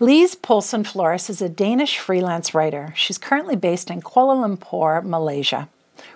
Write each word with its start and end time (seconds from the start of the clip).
Lise 0.00 0.34
Poulsen 0.34 0.84
Flores 0.84 1.30
is 1.30 1.40
a 1.40 1.48
Danish 1.48 1.98
freelance 1.98 2.52
writer. 2.52 2.92
She's 2.96 3.16
currently 3.16 3.54
based 3.54 3.92
in 3.92 4.02
Kuala 4.02 4.34
Lumpur, 4.34 5.04
Malaysia. 5.04 5.68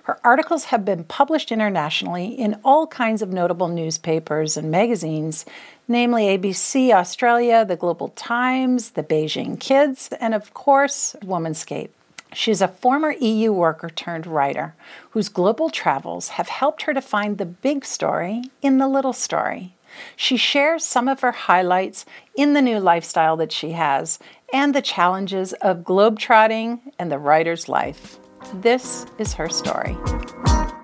Her 0.02 0.18
articles 0.24 0.64
have 0.64 0.84
been 0.84 1.04
published 1.04 1.52
internationally 1.52 2.26
in 2.26 2.58
all 2.64 2.88
kinds 2.88 3.22
of 3.22 3.32
notable 3.32 3.68
newspapers 3.68 4.56
and 4.56 4.72
magazines, 4.72 5.46
namely 5.86 6.24
ABC 6.24 6.92
Australia, 6.92 7.64
the 7.64 7.76
Global 7.76 8.08
Times, 8.08 8.90
the 8.90 9.04
Beijing 9.04 9.60
Kids, 9.60 10.08
and 10.20 10.34
of 10.34 10.52
course, 10.54 11.14
Womanscape. 11.22 11.90
She's 12.32 12.60
a 12.60 12.66
former 12.66 13.12
EU 13.12 13.52
worker 13.52 13.90
turned 13.90 14.26
writer 14.26 14.74
whose 15.10 15.28
global 15.28 15.70
travels 15.70 16.30
have 16.30 16.48
helped 16.48 16.82
her 16.82 16.94
to 16.94 17.00
find 17.00 17.38
the 17.38 17.46
big 17.46 17.84
story 17.84 18.42
in 18.60 18.78
the 18.78 18.88
little 18.88 19.12
story. 19.12 19.76
She 20.16 20.36
shares 20.36 20.84
some 20.84 21.08
of 21.08 21.20
her 21.20 21.32
highlights 21.32 22.04
in 22.36 22.54
the 22.54 22.62
new 22.62 22.78
lifestyle 22.78 23.36
that 23.36 23.52
she 23.52 23.72
has 23.72 24.18
and 24.52 24.74
the 24.74 24.82
challenges 24.82 25.52
of 25.54 25.78
globetrotting 25.78 26.80
and 26.98 27.12
the 27.12 27.18
writer's 27.18 27.68
life. 27.68 28.18
This 28.54 29.06
is 29.18 29.34
her 29.34 29.48
story. 29.48 29.96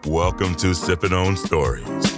Welcome 0.07 0.55
to 0.57 0.75
Sipping 0.75 1.13
on 1.13 1.37
Stories, 1.37 2.17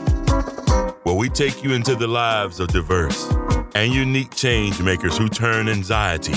where 1.05 1.15
we 1.15 1.29
take 1.29 1.63
you 1.63 1.73
into 1.73 1.95
the 1.95 2.09
lives 2.09 2.59
of 2.59 2.69
diverse 2.69 3.33
and 3.75 3.93
unique 3.93 4.35
change 4.35 4.81
makers 4.81 5.17
who 5.17 5.29
turn 5.29 5.69
anxiety, 5.69 6.35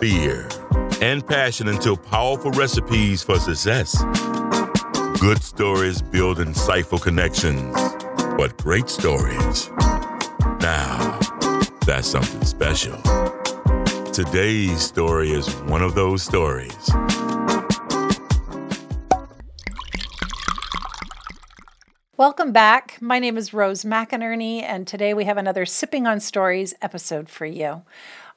fear, 0.00 0.48
and 1.00 1.26
passion 1.26 1.68
into 1.68 1.96
powerful 1.96 2.50
recipes 2.52 3.22
for 3.22 3.38
success. 3.38 4.02
Good 5.20 5.42
stories 5.42 6.02
build 6.02 6.38
insightful 6.38 7.00
connections, 7.00 7.76
but 8.36 8.56
great 8.58 8.88
stories. 8.88 9.70
Now, 10.60 11.18
that's 11.86 12.08
something 12.08 12.44
special. 12.44 12.96
Today's 14.12 14.80
story 14.80 15.32
is 15.32 15.48
one 15.62 15.82
of 15.82 15.94
those 15.94 16.22
stories. 16.22 16.90
Welcome 22.16 22.52
back. 22.52 22.98
My 23.00 23.18
name 23.18 23.36
is 23.36 23.52
Rose 23.52 23.84
McInerney, 23.84 24.62
and 24.62 24.86
today 24.86 25.12
we 25.12 25.24
have 25.24 25.38
another 25.38 25.66
Sipping 25.66 26.06
on 26.06 26.20
Stories 26.20 26.72
episode 26.80 27.28
for 27.28 27.46
you. 27.46 27.82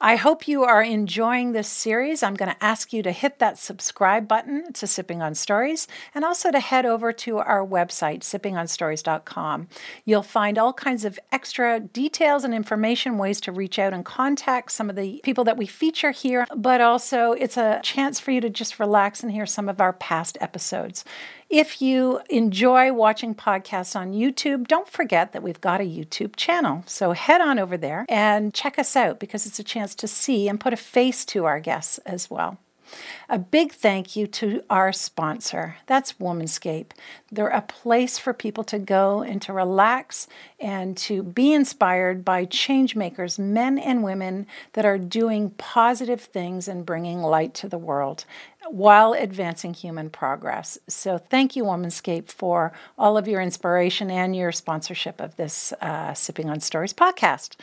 I 0.00 0.16
hope 0.16 0.46
you 0.46 0.62
are 0.64 0.82
enjoying 0.82 1.52
this 1.52 1.68
series. 1.68 2.22
I'm 2.22 2.34
going 2.34 2.50
to 2.50 2.64
ask 2.64 2.92
you 2.92 3.02
to 3.02 3.12
hit 3.12 3.38
that 3.38 3.58
subscribe 3.58 4.28
button 4.28 4.72
to 4.74 4.86
Sipping 4.86 5.22
on 5.22 5.34
Stories 5.34 5.88
and 6.14 6.24
also 6.24 6.50
to 6.50 6.60
head 6.60 6.84
over 6.84 7.12
to 7.12 7.38
our 7.38 7.64
website, 7.66 8.20
sippingonstories.com. 8.20 9.68
You'll 10.04 10.22
find 10.22 10.58
all 10.58 10.74
kinds 10.74 11.04
of 11.06 11.18
extra 11.32 11.80
details 11.80 12.44
and 12.44 12.54
information, 12.54 13.16
ways 13.16 13.40
to 13.42 13.52
reach 13.52 13.78
out 13.78 13.94
and 13.94 14.04
contact 14.04 14.72
some 14.72 14.90
of 14.90 14.96
the 14.96 15.20
people 15.24 15.44
that 15.44 15.56
we 15.56 15.66
feature 15.66 16.10
here, 16.10 16.46
but 16.54 16.80
also 16.82 17.32
it's 17.32 17.56
a 17.56 17.80
chance 17.82 18.20
for 18.20 18.32
you 18.32 18.40
to 18.42 18.50
just 18.50 18.78
relax 18.78 19.22
and 19.22 19.32
hear 19.32 19.46
some 19.46 19.68
of 19.68 19.80
our 19.80 19.94
past 19.94 20.36
episodes. 20.40 21.04
If 21.48 21.80
you 21.80 22.20
enjoy 22.28 22.92
watching 22.92 23.32
podcasts 23.32 23.94
on 23.94 24.12
YouTube, 24.12 24.66
don't 24.66 24.88
forget 24.88 25.32
that 25.32 25.44
we've 25.44 25.60
got 25.60 25.80
a 25.80 25.84
YouTube 25.84 26.34
channel. 26.34 26.82
So 26.86 27.12
head 27.12 27.40
on 27.40 27.60
over 27.60 27.76
there 27.76 28.04
and 28.08 28.52
check 28.52 28.80
us 28.80 28.96
out 28.96 29.20
because 29.20 29.46
it's 29.46 29.60
a 29.60 29.64
chance 29.64 29.94
to 29.96 30.08
see 30.08 30.48
and 30.48 30.58
put 30.58 30.72
a 30.72 30.76
face 30.76 31.24
to 31.26 31.44
our 31.44 31.60
guests 31.60 31.98
as 31.98 32.28
well. 32.28 32.58
A 33.28 33.38
big 33.38 33.72
thank 33.72 34.14
you 34.14 34.26
to 34.28 34.62
our 34.70 34.92
sponsor. 34.92 35.76
That's 35.86 36.14
Womanscape. 36.14 36.92
They're 37.30 37.48
a 37.48 37.62
place 37.62 38.18
for 38.18 38.32
people 38.32 38.62
to 38.64 38.78
go 38.78 39.22
and 39.22 39.42
to 39.42 39.52
relax 39.52 40.28
and 40.60 40.96
to 40.98 41.22
be 41.22 41.52
inspired 41.52 42.24
by 42.24 42.44
change 42.44 42.94
makers, 42.94 43.38
men 43.38 43.78
and 43.78 44.04
women 44.04 44.46
that 44.74 44.84
are 44.84 44.98
doing 44.98 45.50
positive 45.50 46.20
things 46.20 46.68
and 46.68 46.86
bringing 46.86 47.22
light 47.22 47.54
to 47.54 47.68
the 47.68 47.78
world 47.78 48.24
while 48.70 49.12
advancing 49.12 49.74
human 49.74 50.10
progress. 50.10 50.78
So, 50.88 51.18
thank 51.18 51.56
you, 51.56 51.64
Womanscape, 51.64 52.28
for 52.28 52.72
all 52.98 53.16
of 53.16 53.28
your 53.28 53.40
inspiration 53.40 54.10
and 54.10 54.34
your 54.34 54.52
sponsorship 54.52 55.20
of 55.20 55.36
this 55.36 55.72
uh, 55.80 56.14
Sipping 56.14 56.50
on 56.50 56.60
Stories 56.60 56.92
podcast. 56.92 57.56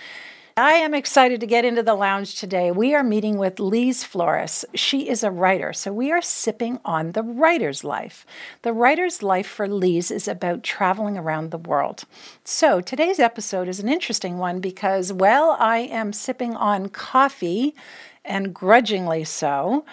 I 0.56 0.74
am 0.74 0.94
excited 0.94 1.40
to 1.40 1.47
get 1.47 1.66
into 1.66 1.81
the 1.81 1.96
lounge 1.96 2.40
today. 2.40 2.69
We 2.69 2.94
are 2.94 3.03
meeting 3.03 3.40
with 3.40 3.59
Lise 3.59 4.03
Flores. 4.03 4.63
She 4.75 5.09
is 5.09 5.24
a 5.24 5.31
writer, 5.31 5.74
so 5.74 5.92
we 5.92 6.12
are 6.12 6.22
sipping 6.22 6.80
on 6.86 7.13
the 7.13 7.24
writer's 7.24 7.84
life. 7.84 8.24
The 8.62 8.72
writer's 8.72 9.24
life 9.24 9.47
for 9.47 9.68
Lise 9.68 10.12
is 10.12 10.28
about 10.28 10.62
traveling 10.62 11.18
around 11.18 11.50
the 11.50 11.58
world. 11.58 12.03
So 12.44 12.81
today's 12.81 13.18
episode 13.18 13.68
is 13.68 13.80
an 13.80 13.90
interesting 13.90 14.38
one 14.38 14.59
because, 14.59 15.12
well, 15.12 15.58
I 15.59 15.80
am 15.80 16.13
sipping 16.13 16.56
on 16.56 16.90
coffee, 16.90 17.74
and 18.25 18.53
grudgingly 18.53 19.24
so. 19.24 19.86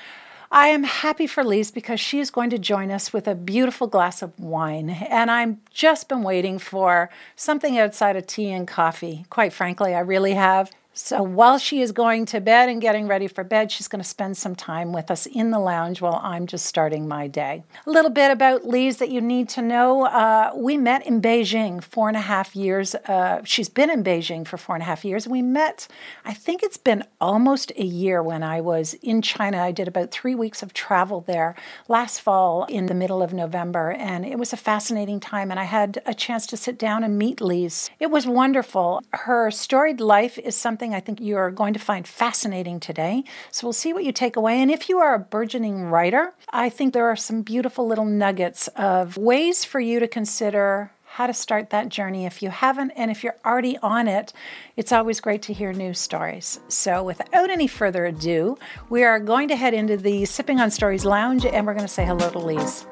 I 0.53 0.69
am 0.69 0.83
happy 0.83 1.29
for 1.29 1.45
Lise 1.45 1.71
because 1.71 2.01
she 2.01 2.19
is 2.19 2.31
going 2.31 2.51
to 2.51 2.59
join 2.59 2.91
us 2.91 3.13
with 3.13 3.29
a 3.29 3.37
beautiful 3.37 3.87
glass 3.87 4.21
of 4.21 4.37
wine. 4.41 4.91
And 4.91 5.31
I've 5.31 5.57
just 5.71 6.09
been 6.09 6.25
waiting 6.25 6.59
for 6.59 7.09
something 7.37 7.79
outside 7.79 8.17
of 8.17 8.27
tea 8.27 8.51
and 8.51 8.67
coffee. 8.67 9.27
Quite 9.31 9.53
frankly, 9.53 9.95
I 9.95 10.01
really 10.01 10.33
have. 10.33 10.73
So 10.93 11.23
while 11.23 11.59
she 11.59 11.81
is 11.81 11.93
going 11.93 12.27
to 12.27 12.41
bed 12.41 12.69
and 12.69 12.81
getting 12.81 13.07
ready 13.07 13.29
for 13.29 13.45
bed, 13.45 13.71
she's 13.71 13.87
going 13.87 14.03
to 14.03 14.09
spend 14.09 14.37
some 14.37 14.57
time 14.57 14.93
with 14.93 15.09
us 15.09 15.25
in 15.25 15.53
the 15.53 15.61
lounge 15.61 16.01
while 16.01 16.21
I'm 16.23 16.49
just 16.49 16.67
starting 16.67 17.07
my 17.07 17.29
day. 17.29 17.63
A 17.87 17.91
little 17.91 18.11
bit 18.11 18.33
about 18.33 18.65
Lise 18.65 18.97
that 18.97 19.09
you 19.09 19.21
need 19.21 19.49
to 19.51 19.63
know. 19.63 20.07
Uh, 20.07 20.51
we 20.57 20.77
met 20.77 21.07
in 21.07 21.23
Beijing 21.23 21.81
four 21.81 22.09
and 22.09 22.17
a 22.17 22.21
half 22.21 22.57
years. 22.57 22.97
Uh, 23.07 23.41
she's 23.45 23.69
been 23.69 23.89
in 23.89 24.03
Beijing 24.03 24.45
for 24.45 24.57
four 24.57 24.75
and 24.75 24.83
a 24.83 24.85
half 24.85 25.05
years. 25.05 25.29
We 25.29 25.43
met, 25.43 25.87
I 26.25 26.35
think 26.35 26.63
it's 26.65 26.77
been 26.77 27.05
almost 27.21 27.71
a 27.79 27.85
year 27.85 28.21
when 28.21 28.43
I 28.43 28.61
was 28.61 28.95
in 28.95 29.23
China. 29.23 29.63
I 29.63 29.71
did 29.71 29.87
about 29.87 30.11
three 30.11 30.35
weeks 30.35 30.61
of 30.61 30.75
travel 30.75 31.21
there 31.21 31.55
last 31.87 32.21
fall 32.21 32.65
in 32.65 32.87
the 32.87 32.95
middle 32.95 33.23
of 33.23 33.33
November, 33.33 33.93
and 33.93 34.27
it 34.27 34.41
was 34.41 34.53
a 34.53 34.57
fascinating 34.57 35.21
time. 35.21 35.53
And 35.53 35.61
I 35.61 35.65
had 35.65 36.03
a 36.05 36.15
chance 36.15 36.49
to 36.49 36.57
sit 36.57 36.79
down 36.79 37.05
and 37.05 37.17
meet 37.17 37.41
Lise. 37.41 37.91
It 38.01 38.11
was 38.11 38.27
wonderful. 38.27 39.03
Her 39.13 39.53
storied 39.53 40.01
life 40.01 40.37
is 40.37 40.57
something 40.57 40.80
something 40.81 40.95
I 40.95 41.01
think 41.01 41.21
you're 41.21 41.51
going 41.51 41.75
to 41.75 41.79
find 41.79 42.09
fascinating 42.09 42.81
today. 42.81 43.23
So 43.51 43.67
we'll 43.67 43.75
see 43.75 43.93
what 43.93 44.05
you 44.05 44.13
take 44.13 44.37
away. 44.37 44.63
And 44.63 44.71
if 44.71 44.89
you 44.89 44.99
are 44.99 45.15
a 45.15 45.19
burgeoning 45.19 45.85
writer, 45.85 46.33
I 46.49 46.71
think 46.71 46.95
there 46.95 47.07
are 47.07 47.17
some 47.17 47.43
beautiful 47.43 47.87
little 47.87 48.07
nuggets 48.07 48.67
of 48.69 49.19
ways 49.19 49.63
for 49.63 49.79
you 49.79 50.01
to 50.01 50.09
consider 50.09 50.91
how 51.05 51.27
to 51.27 51.35
start 51.35 51.69
that 51.69 51.91
journey 51.91 52.25
if 52.25 52.43
you 52.43 52.49
haven't. 52.49 52.93
And 52.93 53.11
if 53.11 53.23
you're 53.23 53.37
already 53.45 53.77
on 53.83 54.09
it, 54.09 54.33
it's 54.75 54.91
always 54.91 55.21
great 55.21 55.43
to 55.43 55.53
hear 55.53 55.75
new 55.75 55.93
stories. 55.93 56.61
So, 56.69 57.03
without 57.03 57.51
any 57.51 57.67
further 57.67 58.07
ado, 58.07 58.57
we 58.89 59.05
are 59.05 59.21
going 59.21 59.49
to 59.49 59.57
head 59.57 59.75
into 59.75 59.99
the 59.99 60.25
Sipping 60.25 60.61
on 60.61 60.71
Stories 60.71 61.05
Lounge 61.05 61.45
and 61.45 61.67
we're 61.67 61.75
going 61.75 61.87
to 61.87 61.93
say 61.93 62.07
hello 62.07 62.31
to 62.31 62.39
Lise. 62.39 62.87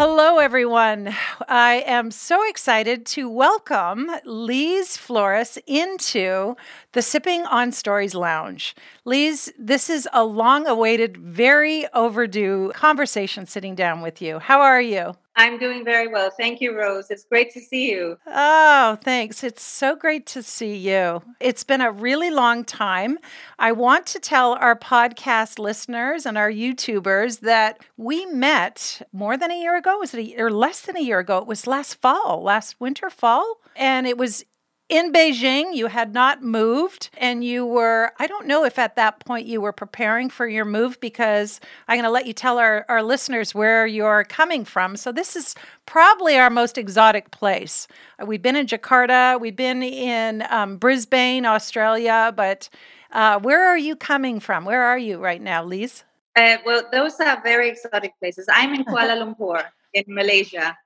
Hello, 0.00 0.38
everyone. 0.38 1.12
I 1.48 1.82
am 1.84 2.12
so 2.12 2.48
excited 2.48 3.04
to 3.06 3.28
welcome 3.28 4.08
Lise 4.24 4.96
Flores 4.96 5.58
into 5.66 6.54
the 6.92 7.02
Sipping 7.02 7.44
on 7.46 7.72
Stories 7.72 8.14
Lounge. 8.14 8.76
Lise, 9.04 9.52
this 9.58 9.90
is 9.90 10.08
a 10.12 10.24
long 10.24 10.68
awaited, 10.68 11.16
very 11.16 11.88
overdue 11.94 12.70
conversation 12.76 13.44
sitting 13.44 13.74
down 13.74 14.00
with 14.00 14.22
you. 14.22 14.38
How 14.38 14.60
are 14.60 14.80
you? 14.80 15.16
I'm 15.38 15.56
doing 15.56 15.84
very 15.84 16.08
well. 16.08 16.30
Thank 16.36 16.60
you, 16.60 16.76
Rose. 16.76 17.10
It's 17.10 17.22
great 17.22 17.52
to 17.52 17.60
see 17.60 17.92
you. 17.92 18.18
Oh, 18.26 18.98
thanks. 19.04 19.44
It's 19.44 19.62
so 19.62 19.94
great 19.94 20.26
to 20.26 20.42
see 20.42 20.74
you. 20.74 21.22
It's 21.38 21.62
been 21.62 21.80
a 21.80 21.92
really 21.92 22.30
long 22.30 22.64
time. 22.64 23.18
I 23.56 23.70
want 23.70 24.04
to 24.06 24.18
tell 24.18 24.54
our 24.54 24.76
podcast 24.76 25.60
listeners 25.60 26.26
and 26.26 26.36
our 26.36 26.50
YouTubers 26.50 27.38
that 27.40 27.78
we 27.96 28.26
met 28.26 29.00
more 29.12 29.36
than 29.36 29.52
a 29.52 29.60
year 29.60 29.76
ago. 29.76 29.98
Was 29.98 30.12
it 30.12 30.36
a, 30.36 30.42
or 30.42 30.50
less 30.50 30.80
than 30.80 30.96
a 30.96 31.02
year 31.02 31.20
ago? 31.20 31.38
It 31.38 31.46
was 31.46 31.68
last 31.68 31.94
fall, 31.94 32.42
last 32.42 32.80
winter, 32.80 33.08
fall. 33.08 33.58
And 33.76 34.08
it 34.08 34.18
was 34.18 34.44
in 34.88 35.12
Beijing, 35.12 35.74
you 35.74 35.88
had 35.88 36.14
not 36.14 36.42
moved, 36.42 37.10
and 37.18 37.44
you 37.44 37.66
were, 37.66 38.12
I 38.18 38.26
don't 38.26 38.46
know 38.46 38.64
if 38.64 38.78
at 38.78 38.96
that 38.96 39.20
point 39.20 39.46
you 39.46 39.60
were 39.60 39.72
preparing 39.72 40.30
for 40.30 40.48
your 40.48 40.64
move 40.64 40.98
because 41.00 41.60
I'm 41.88 41.96
going 41.96 42.04
to 42.04 42.10
let 42.10 42.26
you 42.26 42.32
tell 42.32 42.58
our, 42.58 42.86
our 42.88 43.02
listeners 43.02 43.54
where 43.54 43.86
you're 43.86 44.24
coming 44.24 44.64
from. 44.64 44.96
So, 44.96 45.12
this 45.12 45.36
is 45.36 45.54
probably 45.84 46.38
our 46.38 46.48
most 46.48 46.78
exotic 46.78 47.30
place. 47.32 47.86
We've 48.24 48.40
been 48.40 48.56
in 48.56 48.66
Jakarta, 48.66 49.38
we've 49.38 49.56
been 49.56 49.82
in 49.82 50.44
um, 50.48 50.78
Brisbane, 50.78 51.44
Australia, 51.44 52.32
but 52.34 52.70
uh, 53.12 53.40
where 53.40 53.66
are 53.66 53.78
you 53.78 53.94
coming 53.94 54.40
from? 54.40 54.64
Where 54.64 54.82
are 54.82 54.98
you 54.98 55.18
right 55.18 55.42
now, 55.42 55.62
Lise? 55.64 56.04
Uh, 56.34 56.56
well, 56.64 56.82
those 56.92 57.20
are 57.20 57.42
very 57.42 57.68
exotic 57.68 58.12
places. 58.20 58.46
I'm 58.50 58.74
in 58.74 58.84
Kuala 58.86 59.20
Lumpur 59.20 59.64
in 59.92 60.04
Malaysia. 60.08 60.78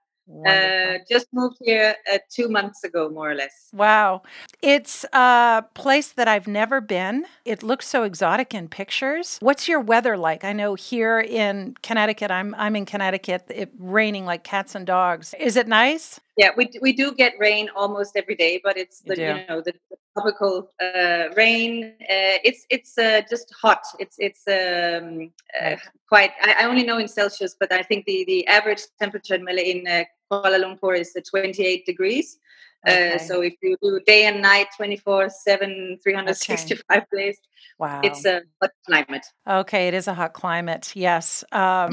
Uh, 0.46 0.98
just 1.10 1.26
moved 1.32 1.56
here 1.60 1.94
uh, 2.12 2.18
two 2.30 2.48
months 2.48 2.84
ago, 2.84 3.10
more 3.10 3.30
or 3.30 3.34
less. 3.34 3.68
Wow. 3.72 4.22
It's 4.62 5.04
a 5.12 5.64
place 5.74 6.12
that 6.12 6.28
I've 6.28 6.46
never 6.46 6.80
been. 6.80 7.26
It 7.44 7.62
looks 7.62 7.86
so 7.88 8.04
exotic 8.04 8.54
in 8.54 8.68
pictures. 8.68 9.38
What's 9.40 9.68
your 9.68 9.80
weather 9.80 10.16
like? 10.16 10.44
I 10.44 10.52
know 10.52 10.74
here 10.74 11.20
in 11.20 11.76
Connecticut, 11.82 12.30
I'm, 12.30 12.54
I'm 12.56 12.76
in 12.76 12.86
Connecticut, 12.86 13.44
it 13.48 13.70
raining 13.78 14.24
like 14.24 14.44
cats 14.44 14.74
and 14.74 14.86
dogs. 14.86 15.34
Is 15.38 15.56
it 15.56 15.68
nice? 15.68 16.20
Yeah, 16.36 16.50
we 16.56 16.70
we 16.80 16.92
do 16.94 17.12
get 17.12 17.34
rain 17.38 17.68
almost 17.76 18.16
every 18.16 18.34
day, 18.34 18.60
but 18.64 18.78
it's 18.78 19.00
the 19.00 19.16
you, 19.16 19.26
you 19.26 19.46
know 19.48 19.60
the, 19.60 19.74
the 19.90 19.96
tropical 20.14 20.70
uh, 20.80 21.28
rain. 21.36 21.92
Uh, 22.00 22.40
it's 22.42 22.64
it's 22.70 22.96
uh, 22.96 23.20
just 23.28 23.52
hot. 23.60 23.82
It's 23.98 24.16
it's 24.18 24.44
um, 24.48 25.30
uh, 25.60 25.76
quite. 26.08 26.30
I, 26.40 26.56
I, 26.60 26.64
only 26.64 26.84
know 26.84 26.96
in 26.96 27.06
Celsius, 27.06 27.54
but 27.60 27.70
I 27.70 27.82
think 27.82 28.06
the 28.06 28.24
the 28.26 28.46
average 28.46 28.80
temperature 28.98 29.34
in 29.34 29.46
in 29.46 29.86
uh, 29.86 30.04
Kuala 30.30 30.58
Lumpur 30.58 30.98
is 30.98 31.14
28 31.14 31.84
degrees. 31.84 32.38
Uh, 32.86 32.90
okay. 32.90 33.18
so 33.18 33.42
if 33.42 33.54
you 33.62 33.76
do 33.82 34.00
day 34.06 34.24
and 34.24 34.42
night, 34.42 34.66
24 34.76 35.28
7, 35.30 35.98
365 36.02 36.82
okay. 36.90 37.06
days, 37.14 37.38
wow. 37.78 38.00
it's 38.02 38.24
a 38.24 38.42
hot 38.60 38.70
climate. 38.86 39.24
Okay, 39.48 39.86
it 39.86 39.94
is 39.94 40.08
a 40.08 40.14
hot 40.14 40.32
climate. 40.32 40.92
Yes. 40.96 41.44
Um, 41.52 41.92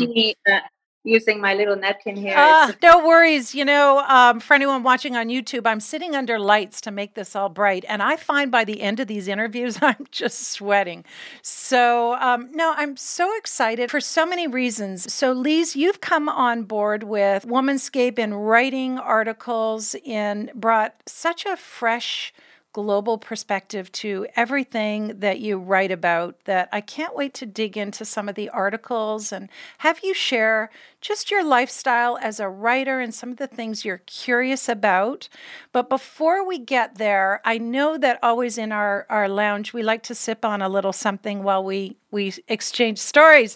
using 1.09 1.41
my 1.41 1.53
little 1.53 1.75
napkin 1.75 2.15
here. 2.15 2.37
Uh, 2.37 2.71
no 2.83 3.05
worries. 3.05 3.55
You 3.55 3.65
know, 3.65 3.99
um, 4.07 4.39
for 4.39 4.53
anyone 4.53 4.83
watching 4.83 5.15
on 5.15 5.27
YouTube, 5.27 5.65
I'm 5.65 5.79
sitting 5.79 6.15
under 6.15 6.39
lights 6.39 6.81
to 6.81 6.91
make 6.91 7.15
this 7.15 7.35
all 7.35 7.49
bright. 7.49 7.83
And 7.87 8.01
I 8.01 8.15
find 8.15 8.51
by 8.51 8.63
the 8.63 8.81
end 8.81 8.99
of 8.99 9.07
these 9.07 9.27
interviews, 9.27 9.79
I'm 9.81 10.07
just 10.11 10.51
sweating. 10.51 11.03
So, 11.41 12.15
um, 12.15 12.49
no, 12.53 12.73
I'm 12.77 12.95
so 12.95 13.35
excited 13.37 13.91
for 13.91 13.99
so 13.99 14.25
many 14.25 14.47
reasons. 14.47 15.11
So, 15.11 15.31
Lise, 15.31 15.75
you've 15.75 16.01
come 16.01 16.29
on 16.29 16.63
board 16.63 17.03
with 17.03 17.45
Womanscape 17.45 18.19
in 18.19 18.33
writing 18.33 18.99
articles 18.99 19.95
and 20.05 20.51
brought 20.53 20.95
such 21.05 21.45
a 21.45 21.57
fresh, 21.57 22.33
global 22.71 23.17
perspective 23.17 23.91
to 23.91 24.27
everything 24.35 25.19
that 25.19 25.39
you 25.39 25.57
write 25.57 25.91
about 25.91 26.45
that 26.45 26.69
I 26.71 26.81
can't 26.81 27.15
wait 27.15 27.33
to 27.35 27.45
dig 27.45 27.75
into 27.77 28.05
some 28.05 28.29
of 28.29 28.35
the 28.35 28.49
articles 28.49 29.31
and 29.31 29.49
have 29.79 30.01
you 30.03 30.13
share 30.13 30.69
just 31.01 31.31
your 31.31 31.43
lifestyle 31.43 32.17
as 32.21 32.39
a 32.39 32.49
writer 32.49 32.99
and 32.99 33.13
some 33.13 33.31
of 33.31 33.37
the 33.37 33.47
things 33.47 33.85
you're 33.85 34.01
curious 34.05 34.67
about. 34.67 35.29
But 35.71 35.89
before 35.89 36.45
we 36.45 36.59
get 36.59 36.97
there, 36.97 37.41
I 37.45 37.57
know 37.57 37.97
that 37.97 38.19
always 38.21 38.57
in 38.57 38.71
our, 38.71 39.05
our 39.09 39.29
lounge 39.29 39.73
we 39.73 39.81
like 39.81 40.03
to 40.03 40.15
sip 40.15 40.43
on 40.43 40.61
a 40.61 40.69
little 40.69 40.93
something 40.93 41.43
while 41.43 41.63
we 41.63 41.97
we 42.11 42.33
exchange 42.47 42.97
stories. 42.97 43.55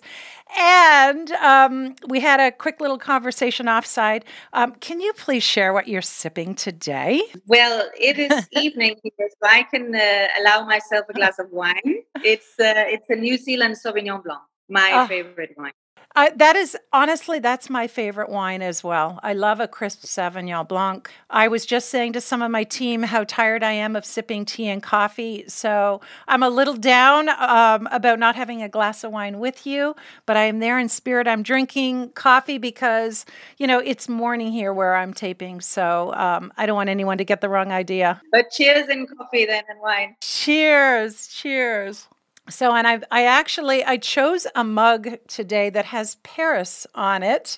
And 0.55 1.31
um, 1.31 1.95
we 2.07 2.19
had 2.19 2.39
a 2.39 2.51
quick 2.51 2.79
little 2.79 2.99
conversation 2.99 3.67
offside. 3.67 4.25
Um, 4.53 4.75
can 4.75 5.01
you 5.01 5.11
please 5.13 5.41
share 5.41 5.73
what 5.73 5.87
you're 5.87 6.03
sipping 6.03 6.53
today? 6.53 7.23
Well, 7.47 7.89
it 7.99 8.19
is 8.19 8.47
evening 8.51 8.97
here, 9.01 9.29
so 9.29 9.49
I 9.49 9.63
can 9.63 9.95
uh, 9.95 10.27
allow 10.39 10.65
myself 10.65 11.07
a 11.09 11.13
glass 11.13 11.39
of 11.39 11.49
wine. 11.51 12.03
It's 12.23 12.59
uh, 12.59 12.85
it's 12.87 13.09
a 13.09 13.15
New 13.15 13.37
Zealand 13.37 13.75
Sauvignon 13.83 14.23
Blanc, 14.23 14.41
my 14.69 14.91
oh. 14.93 15.07
favorite 15.07 15.55
wine. 15.57 15.73
I, 16.15 16.29
that 16.35 16.55
is 16.55 16.77
honestly, 16.91 17.39
that's 17.39 17.71
my 17.71 17.87
favorite 17.87 18.29
wine 18.29 18.61
as 18.61 18.83
well. 18.83 19.19
I 19.23 19.33
love 19.33 19.59
a 19.59 19.67
crisp 19.67 20.03
Sauvignon 20.03 20.67
Blanc. 20.67 21.09
I 21.29 21.47
was 21.47 21.65
just 21.65 21.89
saying 21.89 22.13
to 22.13 22.21
some 22.21 22.43
of 22.43 22.51
my 22.51 22.63
team 22.63 23.01
how 23.01 23.23
tired 23.23 23.63
I 23.63 23.71
am 23.71 23.95
of 23.95 24.05
sipping 24.05 24.45
tea 24.45 24.67
and 24.67 24.83
coffee. 24.83 25.45
So 25.47 26.01
I'm 26.27 26.43
a 26.43 26.49
little 26.49 26.75
down 26.75 27.29
um, 27.29 27.87
about 27.91 28.19
not 28.19 28.35
having 28.35 28.61
a 28.61 28.69
glass 28.69 29.03
of 29.03 29.11
wine 29.11 29.39
with 29.39 29.65
you, 29.65 29.95
but 30.27 30.37
I 30.37 30.43
am 30.43 30.59
there 30.59 30.77
in 30.77 30.87
spirit. 30.87 31.27
I'm 31.27 31.41
drinking 31.41 32.09
coffee 32.09 32.59
because, 32.59 33.25
you 33.57 33.65
know, 33.65 33.79
it's 33.79 34.07
morning 34.07 34.51
here 34.51 34.71
where 34.71 34.95
I'm 34.95 35.15
taping. 35.15 35.61
So 35.61 36.13
um, 36.13 36.53
I 36.57 36.67
don't 36.67 36.75
want 36.75 36.89
anyone 36.89 37.17
to 37.17 37.25
get 37.25 37.41
the 37.41 37.49
wrong 37.49 37.71
idea. 37.71 38.21
But 38.31 38.51
cheers 38.51 38.87
in 38.87 39.07
coffee 39.07 39.45
then 39.45 39.63
and 39.67 39.79
wine. 39.79 40.15
Cheers. 40.21 41.27
Cheers. 41.27 42.07
So, 42.49 42.73
and 42.73 42.85
I, 42.85 42.99
I 43.09 43.23
actually 43.23 43.85
I 43.85 43.97
chose 43.97 44.45
a 44.53 44.63
mug 44.63 45.17
today 45.27 45.69
that 45.69 45.85
has 45.85 46.15
Paris 46.23 46.85
on 46.93 47.23
it, 47.23 47.57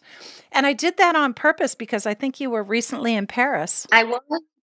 and 0.52 0.68
I 0.68 0.74
did 0.74 0.98
that 0.98 1.16
on 1.16 1.34
purpose 1.34 1.74
because 1.74 2.06
I 2.06 2.14
think 2.14 2.40
you 2.40 2.52
were 2.52 2.64
recently 2.64 3.16
in 3.16 3.26
Paris. 3.26 3.88
I 3.92 4.04
was, 4.04 4.22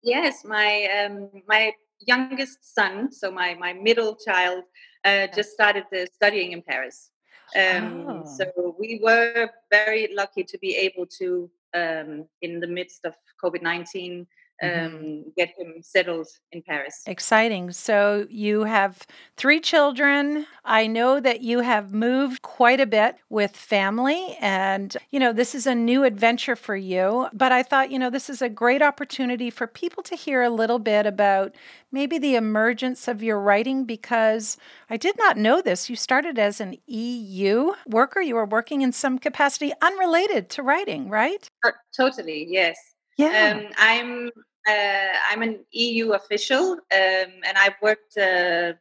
yes. 0.04 0.46
My 0.46 0.88
um, 1.04 1.30
my 1.48 1.74
youngest 2.00 2.76
son, 2.76 3.12
so 3.12 3.32
my 3.32 3.56
my 3.56 3.74
middle 3.74 4.16
child, 4.16 4.64
uh, 5.04 5.28
just 5.36 5.52
started 5.52 5.86
uh, 5.92 6.06
studying 6.14 6.52
in 6.52 6.62
Paris. 6.62 7.10
Um, 7.56 8.06
oh. 8.08 8.24
So 8.38 8.76
we 8.80 9.00
were 9.04 9.50
very 9.72 10.10
lucky 10.14 10.44
to 10.44 10.58
be 10.60 10.76
able 10.76 11.06
to, 11.20 11.50
um, 11.74 12.26
in 12.42 12.60
the 12.60 12.68
midst 12.68 13.06
of 13.06 13.16
COVID 13.44 13.64
nineteen, 13.64 14.14
Mm-hmm. 14.16 14.43
Um, 14.64 15.26
get 15.36 15.50
him 15.58 15.76
settled 15.82 16.28
in 16.52 16.62
Paris. 16.62 17.02
Exciting. 17.06 17.72
So 17.72 18.26
you 18.30 18.64
have 18.64 19.06
three 19.36 19.60
children. 19.60 20.46
I 20.64 20.88
know 20.88 21.20
that 21.20 21.42
you 21.42 21.60
have 21.60 21.94
moved 21.94 22.42
quite 22.42 22.80
a 22.80 22.86
bit 22.86 23.18
with 23.30 23.56
family, 23.56 24.38
and 24.40 24.96
you 25.12 25.20
know, 25.20 25.34
this 25.34 25.54
is 25.54 25.68
a 25.68 25.76
new 25.76 26.04
adventure 26.04 26.56
for 26.56 26.76
you. 26.76 27.28
But 27.34 27.52
I 27.52 27.64
thought, 27.64 27.92
you 27.92 28.00
know, 28.00 28.10
this 28.10 28.30
is 28.30 28.42
a 28.42 28.50
great 28.50 28.82
opportunity 28.82 29.50
for 29.50 29.68
people 29.68 30.02
to 30.04 30.16
hear 30.16 30.42
a 30.42 30.50
little 30.50 30.80
bit 30.80 31.06
about 31.06 31.56
maybe 31.92 32.18
the 32.18 32.36
emergence 32.36 33.08
of 33.08 33.22
your 33.22 33.40
writing 33.40 33.86
because 33.86 34.58
I 34.90 34.98
did 34.98 35.18
not 35.18 35.38
know 35.38 35.62
this. 35.62 35.90
You 35.90 35.96
started 35.96 36.40
as 36.40 36.62
an 36.62 36.78
EU 36.88 37.74
worker, 37.88 38.22
you 38.22 38.36
were 38.36 38.46
working 38.46 38.82
in 38.82 38.92
some 38.92 39.20
capacity 39.20 39.74
unrelated 39.82 40.50
to 40.52 40.64
writing, 40.64 41.10
right? 41.10 41.46
Uh, 41.66 41.72
totally, 41.96 42.48
yes. 42.50 42.78
Yeah. 43.18 43.60
Um, 43.60 43.74
I'm 43.78 44.32
uh, 44.68 45.18
I'm 45.30 45.42
an 45.42 45.66
EU 45.72 46.12
official, 46.12 46.74
um, 46.74 46.80
and 46.92 47.58
I've 47.58 47.76
worked 47.82 48.18
uh, 48.18 48.74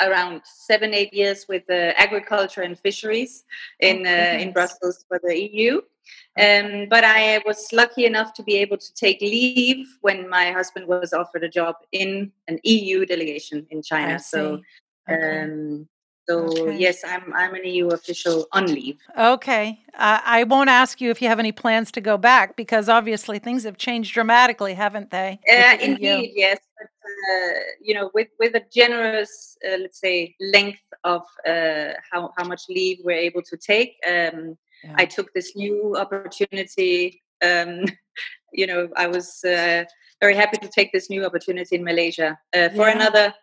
around 0.00 0.42
seven, 0.44 0.94
eight 0.94 1.12
years 1.12 1.46
with 1.48 1.62
uh, 1.70 1.92
agriculture 1.96 2.62
and 2.62 2.78
fisheries 2.78 3.44
in 3.80 4.06
oh, 4.06 4.38
in 4.38 4.52
Brussels 4.52 5.04
for 5.08 5.20
the 5.22 5.36
EU. 5.38 5.80
Um, 6.38 6.86
but 6.88 7.04
I 7.04 7.40
was 7.46 7.68
lucky 7.72 8.06
enough 8.06 8.32
to 8.34 8.42
be 8.42 8.56
able 8.56 8.78
to 8.78 8.94
take 8.94 9.20
leave 9.20 9.86
when 10.00 10.28
my 10.28 10.50
husband 10.50 10.88
was 10.88 11.12
offered 11.12 11.44
a 11.44 11.48
job 11.48 11.76
in 11.92 12.32
an 12.48 12.58
EU 12.64 13.04
delegation 13.04 13.66
in 13.70 13.82
China. 13.82 14.18
So 14.18 14.60
okay. 15.08 15.42
um, 15.42 15.88
so 16.32 16.62
okay. 16.62 16.78
yes, 16.78 17.04
I'm 17.04 17.32
I'm 17.34 17.54
an 17.54 17.64
EU 17.64 17.88
official 17.88 18.46
on 18.52 18.66
leave. 18.66 18.98
Okay, 19.18 19.80
uh, 19.94 20.20
I 20.24 20.44
won't 20.44 20.70
ask 20.70 21.00
you 21.00 21.10
if 21.10 21.20
you 21.20 21.28
have 21.28 21.38
any 21.38 21.52
plans 21.52 21.90
to 21.92 22.00
go 22.00 22.16
back 22.16 22.56
because 22.56 22.88
obviously 22.88 23.38
things 23.38 23.64
have 23.64 23.76
changed 23.76 24.14
dramatically, 24.14 24.74
haven't 24.74 25.10
they? 25.10 25.38
Uh, 25.50 25.76
indeed, 25.80 26.32
yes. 26.34 26.58
But, 26.78 26.88
uh, 27.32 27.58
you 27.80 27.94
know, 27.94 28.10
with 28.14 28.28
with 28.38 28.54
a 28.54 28.62
generous, 28.72 29.56
uh, 29.66 29.76
let's 29.78 30.00
say, 30.00 30.34
length 30.40 30.82
of 31.04 31.22
uh, 31.46 31.92
how 32.10 32.32
how 32.36 32.44
much 32.44 32.62
leave 32.68 32.98
we're 33.04 33.24
able 33.28 33.42
to 33.42 33.56
take, 33.56 33.96
um, 34.06 34.56
yeah. 34.84 34.94
I 34.96 35.04
took 35.04 35.32
this 35.34 35.54
new 35.56 35.96
opportunity. 35.96 37.22
Um, 37.42 37.84
you 38.52 38.66
know, 38.66 38.88
I 38.96 39.06
was 39.06 39.44
uh, 39.44 39.84
very 40.20 40.36
happy 40.36 40.58
to 40.58 40.68
take 40.68 40.92
this 40.92 41.10
new 41.10 41.24
opportunity 41.24 41.76
in 41.76 41.84
Malaysia 41.84 42.38
for 42.52 42.86
yeah. 42.88 42.96
another 42.96 43.34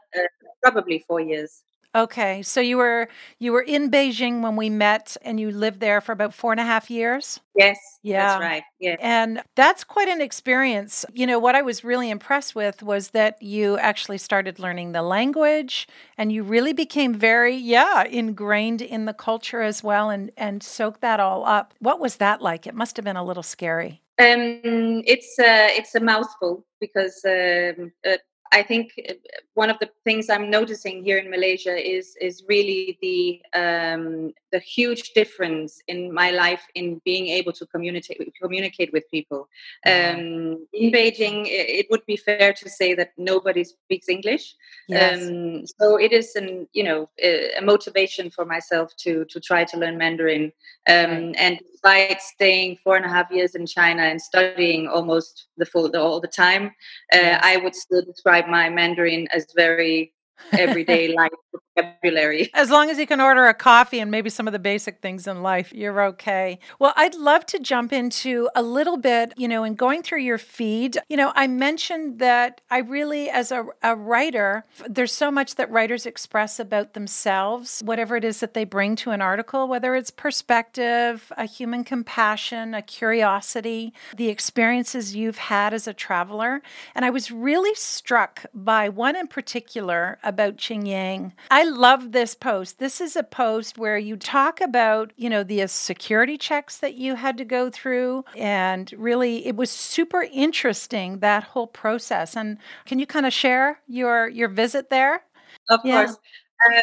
probably 0.62 1.04
four 1.08 1.22
years. 1.22 1.64
Okay, 1.96 2.44
so 2.44 2.62
you 2.62 2.78
were 2.78 3.10
you 3.40 3.52
were 3.52 3.64
in 3.64 3.90
Beijing 3.90 4.42
when 4.42 4.56
we 4.56 4.70
met, 4.70 5.18
and 5.24 5.40
you 5.40 5.50
lived 5.50 5.80
there 5.80 6.02
for 6.02 6.12
about 6.12 6.36
four 6.36 6.52
and 6.52 6.60
a 6.60 6.64
half 6.64 6.92
years. 6.92 7.40
Yes, 7.56 7.80
yeah, 8.04 8.28
that's 8.28 8.40
right. 8.40 8.64
Yeah, 8.80 8.96
and 9.00 9.42
that's 9.56 9.84
quite 9.84 10.08
an 10.08 10.22
experience. 10.22 11.04
You 11.14 11.26
know, 11.26 11.40
what 11.40 11.56
I 11.56 11.64
was 11.64 11.84
really 11.84 12.12
impressed 12.12 12.54
with 12.54 12.84
was 12.84 13.10
that 13.10 13.42
you 13.42 13.80
actually 13.80 14.20
started 14.20 14.60
learning 14.60 14.92
the 14.92 15.02
language, 15.02 15.88
and 16.16 16.32
you 16.32 16.44
really 16.44 16.74
became 16.74 17.16
very, 17.16 17.56
yeah, 17.56 18.04
ingrained 18.04 18.84
in 18.84 19.06
the 19.06 19.14
culture 19.14 19.62
as 19.64 19.84
well, 19.84 20.12
and 20.12 20.32
and 20.38 20.62
soaked 20.62 21.02
that 21.02 21.20
all 21.20 21.44
up. 21.44 21.74
What 21.80 22.00
was 22.00 22.18
that 22.18 22.40
like? 22.40 22.68
It 22.68 22.76
must 22.76 22.98
have 22.98 23.04
been 23.06 23.18
a 23.18 23.26
little 23.26 23.42
scary. 23.42 24.04
Um, 24.20 25.02
it's 25.08 25.40
a 25.40 25.76
it's 25.76 25.96
a 25.96 26.00
mouthful 26.00 26.68
because 26.80 27.20
um, 27.26 27.92
uh, 28.06 28.18
I 28.52 28.64
think 28.64 28.92
uh, 29.08 29.14
one 29.60 29.70
of 29.70 29.78
the 29.80 29.90
things 30.06 30.30
I'm 30.30 30.50
noticing 30.50 31.04
here 31.04 31.18
in 31.24 31.30
Malaysia 31.30 31.76
is 31.96 32.16
is 32.28 32.36
really 32.54 32.98
the 33.06 33.22
um, 33.64 34.32
the 34.54 34.62
huge 34.76 35.04
difference 35.20 35.72
in 35.94 36.00
my 36.22 36.30
life 36.32 36.64
in 36.80 37.02
being 37.10 37.28
able 37.40 37.54
to 37.60 37.66
communicate 37.74 38.18
communicate 38.42 38.92
with 38.96 39.04
people. 39.16 39.42
Um, 39.86 40.66
in 40.82 40.88
Beijing, 40.96 41.40
it 41.80 41.88
would 41.92 42.06
be 42.06 42.16
fair 42.16 42.54
to 42.62 42.70
say 42.80 42.90
that 43.00 43.12
nobody 43.18 43.64
speaks 43.66 44.08
English. 44.08 44.46
Yes. 44.88 45.28
Um, 45.28 45.66
so 45.78 45.86
it 46.06 46.12
is 46.20 46.28
an 46.42 46.50
you 46.78 46.86
know 46.88 47.10
a, 47.22 47.62
motivation 47.74 48.26
for 48.36 48.46
myself 48.46 48.88
to 49.04 49.12
to 49.32 49.38
try 49.50 49.62
to 49.72 49.76
learn 49.82 49.98
Mandarin. 49.98 50.46
Um, 50.94 50.96
right. 50.96 51.36
And 51.44 51.54
despite 51.72 52.22
staying 52.22 52.78
four 52.84 52.96
and 52.96 53.06
a 53.06 53.10
half 53.10 53.30
years 53.32 53.56
in 53.56 53.66
China 53.66 54.04
and 54.04 54.22
studying 54.22 54.88
almost 54.88 55.34
the 55.58 55.66
full 55.66 55.88
all 55.96 56.20
the 56.20 56.34
time, 56.46 56.66
uh, 57.14 57.38
I 57.52 57.58
would 57.58 57.76
still 57.76 58.04
describe 58.12 58.48
my 58.48 58.70
Mandarin 58.70 59.28
as 59.38 59.46
very 59.56 60.14
everyday 60.54 61.14
life 61.16 61.32
vocabulary. 61.80 62.50
As 62.54 62.70
long 62.70 62.90
as 62.90 62.98
you 62.98 63.08
can 63.08 63.22
order 63.22 63.48
a 63.48 63.54
coffee 63.54 64.00
and 64.00 64.12
maybe 64.12 64.30
some 64.30 64.48
of 64.48 64.54
the 64.54 64.60
basic 64.60 65.02
things 65.02 65.28
in 65.28 65.42
life, 65.42 65.74
you're 65.74 66.02
okay. 66.04 66.60
Well, 66.80 66.94
I'd 66.96 67.16
love 67.16 67.46
to 67.48 67.60
jump 67.60 67.94
into 67.94 68.50
a 68.56 68.62
little 68.62 68.98
bit, 68.98 69.34
you 69.38 69.48
know, 69.48 69.64
in 69.64 69.76
going 69.76 70.04
through 70.04 70.22
your 70.22 70.38
feed. 70.38 70.98
You 71.10 71.18
know, 71.18 71.32
I 71.36 71.48
mentioned 71.48 72.20
that 72.20 72.62
I 72.70 72.80
really, 72.80 73.30
as 73.30 73.52
a, 73.52 73.66
a 73.82 73.96
writer, 73.96 74.66
there's 74.88 75.14
so 75.14 75.32
much 75.32 75.56
that 75.56 75.72
writers 75.72 76.06
express 76.06 76.60
about 76.60 76.94
themselves, 76.94 77.82
whatever 77.86 78.16
it 78.16 78.24
is 78.24 78.40
that 78.40 78.54
they 78.54 78.66
bring 78.66 78.96
to 78.98 79.12
an 79.12 79.22
article, 79.22 79.68
whether 79.68 79.96
it's 79.96 80.12
perspective, 80.12 81.32
a 81.38 81.46
human 81.46 81.84
compassion, 81.84 82.74
a 82.74 82.82
curiosity, 82.82 83.94
the 84.16 84.30
experiences 84.30 85.16
you've 85.16 85.38
had 85.38 85.74
as 85.74 85.88
a 85.88 85.94
traveler. 85.94 86.62
And 86.96 87.06
I 87.06 87.10
was 87.10 87.32
really 87.32 87.76
struck 87.76 88.46
by 88.54 88.90
one 88.90 89.16
in 89.16 89.28
particular 89.28 90.18
about 90.24 90.58
Xinjiang. 90.58 91.34
I 91.52 91.64
love 91.64 92.12
this 92.12 92.36
post. 92.36 92.80
This 92.80 93.02
is 93.02 93.16
a 93.16 93.24
post 93.24 93.78
where 93.78 93.98
you 93.98 94.16
talk 94.16 94.62
about, 94.62 95.12
you 95.16 95.30
know, 95.30 95.44
the 95.44 95.68
security 95.68 96.38
checks 96.38 96.78
that 96.78 96.96
you 96.96 97.16
had 97.16 97.38
to 97.38 97.46
go 97.46 97.70
through. 97.70 98.26
And 98.36 98.92
really, 98.98 99.46
it 99.46 99.56
was 99.56 99.72
super 99.72 100.28
interesting, 100.32 101.20
that 101.20 101.44
whole 101.44 101.68
process. 101.68 102.36
And 102.36 102.58
can 102.86 103.00
you 103.00 103.08
kind 103.08 103.26
of 103.26 103.34
share 103.34 103.80
your, 103.88 104.28
your 104.30 104.50
visit 104.50 104.90
there? 104.90 105.24
Of 105.70 105.82
yeah. 105.84 106.06
course. 106.06 106.18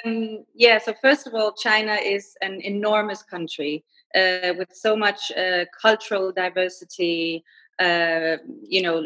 Um, 0.05 0.45
yeah, 0.55 0.79
so 0.79 0.95
first 1.03 1.27
of 1.27 1.35
all, 1.35 1.53
China 1.53 1.95
is 1.95 2.35
an 2.41 2.61
enormous 2.63 3.23
country 3.23 3.85
uh, 4.15 4.55
with 4.57 4.69
so 4.73 4.97
much 4.97 5.31
uh, 5.37 5.67
cultural 5.81 6.33
diversity, 6.33 7.45
uh, 7.79 8.37
you 8.63 8.81
know, 8.81 9.05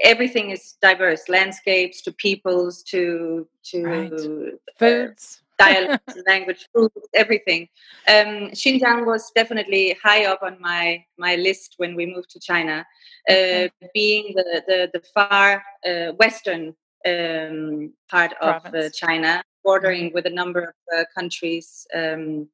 everything 0.00 0.50
is 0.50 0.76
diverse 0.80 1.28
landscapes 1.28 2.00
to 2.02 2.12
peoples 2.12 2.82
to 2.82 3.46
to 3.62 3.84
right. 3.84 4.12
uh, 4.12 4.56
foods 4.78 5.42
dialects 5.58 6.16
language 6.26 6.66
food 6.72 6.90
everything 7.14 7.68
um, 8.08 8.50
xinjiang 8.60 9.04
was 9.04 9.30
definitely 9.34 9.96
high 10.02 10.24
up 10.24 10.42
on 10.42 10.56
my 10.60 11.04
my 11.18 11.36
list 11.36 11.74
when 11.76 11.94
we 11.94 12.06
moved 12.06 12.30
to 12.30 12.40
china 12.40 12.86
uh, 13.28 13.68
being 13.94 14.32
the 14.34 14.62
the, 14.68 14.78
the 14.94 15.02
far 15.14 15.62
uh, 15.86 16.12
western 16.22 16.74
um, 17.06 17.92
part 18.10 18.32
Province. 18.40 18.74
of 18.74 18.74
uh, 18.74 18.88
china 18.90 19.42
bordering 19.64 20.06
mm-hmm. 20.06 20.14
with 20.14 20.26
a 20.26 20.36
number 20.40 20.62
of 20.70 20.74
uh, 20.96 21.04
countries 21.14 21.86
um, 21.94 22.48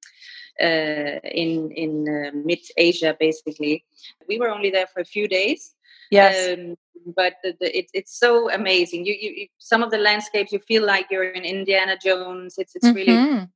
uh, 0.60 1.20
in 1.42 1.70
in 1.82 1.92
mid 2.44 2.62
asia 2.76 3.16
basically 3.20 3.84
we 4.28 4.38
were 4.40 4.50
only 4.50 4.70
there 4.70 4.88
for 4.88 5.00
a 5.00 5.12
few 5.14 5.28
days 5.28 5.75
Yes. 6.10 6.58
Um, 6.58 6.76
but 7.14 7.34
the, 7.42 7.56
the, 7.60 7.78
it, 7.78 7.86
it's 7.94 8.18
so 8.18 8.50
amazing. 8.50 9.06
You, 9.06 9.14
you, 9.18 9.30
you, 9.30 9.46
some 9.58 9.82
of 9.82 9.90
the 9.90 9.98
landscapes, 9.98 10.52
you 10.52 10.58
feel 10.58 10.84
like 10.84 11.06
you're 11.10 11.30
in 11.30 11.44
Indiana 11.44 11.96
Jones. 12.02 12.56
It's, 12.58 12.74
it's 12.74 12.86
mm-hmm. 12.86 12.96
really. 12.96 13.18
Um, 13.18 13.50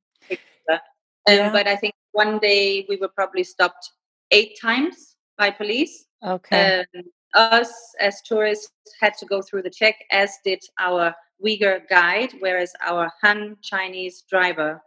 yeah. 1.27 1.51
But 1.51 1.67
I 1.67 1.75
think 1.75 1.93
one 2.13 2.39
day 2.39 2.85
we 2.89 2.97
were 2.97 3.07
probably 3.09 3.43
stopped 3.43 3.91
eight 4.31 4.57
times 4.59 5.15
by 5.37 5.51
police. 5.51 6.05
Okay. 6.25 6.83
Um, 6.95 7.03
us 7.33 7.71
as 7.99 8.21
tourists 8.23 8.71
had 8.99 9.13
to 9.17 9.25
go 9.25 9.41
through 9.41 9.63
the 9.63 9.69
check, 9.69 9.95
as 10.11 10.33
did 10.43 10.59
our 10.79 11.15
Uyghur 11.45 11.87
guide, 11.89 12.33
whereas 12.39 12.73
our 12.85 13.11
Han 13.21 13.57
Chinese 13.61 14.23
driver 14.29 14.81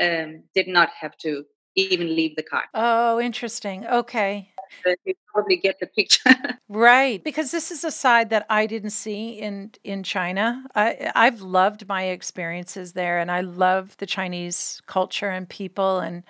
um, 0.00 0.42
did 0.54 0.68
not 0.68 0.90
have 1.00 1.16
to 1.18 1.44
even 1.74 2.14
leave 2.14 2.36
the 2.36 2.42
car. 2.42 2.64
Oh, 2.74 3.20
interesting. 3.20 3.86
Okay 3.86 4.52
you 5.04 5.14
probably 5.32 5.56
get 5.56 5.80
the 5.80 5.86
picture. 5.86 6.34
right, 6.68 7.22
because 7.22 7.50
this 7.50 7.70
is 7.70 7.84
a 7.84 7.90
side 7.90 8.30
that 8.30 8.46
I 8.48 8.66
didn't 8.66 8.90
see 8.90 9.30
in 9.30 9.72
in 9.84 10.02
China. 10.02 10.64
I 10.74 11.12
I've 11.14 11.40
loved 11.40 11.88
my 11.88 12.04
experiences 12.04 12.92
there, 12.92 13.18
and 13.18 13.30
I 13.30 13.40
love 13.40 13.96
the 13.98 14.06
Chinese 14.06 14.80
culture 14.86 15.30
and 15.30 15.48
people 15.48 15.98
and. 15.98 16.22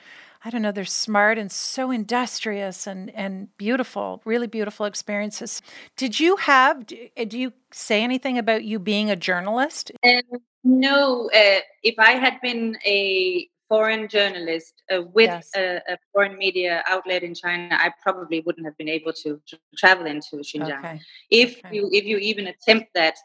I 0.44 0.50
don't 0.50 0.62
know, 0.62 0.70
they're 0.70 0.84
smart 0.84 1.36
and 1.36 1.50
so 1.50 1.90
industrious 1.90 2.86
and, 2.86 3.10
and 3.10 3.48
beautiful, 3.56 4.22
really 4.24 4.46
beautiful 4.46 4.86
experiences. 4.86 5.60
Did 5.96 6.20
you 6.20 6.36
have, 6.36 6.86
do, 6.86 6.96
you 7.32 7.52
say 7.72 8.04
anything 8.04 8.38
about 8.38 8.62
you 8.62 8.78
being 8.78 9.10
a 9.10 9.16
journalist? 9.16 9.90
Um, 10.06 10.38
no, 10.62 11.28
uh, 11.34 11.60
if 11.82 11.98
I 11.98 12.12
had 12.12 12.40
been 12.40 12.78
a 12.86 13.48
foreign 13.68 14.08
journalist 14.08 14.82
uh, 14.92 15.02
with 15.02 15.28
yes. 15.28 15.50
a, 15.56 15.76
a, 15.88 15.98
foreign 16.12 16.36
media 16.38 16.82
outlet 16.88 17.22
in 17.22 17.34
China, 17.34 17.76
I 17.78 17.92
probably 18.02 18.40
wouldn't 18.40 18.66
have 18.66 18.76
been 18.78 18.88
able 18.88 19.12
to, 19.12 19.40
to 19.46 19.58
travel 19.76 20.06
into 20.06 20.36
Xinjiang. 20.36 20.78
Okay. 20.78 21.00
If 21.30 21.58
okay. 21.58 21.76
you 21.76 21.90
if 21.92 22.04
you 22.04 22.16
even 22.18 22.46
attempt 22.46 22.88
that, 22.94 23.16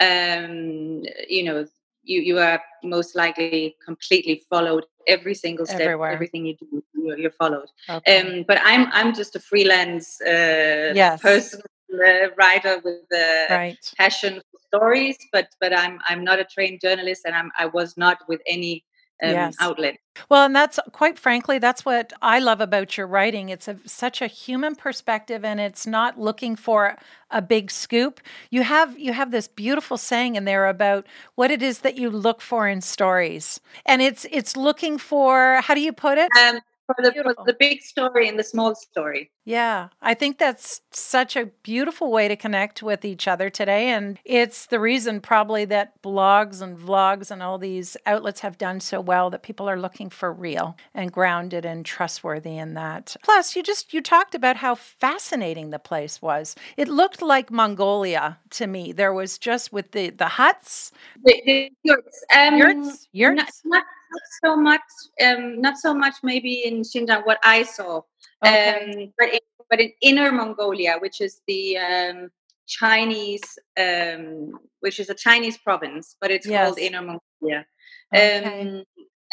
um, 0.00 1.02
you 1.28 1.44
know, 1.44 1.66
you 2.02 2.20
you 2.20 2.38
are 2.38 2.60
most 2.84 3.16
likely 3.16 3.76
completely 3.84 4.42
followed 4.50 4.84
every 5.06 5.34
single 5.34 5.66
step, 5.66 5.80
Everywhere. 5.80 6.10
everything 6.10 6.46
you 6.46 6.56
do, 6.56 6.84
you're, 6.94 7.18
you're 7.18 7.30
followed. 7.30 7.68
Okay. 7.88 8.20
Um, 8.20 8.44
but 8.46 8.58
I'm 8.64 8.88
I'm 8.92 9.14
just 9.14 9.34
a 9.36 9.40
freelance 9.40 10.20
uh, 10.20 10.92
yes. 10.94 11.20
person. 11.20 11.60
Uh, 11.88 12.28
writer 12.36 12.80
with 12.84 13.06
a 13.14 13.46
right. 13.48 13.92
passion 13.96 14.42
for 14.50 14.58
stories, 14.66 15.16
but 15.32 15.46
but 15.60 15.72
I'm 15.72 16.00
I'm 16.08 16.24
not 16.24 16.40
a 16.40 16.44
trained 16.44 16.80
journalist, 16.80 17.22
and 17.24 17.32
I'm 17.32 17.52
I 17.56 17.66
was 17.66 17.96
not 17.96 18.18
with 18.28 18.40
any 18.48 18.84
um, 19.22 19.30
yes. 19.30 19.56
outlet. 19.60 19.98
Well, 20.28 20.44
and 20.44 20.56
that's 20.56 20.78
quite 20.92 21.18
frankly, 21.18 21.58
that's 21.58 21.84
what 21.84 22.12
I 22.22 22.38
love 22.38 22.60
about 22.60 22.96
your 22.96 23.06
writing. 23.06 23.48
It's 23.48 23.68
a, 23.68 23.78
such 23.86 24.22
a 24.22 24.26
human 24.26 24.74
perspective, 24.74 25.44
and 25.44 25.60
it's 25.60 25.86
not 25.86 26.18
looking 26.18 26.56
for 26.56 26.96
a 27.30 27.42
big 27.42 27.70
scoop. 27.70 28.20
You 28.50 28.62
have 28.62 28.98
you 28.98 29.12
have 29.12 29.30
this 29.30 29.48
beautiful 29.48 29.98
saying 29.98 30.36
in 30.36 30.44
there 30.44 30.66
about 30.66 31.06
what 31.34 31.50
it 31.50 31.62
is 31.62 31.80
that 31.80 31.96
you 31.96 32.10
look 32.10 32.40
for 32.40 32.68
in 32.68 32.80
stories, 32.80 33.60
and 33.84 34.02
it's 34.02 34.26
it's 34.30 34.56
looking 34.56 34.98
for 34.98 35.60
how 35.62 35.74
do 35.74 35.80
you 35.80 35.92
put 35.92 36.18
it? 36.18 36.30
Um, 36.38 36.60
for 36.86 36.96
the, 36.98 37.12
for 37.12 37.44
the 37.44 37.56
big 37.58 37.82
story 37.82 38.28
and 38.28 38.38
the 38.38 38.44
small 38.44 38.74
story. 38.74 39.30
Yeah, 39.44 39.88
I 40.02 40.14
think 40.14 40.38
that's 40.38 40.80
such 40.90 41.36
a 41.36 41.46
beautiful 41.46 42.10
way 42.10 42.26
to 42.28 42.36
connect 42.36 42.82
with 42.82 43.04
each 43.04 43.28
other 43.28 43.48
today. 43.48 43.90
And 43.90 44.18
it's 44.24 44.66
the 44.66 44.80
reason 44.80 45.20
probably 45.20 45.64
that 45.66 46.02
blogs 46.02 46.60
and 46.60 46.76
vlogs 46.78 47.30
and 47.30 47.42
all 47.42 47.58
these 47.58 47.96
outlets 48.06 48.40
have 48.40 48.58
done 48.58 48.80
so 48.80 49.00
well 49.00 49.30
that 49.30 49.42
people 49.42 49.68
are 49.68 49.78
looking 49.78 50.10
for 50.10 50.32
real 50.32 50.76
and 50.94 51.12
grounded 51.12 51.64
and 51.64 51.84
trustworthy 51.84 52.56
in 52.56 52.74
that. 52.74 53.16
Plus, 53.22 53.54
you 53.54 53.62
just 53.62 53.94
you 53.94 54.00
talked 54.00 54.34
about 54.34 54.56
how 54.56 54.74
fascinating 54.74 55.70
the 55.70 55.78
place 55.78 56.20
was. 56.20 56.56
It 56.76 56.88
looked 56.88 57.22
like 57.22 57.50
Mongolia 57.50 58.38
to 58.50 58.66
me. 58.66 58.92
There 58.92 59.12
was 59.12 59.38
just 59.38 59.72
with 59.72 59.92
the 59.92 60.10
the 60.10 60.28
huts. 60.28 60.90
The, 61.24 61.42
the 61.46 61.72
yurts. 61.84 62.24
Um, 62.36 62.58
yurts. 62.58 63.08
Yurts. 63.12 63.62
Not, 63.64 63.78
not 63.78 63.84
not 64.05 64.05
so 64.44 64.56
much. 64.56 64.80
Um, 65.24 65.60
not 65.60 65.78
so 65.78 65.94
much. 65.94 66.14
Maybe 66.22 66.64
in 66.64 66.82
Xinjiang, 66.82 67.26
what 67.26 67.38
I 67.44 67.62
saw. 67.62 68.02
Okay. 68.44 69.02
Um, 69.02 69.12
but 69.18 69.28
in, 69.32 69.40
but 69.70 69.80
in 69.80 69.92
Inner 70.02 70.32
Mongolia, 70.32 70.96
which 71.00 71.20
is 71.20 71.40
the 71.46 71.78
um, 71.78 72.30
Chinese, 72.66 73.58
um, 73.78 74.58
which 74.80 75.00
is 75.00 75.10
a 75.10 75.14
Chinese 75.14 75.58
province, 75.58 76.16
but 76.20 76.30
it's 76.30 76.46
yes. 76.46 76.64
called 76.64 76.78
Inner 76.78 77.02
Mongolia. 77.02 77.66
Okay. 78.14 78.60
Um, 78.60 78.84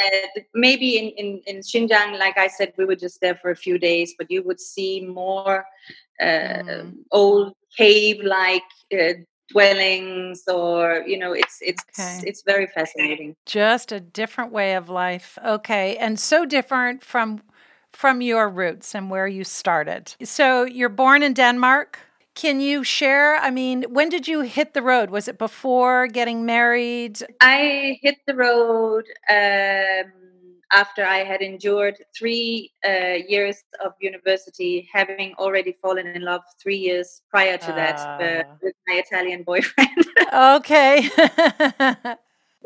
uh, 0.04 0.42
maybe 0.56 0.98
in, 0.98 1.10
in, 1.12 1.42
in 1.46 1.58
Xinjiang, 1.62 2.18
like 2.18 2.38
I 2.38 2.48
said, 2.48 2.74
we 2.78 2.86
were 2.86 2.96
just 2.96 3.22
there 3.22 3.36
for 3.36 3.52
a 3.52 3.56
few 3.56 3.78
days, 3.78 4.16
but 4.18 4.32
you 4.32 4.42
would 4.44 4.60
see 4.60 5.06
more 5.06 5.66
uh, 6.20 6.26
mm. 6.26 6.94
old 7.12 7.54
cave-like 7.78 8.64
uh, 8.92 9.14
dwellings 9.54 10.44
or 10.48 11.04
you 11.08 11.18
know 11.18 11.32
it's 11.34 11.60
it's 11.62 11.84
okay. 11.98 12.28
it's 12.28 12.44
very 12.44 12.68
fascinating. 12.68 13.36
Just 13.46 13.92
a 13.92 14.00
different 14.00 14.52
way 14.52 14.76
of 14.76 14.90
life. 14.90 15.38
Okay 15.46 15.98
and 15.98 16.20
so 16.20 16.46
different 16.46 17.04
from 17.04 17.42
from 17.92 18.22
your 18.22 18.50
roots 18.50 18.96
and 18.96 19.10
where 19.10 19.28
you 19.28 19.44
started. 19.44 20.16
So 20.24 20.64
you're 20.64 20.90
born 20.90 21.24
in 21.24 21.34
denmark. 21.34 22.00
Can 22.36 22.60
you 22.60 22.84
share 22.84 23.36
i 23.36 23.52
mean 23.52 23.84
when 23.90 24.10
did 24.10 24.28
you 24.28 24.42
hit 24.42 24.74
the 24.74 24.82
road? 24.82 25.10
Was 25.10 25.28
it 25.28 25.38
before 25.38 26.08
getting 26.08 26.46
married? 26.46 27.20
I 27.42 27.98
hit 28.02 28.18
the 28.28 28.36
road 28.36 29.06
um 29.30 30.33
after 30.76 31.06
I 31.06 31.20
had 31.20 31.42
endured 31.42 31.98
three 32.18 32.72
uh, 32.88 33.18
years 33.28 33.64
of 33.84 33.94
university, 34.02 34.90
having 34.92 35.34
already 35.38 35.76
fallen 35.82 36.08
in 36.08 36.24
love 36.24 36.42
three 36.62 36.78
years 36.78 37.22
prior 37.30 37.58
to 37.58 37.72
uh. 37.72 37.76
that 37.76 38.00
uh, 38.00 38.44
ah. 38.48 38.56
with 38.62 38.76
my 38.88 38.96
Italian 38.96 39.44
boyfriend. 39.44 40.06
okay. 40.34 41.10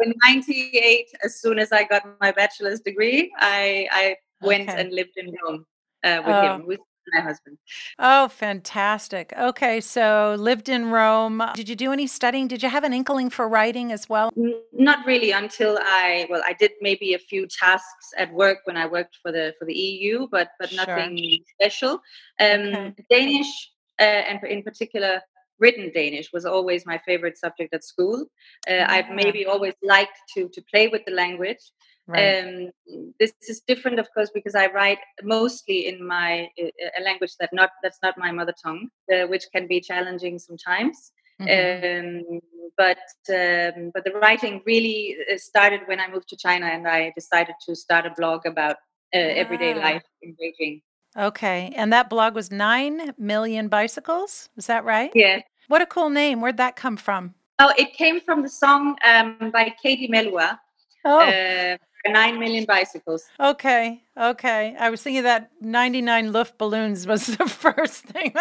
in 0.03 0.13
98, 0.23 1.07
as 1.23 1.39
soon 1.41 1.59
as 1.59 1.71
I 1.71 1.83
got 1.83 2.03
my 2.21 2.31
bachelor's 2.31 2.81
degree, 2.81 3.31
I, 3.37 3.87
I 3.91 4.15
went 4.41 4.69
okay. 4.69 4.81
and 4.81 4.93
lived 4.93 5.17
in 5.17 5.33
Rome 5.43 5.65
uh, 6.03 6.21
with 6.25 6.35
oh. 6.35 6.55
him. 6.55 6.67
We 6.67 6.77
my 7.13 7.21
husband. 7.21 7.57
Oh, 7.99 8.27
fantastic. 8.27 9.33
Okay, 9.37 9.81
so 9.81 10.35
lived 10.37 10.69
in 10.69 10.87
Rome. 10.91 11.41
Did 11.55 11.69
you 11.69 11.75
do 11.75 11.91
any 11.91 12.07
studying? 12.07 12.47
Did 12.47 12.63
you 12.63 12.69
have 12.69 12.83
an 12.83 12.93
inkling 12.93 13.29
for 13.29 13.47
writing 13.47 13.91
as 13.91 14.09
well? 14.09 14.31
Not 14.71 15.05
really 15.05 15.31
until 15.31 15.77
I 15.81 16.27
well, 16.29 16.41
I 16.45 16.53
did 16.53 16.71
maybe 16.81 17.13
a 17.13 17.19
few 17.19 17.47
tasks 17.47 18.13
at 18.17 18.31
work 18.33 18.59
when 18.65 18.77
I 18.77 18.85
worked 18.85 19.17
for 19.21 19.31
the 19.31 19.53
for 19.59 19.65
the 19.65 19.73
EU, 19.73 20.27
but 20.29 20.49
but 20.59 20.73
nothing 20.73 21.17
sure. 21.17 21.37
special. 21.55 21.93
Um, 22.39 22.73
okay. 22.73 22.93
Danish 23.09 23.71
uh, 23.99 24.03
and 24.03 24.43
in 24.43 24.63
particular 24.63 25.21
written 25.59 25.91
Danish 25.93 26.31
was 26.31 26.45
always 26.45 26.85
my 26.85 26.99
favorite 26.99 27.37
subject 27.37 27.73
at 27.73 27.83
school. 27.83 28.25
Uh, 28.69 28.85
I've 28.87 29.09
maybe 29.09 29.45
always 29.45 29.73
liked 29.83 30.17
to 30.35 30.49
to 30.49 30.61
play 30.69 30.87
with 30.87 31.03
the 31.05 31.13
language. 31.13 31.71
Right. 32.07 32.45
Um, 32.45 32.71
this 33.19 33.33
is 33.49 33.61
different, 33.67 33.99
of 33.99 34.07
course, 34.13 34.31
because 34.33 34.55
I 34.55 34.67
write 34.67 34.99
mostly 35.23 35.87
in 35.87 36.05
my 36.05 36.49
uh, 36.61 36.69
a 36.99 37.03
language 37.03 37.33
that 37.39 37.49
not 37.51 37.71
that's 37.83 37.99
not 38.01 38.17
my 38.17 38.31
mother 38.31 38.53
tongue, 38.63 38.87
uh, 39.13 39.27
which 39.27 39.45
can 39.53 39.67
be 39.67 39.81
challenging 39.81 40.39
sometimes. 40.39 41.11
Mm-hmm. 41.41 42.31
Um, 42.31 42.39
but 42.77 42.97
um, 43.29 43.91
but 43.93 44.05
the 44.05 44.11
writing 44.21 44.61
really 44.65 45.17
uh, 45.31 45.37
started 45.37 45.81
when 45.87 45.99
I 45.99 46.09
moved 46.09 46.29
to 46.29 46.37
China, 46.37 46.67
and 46.67 46.87
I 46.87 47.11
decided 47.13 47.55
to 47.67 47.75
start 47.75 48.05
a 48.05 48.13
blog 48.15 48.45
about 48.45 48.77
uh, 49.13 49.17
everyday 49.17 49.73
ah. 49.73 49.79
life 49.79 50.03
in 50.21 50.35
Beijing. 50.41 50.81
Okay, 51.17 51.73
and 51.75 51.91
that 51.91 52.09
blog 52.09 52.35
was 52.35 52.51
nine 52.51 53.13
million 53.17 53.67
bicycles. 53.67 54.49
Is 54.55 54.67
that 54.67 54.85
right? 54.85 55.11
Yeah. 55.13 55.41
What 55.67 55.81
a 55.81 55.85
cool 55.85 56.09
name! 56.09 56.39
Where'd 56.39 56.57
that 56.57 56.77
come 56.77 56.95
from? 56.95 57.33
Oh, 57.59 57.73
it 57.77 57.93
came 57.93 58.21
from 58.21 58.43
the 58.43 58.49
song 58.49 58.95
um, 59.03 59.51
by 59.51 59.73
Katie 59.81 60.07
Melua. 60.07 60.59
Oh. 61.03 61.77
9 62.09 62.39
million 62.39 62.65
bicycles. 62.65 63.25
Okay, 63.39 64.03
okay. 64.17 64.75
I 64.79 64.89
was 64.89 65.01
thinking 65.01 65.23
that 65.23 65.51
99 65.61 66.31
Luft 66.31 66.57
balloons 66.57 67.07
was 67.07 67.27
the 67.37 67.47
first 67.47 68.03
thing. 68.03 68.33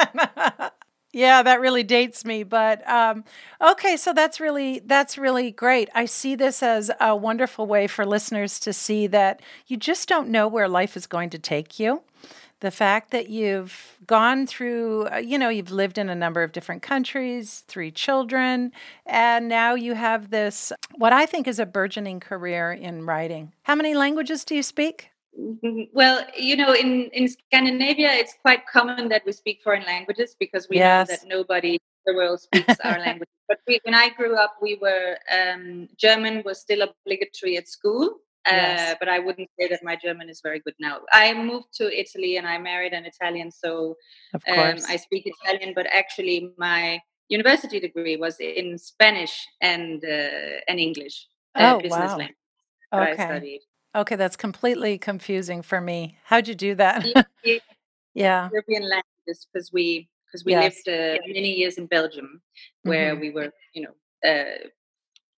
yeah, 1.13 1.43
that 1.43 1.61
really 1.61 1.83
dates 1.83 2.25
me. 2.25 2.43
But 2.43 2.89
um, 2.89 3.25
okay, 3.61 3.97
so 3.97 4.13
that's 4.13 4.41
really 4.41 4.81
that's 4.81 5.17
really 5.17 5.51
great. 5.51 5.89
I 5.95 6.05
see 6.05 6.35
this 6.35 6.63
as 6.63 6.91
a 7.01 7.17
wonderful 7.17 7.67
way 7.67 7.87
for 7.87 8.05
listeners 8.05 8.59
to 8.61 8.73
see 8.73 9.07
that 9.09 9.41
you 9.67 9.77
just 9.77 10.09
don't 10.09 10.29
know 10.29 10.49
where 10.49 10.69
life 10.69 10.97
is 10.97 11.07
going 11.07 11.31
to 11.31 11.39
take 11.39 11.79
you 11.79 12.03
the 12.61 12.71
fact 12.71 13.11
that 13.11 13.29
you've 13.29 13.99
gone 14.07 14.47
through, 14.47 15.07
uh, 15.13 15.17
you 15.17 15.39
know, 15.39 15.49
you've 15.49 15.71
lived 15.71 15.99
in 15.99 16.09
a 16.09 16.15
number 16.15 16.43
of 16.43 16.53
different 16.53 16.83
countries, 16.83 17.65
three 17.69 17.91
children, 17.91 18.73
and 19.05 19.49
now 19.49 19.75
you 19.75 19.95
have 19.95 20.31
this, 20.31 20.73
what 20.95 21.13
I 21.13 21.27
think 21.27 21.47
is 21.47 21.59
a 21.59 21.67
burgeoning 21.67 22.21
career 22.21 22.73
in 22.73 23.05
writing. 23.05 23.53
How 23.65 23.75
many 23.75 23.95
languages 23.95 24.45
do 24.45 24.55
you 24.55 24.63
speak? 24.63 25.11
Well, 25.93 26.25
you 26.37 26.57
know, 26.57 26.73
in, 26.73 27.11
in 27.13 27.29
Scandinavia, 27.29 28.11
it's 28.13 28.35
quite 28.41 28.67
common 28.67 29.09
that 29.11 29.23
we 29.27 29.33
speak 29.33 29.61
foreign 29.63 29.85
languages 29.85 30.35
because 30.39 30.67
we 30.69 30.77
yes. 30.77 31.09
know 31.09 31.15
that 31.15 31.29
nobody 31.29 31.73
in 31.75 31.79
the 32.07 32.15
world 32.15 32.41
speaks 32.41 32.75
our 32.85 32.99
language. 33.07 33.29
But 33.49 33.59
we, 33.67 33.81
when 33.85 33.95
I 33.95 34.11
grew 34.11 34.37
up, 34.37 34.57
we 34.61 34.77
were 34.81 35.19
um, 35.31 35.89
German 35.97 36.43
was 36.45 36.61
still 36.61 36.83
obligatory 36.83 37.57
at 37.57 37.69
school, 37.69 38.19
Yes. 38.47 38.93
Uh, 38.93 38.95
but 39.01 39.09
I 39.09 39.19
wouldn't 39.19 39.51
say 39.59 39.69
that 39.69 39.81
my 39.83 39.97
German 39.97 40.29
is 40.29 40.41
very 40.41 40.61
good 40.61 40.75
now. 40.79 41.01
I 41.13 41.35
moved 41.35 41.69
to 41.75 41.85
Italy 41.93 42.37
and 42.37 42.47
I 42.47 42.59
married 42.59 42.93
an 42.93 43.05
Italian, 43.05 43.51
so 43.51 43.97
um, 44.35 44.77
I 44.89 44.97
speak 44.97 45.25
Italian. 45.27 45.73
But 45.75 45.87
actually, 45.93 46.51
my 46.57 47.01
university 47.29 47.81
degree 47.81 48.17
was 48.17 48.37
in 48.39 48.79
Spanish 48.79 49.47
and 49.61 50.05
uh, 50.05 50.61
and 50.69 50.79
English. 50.79 51.27
Uh, 51.55 51.75
oh 51.75 51.81
business 51.81 52.11
wow! 52.11 52.19
Language 52.19 52.37
okay. 52.95 53.61
Okay, 53.95 54.17
that's 54.17 54.37
completely 54.37 54.99
confusing 54.99 55.63
for 55.63 55.81
me. 55.81 56.19
How'd 56.25 56.49
you 56.49 56.55
do 56.55 56.75
that? 56.75 57.07
yeah, 58.15 58.49
European 58.53 58.83
languages 58.83 59.47
because 59.53 59.73
we 59.73 60.09
because 60.27 60.45
we 60.45 60.53
yes. 60.53 60.83
lived 60.87 60.89
uh, 60.89 61.19
many 61.27 61.55
years 61.55 61.79
in 61.79 61.87
Belgium, 61.87 62.43
where 62.83 63.13
mm-hmm. 63.13 63.21
we 63.21 63.31
were, 63.31 63.51
you 63.75 63.83
know, 63.83 64.29
uh, 64.29 64.69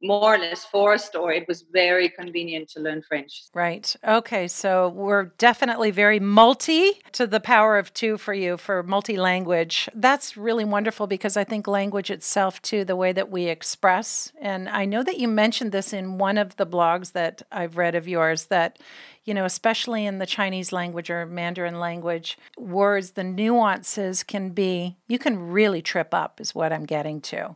more 0.02 0.34
or 0.34 0.38
less 0.38 0.64
forced 0.64 1.16
or 1.16 1.32
it 1.32 1.46
was 1.48 1.64
very 1.72 2.08
convenient 2.08 2.68
to 2.70 2.80
learn 2.80 3.02
French. 3.02 3.44
Right. 3.52 3.94
Okay. 4.06 4.46
So 4.46 4.90
we're 4.90 5.24
definitely 5.38 5.90
very 5.90 6.20
multi 6.20 7.00
to 7.12 7.26
the 7.26 7.40
power 7.40 7.78
of 7.78 7.92
two 7.94 8.16
for 8.16 8.32
you 8.32 8.56
for 8.56 8.82
multi 8.82 9.16
language. 9.16 9.88
That's 9.94 10.36
really 10.36 10.64
wonderful 10.64 11.06
because 11.06 11.36
I 11.36 11.44
think 11.44 11.66
language 11.66 12.10
itself, 12.10 12.62
too, 12.62 12.84
the 12.84 12.96
way 12.96 13.12
that 13.12 13.30
we 13.30 13.46
express. 13.46 14.32
And 14.40 14.68
I 14.68 14.84
know 14.84 15.02
that 15.02 15.18
you 15.18 15.26
mentioned 15.26 15.72
this 15.72 15.92
in 15.92 16.18
one 16.18 16.38
of 16.38 16.56
the 16.56 16.66
blogs 16.66 17.12
that 17.12 17.42
I've 17.50 17.76
read 17.76 17.94
of 17.94 18.06
yours 18.06 18.46
that 18.46 18.78
you 19.24 19.34
know, 19.34 19.44
especially 19.44 20.06
in 20.06 20.16
the 20.16 20.24
Chinese 20.24 20.72
language 20.72 21.10
or 21.10 21.26
Mandarin 21.26 21.78
language, 21.78 22.38
words, 22.56 23.10
the 23.10 23.22
nuances 23.22 24.22
can 24.22 24.48
be, 24.50 24.96
you 25.06 25.18
can 25.18 25.50
really 25.50 25.82
trip 25.82 26.14
up, 26.14 26.40
is 26.40 26.54
what 26.54 26.72
I'm 26.72 26.86
getting 26.86 27.20
to. 27.20 27.54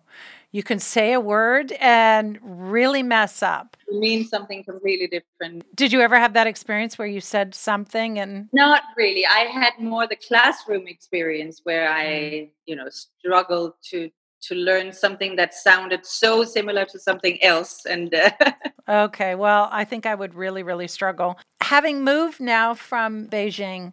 You 0.52 0.62
can 0.62 0.78
say 0.78 1.14
a 1.14 1.20
word 1.20 1.72
and 1.72 2.38
really 2.42 3.02
mess 3.02 3.42
up. 3.42 3.74
It 3.88 3.98
means 3.98 4.28
something 4.28 4.62
completely 4.64 5.06
different. 5.06 5.64
Did 5.74 5.92
you 5.92 6.02
ever 6.02 6.18
have 6.18 6.34
that 6.34 6.46
experience 6.46 6.98
where 6.98 7.08
you 7.08 7.22
said 7.22 7.54
something 7.54 8.18
and 8.18 8.48
Not 8.52 8.82
really. 8.96 9.24
I 9.24 9.46
had 9.50 9.72
more 9.80 10.06
the 10.06 10.16
classroom 10.16 10.86
experience 10.86 11.62
where 11.64 11.90
I, 11.90 12.04
mm. 12.04 12.50
you 12.66 12.76
know, 12.76 12.88
struggled 12.90 13.72
to 13.90 14.10
to 14.42 14.56
learn 14.56 14.92
something 14.92 15.36
that 15.36 15.54
sounded 15.54 16.04
so 16.04 16.44
similar 16.44 16.84
to 16.84 16.98
something 16.98 17.42
else 17.42 17.86
and 17.86 18.12
uh, 18.12 18.30
okay 18.88 19.36
well 19.36 19.68
i 19.70 19.84
think 19.84 20.04
i 20.04 20.14
would 20.14 20.34
really 20.34 20.64
really 20.64 20.88
struggle 20.88 21.38
having 21.60 22.02
moved 22.02 22.40
now 22.40 22.74
from 22.74 23.28
beijing 23.28 23.92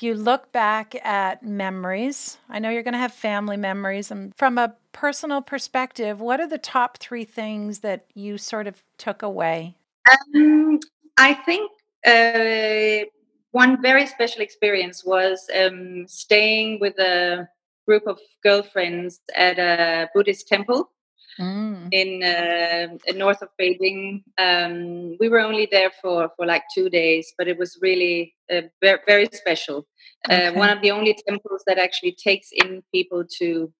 if 0.00 0.04
you 0.04 0.14
look 0.14 0.50
back 0.50 0.94
at 1.04 1.42
memories, 1.42 2.38
I 2.48 2.58
know 2.58 2.70
you're 2.70 2.82
going 2.82 2.94
to 2.94 2.98
have 2.98 3.12
family 3.12 3.58
memories. 3.58 4.10
And 4.10 4.34
from 4.34 4.56
a 4.56 4.74
personal 4.92 5.42
perspective, 5.42 6.22
what 6.22 6.40
are 6.40 6.48
the 6.48 6.56
top 6.56 6.96
three 6.96 7.26
things 7.26 7.80
that 7.80 8.06
you 8.14 8.38
sort 8.38 8.66
of 8.66 8.82
took 8.96 9.20
away? 9.20 9.76
Um, 10.10 10.80
I 11.18 11.34
think 11.34 11.70
uh, 12.06 13.04
one 13.50 13.82
very 13.82 14.06
special 14.06 14.40
experience 14.40 15.04
was 15.04 15.46
um, 15.54 16.06
staying 16.08 16.80
with 16.80 16.98
a 16.98 17.46
group 17.86 18.06
of 18.06 18.18
girlfriends 18.42 19.20
at 19.36 19.58
a 19.58 20.08
Buddhist 20.14 20.48
temple 20.48 20.90
mm. 21.38 21.88
in, 21.92 22.22
uh, 22.22 22.96
in 23.06 23.18
north 23.18 23.42
of 23.42 23.50
Beijing. 23.60 24.22
Um, 24.38 25.18
we 25.20 25.28
were 25.28 25.40
only 25.40 25.68
there 25.70 25.90
for, 26.00 26.30
for 26.38 26.46
like 26.46 26.62
two 26.74 26.88
days, 26.88 27.34
but 27.36 27.48
it 27.48 27.58
was 27.58 27.78
really 27.82 28.34
uh, 28.50 28.62
very, 28.80 29.00
very 29.06 29.28
special. 29.34 29.86
Uh, 30.28 30.32
okay. 30.32 30.46
Uh, 30.46 30.52
one 30.54 30.70
of 30.70 30.82
the 30.82 30.90
only 30.90 31.16
temples 31.26 31.62
that 31.66 31.78
actually 31.78 32.12
takes 32.12 32.48
in 32.52 32.82
people 32.92 33.24
to 33.38 33.72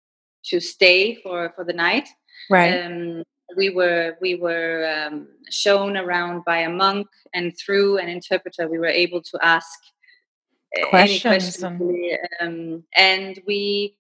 to 0.47 0.61
stay 0.61 1.17
for 1.17 1.53
for 1.55 1.65
the 1.65 1.73
night. 1.73 2.09
Right. 2.49 2.85
Um, 2.85 3.23
we 3.57 3.71
were 3.71 4.17
we 4.21 4.37
were 4.37 5.09
um, 5.09 5.29
shown 5.51 5.97
around 5.97 6.45
by 6.45 6.59
a 6.59 6.71
monk, 6.71 7.09
and 7.35 7.53
through 7.59 7.99
an 7.99 8.09
interpreter, 8.09 8.69
we 8.69 8.79
were 8.79 8.87
able 8.87 9.23
to 9.23 9.39
ask 9.43 9.79
questions. 10.89 11.25
Any 11.25 11.35
questions 11.39 11.63
um, 12.41 12.85
and 12.97 13.41
we 13.47 13.97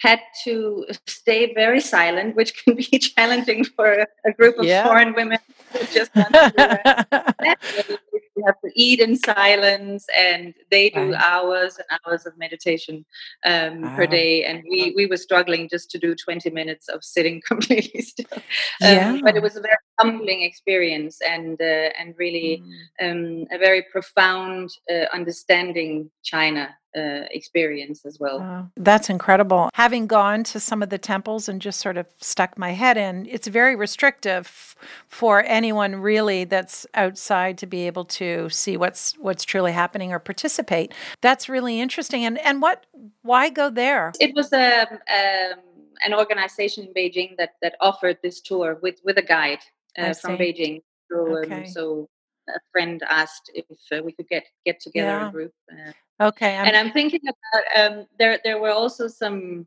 had 0.00 0.20
to 0.44 0.86
stay 1.06 1.54
very 1.54 1.80
silent, 1.80 2.36
which 2.36 2.54
can 2.64 2.74
be 2.74 2.98
challenging 2.98 3.64
for 3.64 4.06
a, 4.24 4.32
group 4.32 4.58
of 4.58 4.64
yeah. 4.64 4.84
foreign 4.84 5.14
women 5.14 5.38
just 5.92 6.10
have 8.44 8.60
to 8.60 8.70
eat 8.74 9.00
in 9.00 9.16
silence, 9.16 10.06
and 10.16 10.54
they 10.70 10.90
do 10.90 11.12
right. 11.12 11.24
hours 11.24 11.78
and 11.78 12.00
hours 12.06 12.26
of 12.26 12.36
meditation 12.36 13.04
um, 13.44 13.82
per 13.96 14.06
day, 14.06 14.44
and 14.44 14.62
we 14.68 14.92
we 14.96 15.06
were 15.06 15.16
struggling 15.16 15.68
just 15.68 15.90
to 15.90 15.98
do 15.98 16.14
twenty 16.14 16.50
minutes 16.50 16.88
of 16.88 17.02
sitting 17.02 17.42
completely 17.46 18.02
still. 18.02 18.26
Um, 18.32 18.42
yeah. 18.80 19.18
But 19.22 19.36
it 19.36 19.42
was 19.42 19.56
a 19.56 19.60
very 19.60 19.76
humbling 19.98 20.42
experience, 20.42 21.20
and 21.20 21.60
uh, 21.60 21.90
and 21.98 22.14
really 22.18 22.62
mm. 23.00 23.10
um, 23.10 23.46
a 23.52 23.58
very 23.58 23.82
profound 23.92 24.70
uh, 24.90 25.04
understanding 25.12 26.10
China 26.22 26.74
uh, 26.96 27.26
experience 27.30 28.04
as 28.06 28.18
well. 28.20 28.38
Wow. 28.38 28.70
That's 28.76 29.10
incredible. 29.10 29.70
Having 29.74 30.06
gone 30.06 30.44
to 30.44 30.60
some 30.60 30.82
of 30.82 30.90
the 30.90 30.98
temples 30.98 31.48
and 31.48 31.60
just 31.60 31.80
sort 31.80 31.96
of 31.96 32.06
stuck 32.20 32.56
my 32.56 32.70
head 32.70 32.96
in, 32.96 33.26
it's 33.26 33.48
very 33.48 33.74
restrictive 33.74 34.76
for 35.08 35.42
anyone 35.46 35.96
really 35.96 36.44
that's 36.44 36.86
outside 36.94 37.58
to 37.58 37.66
be 37.66 37.86
able 37.86 38.04
to 38.04 38.48
see 38.48 38.76
what's 38.76 39.16
what's 39.18 39.44
truly 39.44 39.72
happening 39.72 40.12
or 40.12 40.18
participate. 40.18 40.92
That's 41.20 41.48
really 41.48 41.80
interesting. 41.80 42.24
And 42.24 42.38
and 42.38 42.62
what 42.62 42.86
why 43.22 43.50
go 43.50 43.70
there? 43.70 44.12
It 44.20 44.34
was 44.34 44.52
a. 44.52 44.82
Um, 44.82 44.88
um, 44.92 45.58
an 46.04 46.12
organization 46.12 46.86
in 46.86 46.92
Beijing 46.92 47.36
that 47.36 47.54
that 47.62 47.76
offered 47.80 48.18
this 48.22 48.40
tour 48.40 48.78
with 48.82 49.00
with 49.04 49.16
a 49.16 49.22
guide 49.22 49.60
uh, 49.98 50.14
from 50.14 50.36
Beijing. 50.36 50.82
So, 51.10 51.26
um, 51.26 51.44
okay. 51.44 51.54
um, 51.54 51.66
so 51.66 52.08
a 52.48 52.60
friend 52.72 53.02
asked 53.08 53.50
if 53.54 53.64
uh, 53.92 54.02
we 54.02 54.12
could 54.12 54.28
get 54.28 54.44
get 54.64 54.80
together 54.80 55.08
yeah. 55.08 55.28
a 55.28 55.32
group. 55.32 55.52
Uh, 55.70 56.26
okay, 56.28 56.56
I'm... 56.56 56.66
and 56.66 56.76
I'm 56.76 56.92
thinking 56.92 57.20
about 57.22 57.64
um, 57.92 58.06
there. 58.18 58.38
There 58.44 58.60
were 58.60 58.70
also 58.70 59.08
some 59.08 59.66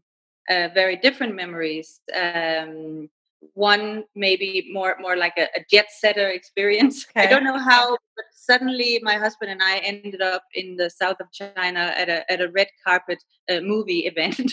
uh, 0.50 0.70
very 0.74 0.96
different 0.96 1.36
memories. 1.36 2.00
Um, 2.16 3.10
one 3.54 4.04
maybe 4.16 4.68
more 4.72 4.98
more 5.00 5.16
like 5.16 5.38
a, 5.38 5.48
a 5.56 5.63
jet 5.70 5.88
setter 5.92 6.30
experience. 6.30 7.06
Okay. 7.18 7.28
I 7.28 7.30
don't 7.30 7.44
know 7.44 7.58
how, 7.58 7.92
but 8.16 8.26
suddenly 8.32 9.00
my 9.04 9.16
husband 9.16 9.52
and 9.52 9.62
I 9.62 9.78
ended 9.78 10.22
up 10.22 10.44
in 10.54 10.76
the 10.76 10.90
south 10.90 11.18
of 11.20 11.32
China 11.32 11.94
at 11.96 12.10
a 12.10 12.32
at 12.32 12.42
a 12.42 12.50
red 12.50 12.68
carpet 12.86 13.24
uh, 13.50 13.62
movie 13.62 14.00
event. 14.12 14.52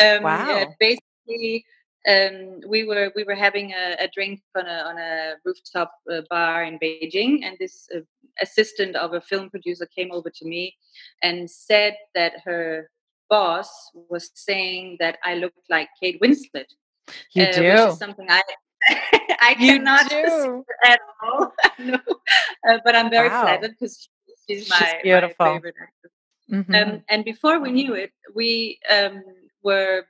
um, 0.00 0.22
wow! 0.22 0.74
basically 0.78 1.64
um, 2.08 2.60
we 2.68 2.84
were 2.84 3.12
we 3.16 3.24
were 3.24 3.34
having 3.34 3.72
a, 3.72 3.96
a, 4.04 4.08
drink 4.08 4.40
on 4.56 4.66
a 4.66 4.78
on 4.88 4.98
a 4.98 5.34
rooftop 5.44 5.92
uh, 6.12 6.20
bar 6.30 6.64
in 6.64 6.78
Beijing, 6.78 7.44
and 7.44 7.56
this 7.58 7.88
uh, 7.94 8.00
assistant 8.40 8.96
of 8.96 9.12
a 9.14 9.20
film 9.20 9.50
producer 9.50 9.86
came 9.86 10.12
over 10.12 10.30
to 10.30 10.44
me 10.44 10.76
and 11.22 11.50
said 11.50 11.96
that 12.14 12.34
her 12.44 12.90
boss 13.28 13.68
was 14.08 14.30
saying 14.34 14.96
that 15.00 15.18
I 15.24 15.34
looked 15.34 15.68
like 15.68 15.88
Kate 16.00 16.20
Winslet. 16.20 16.66
You 17.34 17.44
uh, 17.44 17.52
do. 17.52 17.62
Which 17.62 17.92
is 17.92 17.98
something 17.98 18.26
I 18.28 18.42
I 19.40 19.54
cannot 19.54 20.12
at 20.12 21.00
all. 21.22 21.52
no, 21.78 21.98
uh, 22.68 22.78
but 22.84 22.94
I'm 22.94 23.10
very 23.10 23.28
wow. 23.28 23.42
flattered 23.42 23.72
because 23.72 24.08
she's 24.48 24.68
my, 24.70 24.76
she's 24.76 25.02
beautiful. 25.02 25.46
my 25.46 25.54
favorite 25.54 25.74
actress. 25.80 26.12
Mm-hmm. 26.52 26.74
Um, 26.74 27.02
and 27.08 27.24
before 27.24 27.58
we 27.58 27.72
knew 27.72 27.94
it, 27.94 28.12
we 28.34 28.78
um, 28.88 29.24
were 29.64 30.04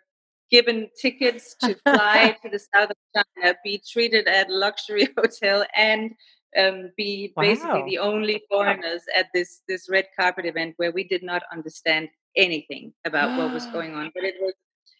given 0.50 0.88
tickets 1.00 1.54
to 1.60 1.76
fly 1.84 2.36
to 2.42 2.50
the 2.50 2.58
south 2.58 2.90
of 2.90 3.24
China, 3.36 3.54
be 3.64 3.82
treated 3.90 4.26
at 4.28 4.48
a 4.48 4.52
luxury 4.52 5.08
hotel, 5.18 5.64
and 5.76 6.12
um, 6.58 6.90
be 6.96 7.32
wow. 7.36 7.42
basically 7.42 7.84
the 7.86 7.98
only 7.98 8.42
foreigners 8.50 9.02
at 9.14 9.26
this 9.34 9.62
this 9.68 9.88
red 9.90 10.06
carpet 10.18 10.46
event 10.46 10.74
where 10.76 10.92
we 10.92 11.04
did 11.04 11.22
not 11.22 11.42
understand 11.52 12.08
anything 12.36 12.92
about 13.04 13.38
what 13.38 13.52
was 13.52 13.66
going 13.72 13.94
on. 13.94 14.10
But 14.14 14.24
it 14.24 14.34
was 14.40 14.54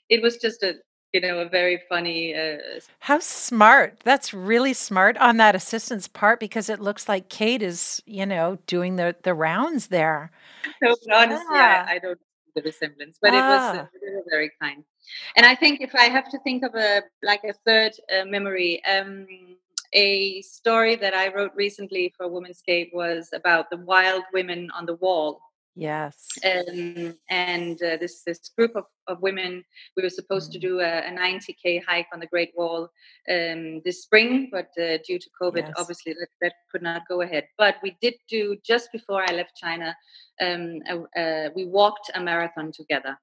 it 0.09 0.22
was 0.22 0.37
just 0.37 0.62
a 0.62 0.74
you 1.12 1.20
know 1.20 1.38
a 1.38 1.48
very 1.48 1.80
funny. 1.88 2.35
Uh, 2.35 2.59
How 3.00 3.20
smart! 3.20 4.00
That's 4.04 4.35
really 4.35 4.74
smart 4.74 5.16
on 5.18 5.38
that 5.38 5.54
assistant's 5.54 6.09
part 6.09 6.40
because 6.40 6.68
it 6.68 6.80
looks 6.80 7.09
like 7.09 7.28
Kate 7.28 7.62
is 7.62 8.02
you 8.06 8.26
know 8.26 8.59
doing 8.66 8.96
the 8.96 9.16
the 9.22 9.35
rounds 9.35 9.88
there. 9.88 10.30
So 10.82 10.96
honestly, 11.14 11.46
yeah. 11.52 11.87
I, 11.88 11.94
I 11.94 11.98
don't 12.00 12.18
the 12.56 12.62
resemblance, 12.62 13.18
but 13.22 13.30
ah. 13.32 13.37
it 13.37 13.40
was 13.40 13.78
uh, 13.78 13.87
ah. 13.87 14.20
very 14.28 14.50
kind. 14.61 14.82
And 15.37 15.47
I 15.47 15.55
think 15.55 15.81
if 15.81 15.95
I 15.95 16.05
have 16.05 16.29
to 16.31 16.38
think 16.40 16.62
of 16.62 16.75
a 16.75 17.03
like 17.23 17.42
a 17.45 17.55
third 17.64 17.92
uh, 18.12 18.25
memory, 18.25 18.83
um, 18.85 19.27
a 19.92 20.42
story 20.42 20.97
that 20.97 21.14
I 21.14 21.33
wrote 21.33 21.53
recently 21.55 22.12
for 22.16 22.27
Womanscape 22.27 22.92
was 22.92 23.31
about 23.33 23.71
the 23.71 23.79
wild 23.79 24.25
women 24.33 24.71
on 24.77 24.87
the 24.87 24.97
wall. 24.97 25.40
Yes. 25.79 26.27
Um, 26.42 27.14
and 27.29 27.81
uh, 27.83 27.99
this 28.01 28.23
this 28.23 28.51
group 28.57 28.75
of, 28.77 28.85
of 29.09 29.21
women, 29.21 29.62
we 29.95 30.03
were 30.03 30.09
supposed 30.09 30.49
mm. 30.49 30.55
to 30.55 30.59
do 30.59 30.81
a, 30.81 31.01
a, 31.01 31.11
90k 31.11 31.85
hike 31.85 32.07
on 32.14 32.21
the 32.21 32.27
Great 32.27 32.53
Wall 32.57 32.88
um, 33.31 33.83
this 33.85 34.03
spring, 34.03 34.49
but 34.51 34.69
uh, 34.81 34.97
due 35.07 35.19
to 35.19 35.31
COVID, 35.40 35.66
yes. 35.66 35.75
obviously 35.77 36.14
that, 36.14 36.29
that 36.40 36.55
could 36.73 36.81
not 36.81 37.03
go 37.09 37.21
ahead. 37.21 37.45
But 37.59 37.77
we 37.83 37.95
did 38.01 38.14
do 38.27 38.57
just 38.64 38.90
before 38.90 39.23
I 39.29 39.35
left 39.35 39.53
China. 39.55 39.95
Um, 40.40 40.81
uh, 41.14 41.51
we 41.55 41.66
walked 41.66 42.11
a 42.14 42.23
marathon 42.23 42.73
together 42.73 43.19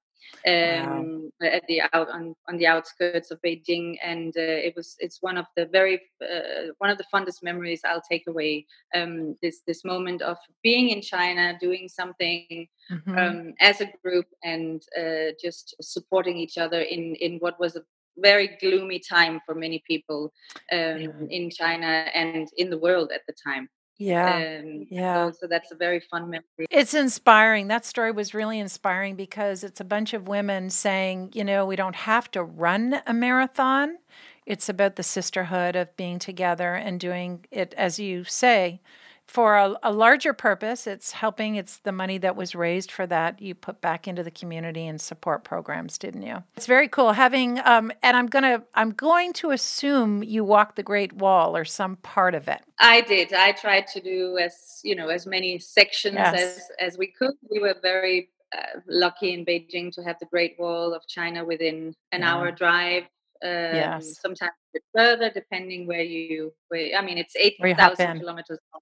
um, 0.48 1.32
wow. 1.42 1.48
at 1.48 1.64
the 1.68 1.82
out 1.94 2.10
on, 2.10 2.36
on 2.48 2.58
the 2.58 2.68
outskirts 2.68 3.32
of 3.32 3.42
Beijing, 3.42 3.98
and 4.04 4.36
uh, 4.38 4.42
it 4.68 4.74
was 4.76 4.96
it's 5.00 5.22
one 5.22 5.38
of 5.38 5.46
the 5.56 5.66
very 5.66 6.02
uh, 6.22 6.72
one 6.80 6.90
of 6.90 6.98
the 6.98 7.06
fondest 7.12 7.44
memories 7.44 7.82
I'll 7.86 8.02
take 8.02 8.28
away. 8.28 8.66
Um, 8.96 9.36
this 9.42 9.62
this 9.68 9.84
moment 9.84 10.22
of 10.22 10.38
being 10.64 10.90
in 10.90 11.02
China, 11.02 11.58
doing 11.60 11.88
something 11.88 12.68
mm-hmm. 12.92 13.18
um, 13.18 13.54
as 13.60 13.82
a 13.82 13.92
group, 14.04 14.26
and 14.44 14.82
uh, 14.98 15.32
just 15.42 15.76
supporting 15.82 16.38
each 16.38 16.58
other 16.58 16.82
in 16.82 17.16
in 17.16 17.38
what 17.40 17.60
was 17.60 17.76
a 17.76 17.84
very 18.18 18.58
gloomy 18.62 19.00
time 19.00 19.42
for 19.46 19.56
many 19.56 19.84
people 19.88 20.32
um, 20.72 21.28
in 21.30 21.50
China 21.50 22.06
and 22.14 22.48
in 22.58 22.70
the 22.70 22.78
world 22.78 23.12
at 23.12 23.22
the 23.28 23.34
time. 23.34 23.70
Yeah. 24.04 24.60
Um, 24.62 24.88
yeah. 24.90 25.32
So, 25.32 25.38
so, 25.42 25.48
that's 25.48 25.72
a 25.72 25.76
very 25.76 26.00
fun 26.00 26.30
memory. 26.30 26.68
It's 26.70 26.94
inspiring. 26.94 27.68
That 27.68 27.86
story 27.86 28.12
was 28.12 28.34
really 28.34 28.60
inspiring 28.60 29.16
because 29.16 29.64
it's 29.64 29.80
a 29.80 29.86
bunch 29.86 30.14
of 30.14 30.28
women 30.28 30.70
saying, 30.70 31.32
you 31.34 31.44
know, 31.44 31.66
we 31.66 31.76
don't 31.76 31.96
have 31.96 32.30
to 32.32 32.44
run 32.44 33.02
a 33.08 33.14
marathon. 33.14 33.98
It's 34.46 34.68
about 34.68 34.98
the 34.98 35.04
sisterhood 35.04 35.76
of 35.78 35.96
being 35.96 36.20
together 36.20 36.76
and 36.76 37.00
doing 37.00 37.46
it, 37.50 37.74
as 37.78 37.98
you 37.98 38.26
say, 38.26 38.82
for 39.28 39.56
a, 39.56 39.76
a, 39.84 39.92
larger 39.92 40.34
purpose. 40.34 40.86
It's 40.86 41.12
helping, 41.12 41.56
it's 41.56 41.78
the 41.78 41.92
money 41.92 42.18
that 42.20 42.36
was 42.36 42.56
raised 42.56 42.92
for 42.92 43.08
that 43.08 43.42
you 43.42 43.56
put 43.56 43.82
back 43.82 44.08
into 44.08 44.24
the 44.24 44.32
community 44.32 44.86
and 44.86 45.00
support 45.00 45.44
programs, 45.44 45.98
didn't 45.98 46.24
you? 46.24 46.44
It's 46.56 46.66
very 46.66 46.88
cool 46.88 47.14
having, 47.14 47.60
um, 47.60 47.92
and 48.02 48.18
I'm 48.18 48.28
going 48.28 48.44
to, 48.44 48.64
I'm 48.76 48.92
going 48.92 49.34
to 49.34 49.52
assume 49.52 50.24
you 50.24 50.44
walked 50.44 50.76
the 50.76 50.84
Great 50.84 51.14
Wall 51.14 51.56
or 51.56 51.66
some 51.66 51.96
part 51.98 52.36
of 52.36 52.48
it. 52.48 52.62
I 52.80 53.02
did. 53.02 53.34
I 53.34 53.54
tried 53.54 53.88
to 53.88 54.02
do 54.02 54.38
as, 54.38 54.82
you 54.84 54.96
know, 54.96 55.08
as 55.08 55.26
many 55.26 55.58
sections 55.60 56.16
yes. 56.16 56.42
as, 56.42 56.72
as 56.80 56.98
we 56.98 57.08
could. 57.08 57.34
We 57.50 57.60
were 57.60 57.76
very 57.82 58.30
uh, 58.56 58.80
lucky 58.88 59.34
in 59.34 59.46
Beijing 59.46 59.92
to 59.94 60.04
have 60.04 60.18
the 60.20 60.28
Great 60.28 60.56
Wall 60.60 60.94
of 60.94 61.08
China 61.08 61.46
within 61.46 61.96
an 62.12 62.22
yeah. 62.22 62.36
hour 62.36 62.52
drive. 62.52 63.04
Um, 63.44 63.50
yes. 63.50 64.20
Sometimes 64.22 64.52
a 64.52 64.74
bit 64.74 64.84
further, 64.96 65.30
depending 65.30 65.86
where 65.86 66.02
you. 66.02 66.54
Where, 66.70 66.98
I 66.98 67.04
mean, 67.04 67.18
it's 67.18 67.36
eight 67.36 67.56
thousand 67.60 68.20
kilometers 68.20 68.60
long 68.72 68.82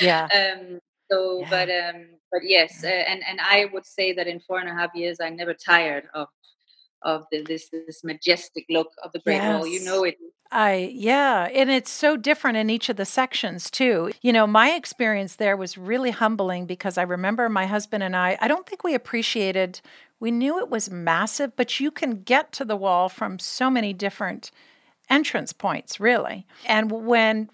yeah. 0.00 0.24
um, 0.58 0.80
so, 1.10 1.40
yeah. 1.40 1.50
but 1.50 1.70
um, 1.70 2.06
but 2.32 2.40
yes, 2.44 2.82
uh, 2.82 2.88
and 2.88 3.22
and 3.28 3.38
I 3.40 3.66
would 3.72 3.86
say 3.86 4.12
that 4.12 4.26
in 4.26 4.40
four 4.40 4.58
and 4.58 4.68
a 4.68 4.74
half 4.74 4.94
years, 4.94 5.18
I 5.20 5.30
never 5.30 5.54
tired 5.54 6.04
of 6.14 6.28
of 7.02 7.24
the, 7.30 7.42
this 7.42 7.68
this 7.70 8.02
majestic 8.02 8.64
look 8.70 8.88
of 9.02 9.12
the 9.12 9.20
Great 9.20 9.36
yes. 9.36 9.58
Wall. 9.58 9.66
You 9.66 9.84
know 9.84 10.04
it. 10.04 10.16
I 10.50 10.90
yeah, 10.92 11.48
and 11.52 11.70
it's 11.70 11.90
so 11.90 12.16
different 12.16 12.56
in 12.56 12.70
each 12.70 12.88
of 12.88 12.96
the 12.96 13.04
sections 13.04 13.70
too. 13.70 14.12
You 14.22 14.32
know, 14.32 14.46
my 14.46 14.70
experience 14.70 15.36
there 15.36 15.56
was 15.56 15.76
really 15.76 16.10
humbling 16.10 16.66
because 16.66 16.96
I 16.96 17.02
remember 17.02 17.48
my 17.48 17.66
husband 17.66 18.02
and 18.02 18.16
I. 18.16 18.38
I 18.40 18.48
don't 18.48 18.66
think 18.66 18.84
we 18.84 18.94
appreciated. 18.94 19.80
We 20.20 20.30
knew 20.30 20.58
it 20.58 20.70
was 20.70 20.90
massive, 20.90 21.54
but 21.56 21.80
you 21.80 21.90
can 21.90 22.22
get 22.22 22.52
to 22.52 22.64
the 22.64 22.76
wall 22.76 23.08
from 23.08 23.38
so 23.38 23.68
many 23.68 23.92
different 23.92 24.50
entrance 25.10 25.52
points, 25.52 26.00
really. 26.00 26.46
And 26.66 26.90
when 26.90 27.50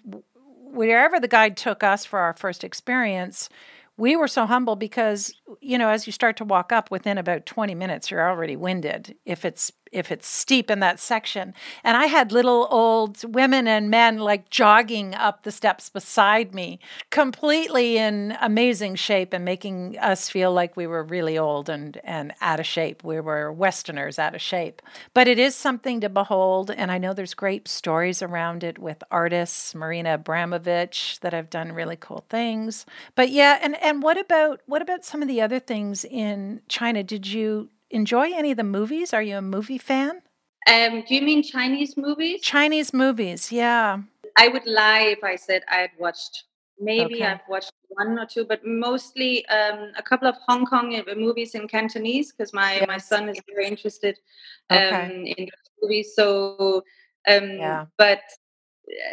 wherever 0.73 1.19
the 1.19 1.27
guide 1.27 1.57
took 1.57 1.83
us 1.83 2.05
for 2.05 2.19
our 2.19 2.33
first 2.33 2.63
experience, 2.63 3.49
we 3.97 4.15
were 4.15 4.27
so 4.27 4.45
humble 4.45 4.75
because 4.75 5.33
you 5.59 5.77
know 5.77 5.89
as 5.89 6.07
you 6.07 6.13
start 6.13 6.37
to 6.37 6.45
walk 6.45 6.71
up 6.71 6.89
within 6.89 7.17
about 7.17 7.45
20 7.45 7.75
minutes 7.75 8.09
you're 8.09 8.27
already 8.27 8.55
winded. 8.55 9.15
If 9.25 9.45
it's 9.45 9.71
if 9.91 10.11
it's 10.11 10.27
steep 10.27 10.71
in 10.71 10.79
that 10.79 10.99
section. 10.99 11.53
And 11.83 11.97
I 11.97 12.05
had 12.05 12.31
little 12.31 12.67
old 12.71 13.23
women 13.33 13.67
and 13.67 13.89
men 13.89 14.17
like 14.17 14.49
jogging 14.49 15.13
up 15.13 15.43
the 15.43 15.51
steps 15.51 15.89
beside 15.89 16.53
me, 16.53 16.79
completely 17.09 17.97
in 17.97 18.37
amazing 18.41 18.95
shape 18.95 19.33
and 19.33 19.43
making 19.43 19.97
us 19.99 20.29
feel 20.29 20.51
like 20.51 20.77
we 20.77 20.87
were 20.87 21.03
really 21.03 21.37
old 21.37 21.69
and, 21.69 21.99
and 22.03 22.33
out 22.41 22.59
of 22.59 22.65
shape. 22.65 23.03
We 23.03 23.19
were 23.19 23.51
Westerners 23.51 24.17
out 24.17 24.35
of 24.35 24.41
shape. 24.41 24.81
But 25.13 25.27
it 25.27 25.37
is 25.37 25.55
something 25.55 26.01
to 26.01 26.09
behold. 26.09 26.71
And 26.71 26.91
I 26.91 26.97
know 26.97 27.13
there's 27.13 27.33
great 27.33 27.67
stories 27.67 28.21
around 28.21 28.63
it 28.63 28.79
with 28.79 29.03
artists, 29.11 29.75
Marina 29.75 30.17
Abramović, 30.17 31.19
that 31.19 31.33
have 31.33 31.49
done 31.49 31.71
really 31.73 31.97
cool 31.97 32.25
things. 32.29 32.85
But 33.15 33.29
yeah, 33.29 33.59
and, 33.61 33.81
and 33.81 34.01
what 34.01 34.17
about 34.17 34.61
what 34.65 34.81
about 34.81 35.03
some 35.03 35.21
of 35.21 35.27
the 35.27 35.41
other 35.41 35.59
things 35.59 36.05
in 36.05 36.61
China? 36.67 37.03
Did 37.03 37.27
you 37.27 37.69
enjoy 37.91 38.31
any 38.33 38.51
of 38.51 38.57
the 38.57 38.63
movies? 38.63 39.13
Are 39.13 39.21
you 39.21 39.37
a 39.37 39.41
movie 39.41 39.77
fan? 39.77 40.21
Um, 40.67 41.03
do 41.07 41.15
you 41.15 41.21
mean 41.21 41.43
Chinese 41.43 41.97
movies? 41.97 42.41
Chinese 42.41 42.93
movies, 42.93 43.51
yeah. 43.51 44.01
I 44.37 44.47
would 44.47 44.65
lie 44.65 45.15
if 45.17 45.23
I 45.23 45.35
said 45.35 45.63
I 45.69 45.75
had 45.75 45.91
watched. 45.99 46.45
Maybe 46.83 47.15
okay. 47.15 47.25
I've 47.25 47.41
watched 47.47 47.71
one 47.89 48.17
or 48.17 48.25
two, 48.25 48.43
but 48.43 48.65
mostly 48.65 49.45
um, 49.47 49.91
a 49.95 50.01
couple 50.01 50.27
of 50.27 50.35
Hong 50.47 50.65
Kong 50.65 50.95
uh, 50.95 51.13
movies 51.15 51.53
in 51.53 51.67
Cantonese 51.67 52.31
because 52.31 52.53
my 52.53 52.75
yes. 52.75 52.87
my 52.87 52.97
son 52.97 53.29
is 53.29 53.39
very 53.47 53.67
interested 53.67 54.17
um, 54.71 54.79
okay. 54.79 55.35
in 55.37 55.47
movies. 55.79 56.13
So, 56.15 56.83
um, 57.27 57.51
yeah. 57.51 57.85
but 57.99 58.21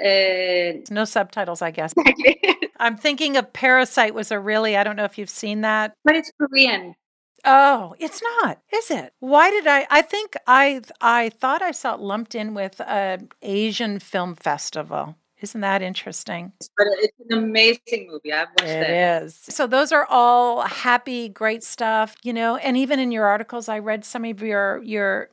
uh, 0.03 0.81
no 0.91 1.05
subtitles, 1.05 1.61
I 1.61 1.71
guess. 1.71 1.93
I'm 2.81 2.97
thinking 2.97 3.37
of 3.37 3.53
Parasite 3.53 4.15
was 4.15 4.31
a 4.31 4.41
really 4.41 4.75
I 4.77 4.83
don't 4.83 4.97
know 4.97 5.05
if 5.05 5.19
you've 5.19 5.29
seen 5.29 5.61
that, 5.61 5.93
but 6.05 6.17
it's 6.17 6.33
Korean. 6.41 6.95
Oh, 7.45 7.95
it's 7.99 8.21
not, 8.23 8.61
is 8.73 8.91
it? 8.91 9.13
Why 9.21 9.51
did 9.51 9.67
I? 9.67 9.87
I 9.91 10.03
think 10.03 10.37
I 10.47 10.83
I 11.01 11.31
thought 11.31 11.63
I 11.63 11.71
saw 11.71 11.95
it 11.95 12.01
lumped 12.01 12.35
in 12.35 12.55
with 12.55 12.81
an 12.87 13.29
Asian 13.43 14.01
film 14.01 14.35
festival. 14.35 15.17
Isn't 15.41 15.61
that 15.61 15.83
interesting? 15.83 16.53
But 16.77 16.89
it's 16.99 17.17
an 17.29 17.39
amazing 17.39 18.09
movie. 18.11 18.33
I've 18.33 18.49
watched 18.59 18.71
it. 18.71 18.91
It 18.91 19.23
is. 19.23 19.37
So 19.37 19.69
those 19.69 19.93
are 19.93 20.05
all 20.11 20.63
happy, 20.63 21.29
great 21.29 21.63
stuff, 21.63 22.17
you 22.25 22.33
know. 22.33 22.57
And 22.57 22.77
even 22.77 22.99
in 22.99 23.13
your 23.13 23.27
articles, 23.27 23.69
I 23.69 23.79
read 23.79 24.05
some 24.05 24.25
of 24.25 24.43
your 24.43 24.83
your. 24.83 25.31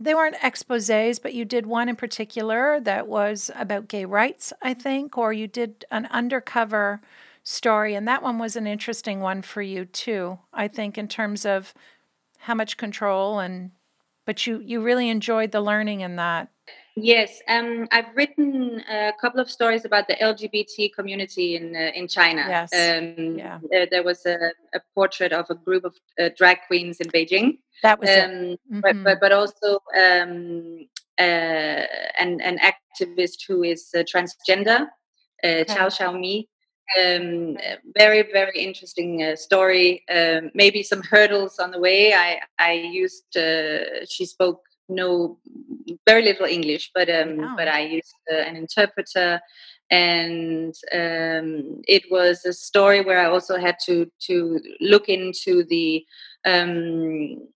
They 0.00 0.12
weren't 0.12 0.34
exposés, 0.38 1.22
but 1.22 1.34
you 1.34 1.44
did 1.44 1.66
one 1.66 1.88
in 1.88 1.94
particular 1.94 2.80
that 2.80 3.06
was 3.06 3.48
about 3.54 3.86
gay 3.86 4.04
rights, 4.04 4.52
I 4.60 4.74
think, 4.74 5.16
or 5.16 5.32
you 5.32 5.46
did 5.46 5.84
an 5.92 6.06
undercover 6.06 7.00
story. 7.44 7.94
And 7.94 8.08
that 8.08 8.22
one 8.22 8.38
was 8.38 8.56
an 8.56 8.66
interesting 8.66 9.20
one 9.20 9.42
for 9.42 9.62
you 9.62 9.84
too, 9.84 10.38
I 10.52 10.66
think, 10.66 10.98
in 10.98 11.06
terms 11.06 11.46
of 11.46 11.72
how 12.38 12.54
much 12.54 12.76
control 12.76 13.38
and 13.38 13.70
but 14.26 14.46
you 14.46 14.60
you 14.64 14.82
really 14.82 15.10
enjoyed 15.10 15.52
the 15.52 15.60
learning 15.60 16.00
in 16.00 16.16
that. 16.16 16.48
Yes, 16.96 17.42
um, 17.48 17.88
I've 17.90 18.14
written 18.14 18.82
a 18.88 19.12
couple 19.20 19.40
of 19.40 19.50
stories 19.50 19.84
about 19.84 20.06
the 20.06 20.14
LGBT 20.14 20.94
community 20.94 21.56
in 21.56 21.76
uh, 21.76 21.90
in 21.94 22.08
China. 22.08 22.44
Yes. 22.48 22.72
Um, 22.72 23.36
yeah. 23.36 23.58
Uh, 23.74 23.86
there 23.90 24.02
was 24.02 24.24
a, 24.24 24.52
a, 24.74 24.80
portrait 24.94 25.32
of 25.32 25.46
a 25.50 25.56
group 25.56 25.84
of 25.84 25.94
uh, 26.18 26.30
drag 26.36 26.58
queens 26.66 27.00
in 27.00 27.08
Beijing. 27.08 27.58
That 27.82 28.00
was 28.00 28.08
um. 28.08 28.14
Mm-hmm. 28.14 28.80
But, 28.80 29.02
but 29.02 29.20
but 29.20 29.32
also 29.32 29.80
um, 29.98 30.86
uh, 31.18 31.84
an 32.18 32.40
an 32.40 32.58
activist 32.58 33.46
who 33.46 33.62
is 33.62 33.90
uh, 33.94 33.98
transgender, 33.98 34.86
uh, 35.42 35.46
okay. 35.46 35.64
Chao 35.64 35.88
Xiaomi, 35.88 36.46
um, 37.00 37.56
very 37.96 38.22
very 38.22 38.58
interesting 38.58 39.22
uh, 39.22 39.36
story. 39.36 40.04
Um, 40.10 40.50
maybe 40.54 40.82
some 40.82 41.02
hurdles 41.02 41.58
on 41.58 41.70
the 41.70 41.80
way. 41.80 42.14
I 42.14 42.40
I 42.58 42.72
used 42.72 43.36
uh, 43.36 44.04
she 44.08 44.26
spoke 44.26 44.60
no 44.88 45.38
very 46.06 46.22
little 46.22 46.46
English, 46.46 46.90
but 46.94 47.08
um, 47.08 47.40
oh. 47.40 47.54
but 47.56 47.68
I 47.68 47.80
used 47.80 48.14
uh, 48.30 48.36
an 48.36 48.56
interpreter, 48.56 49.40
and 49.90 50.74
um, 50.92 51.82
it 51.88 52.04
was 52.10 52.44
a 52.44 52.52
story 52.52 53.00
where 53.02 53.20
I 53.20 53.26
also 53.26 53.58
had 53.58 53.76
to 53.86 54.10
to 54.26 54.60
look 54.80 55.08
into 55.08 55.64
the 55.64 56.04
um, 56.44 57.48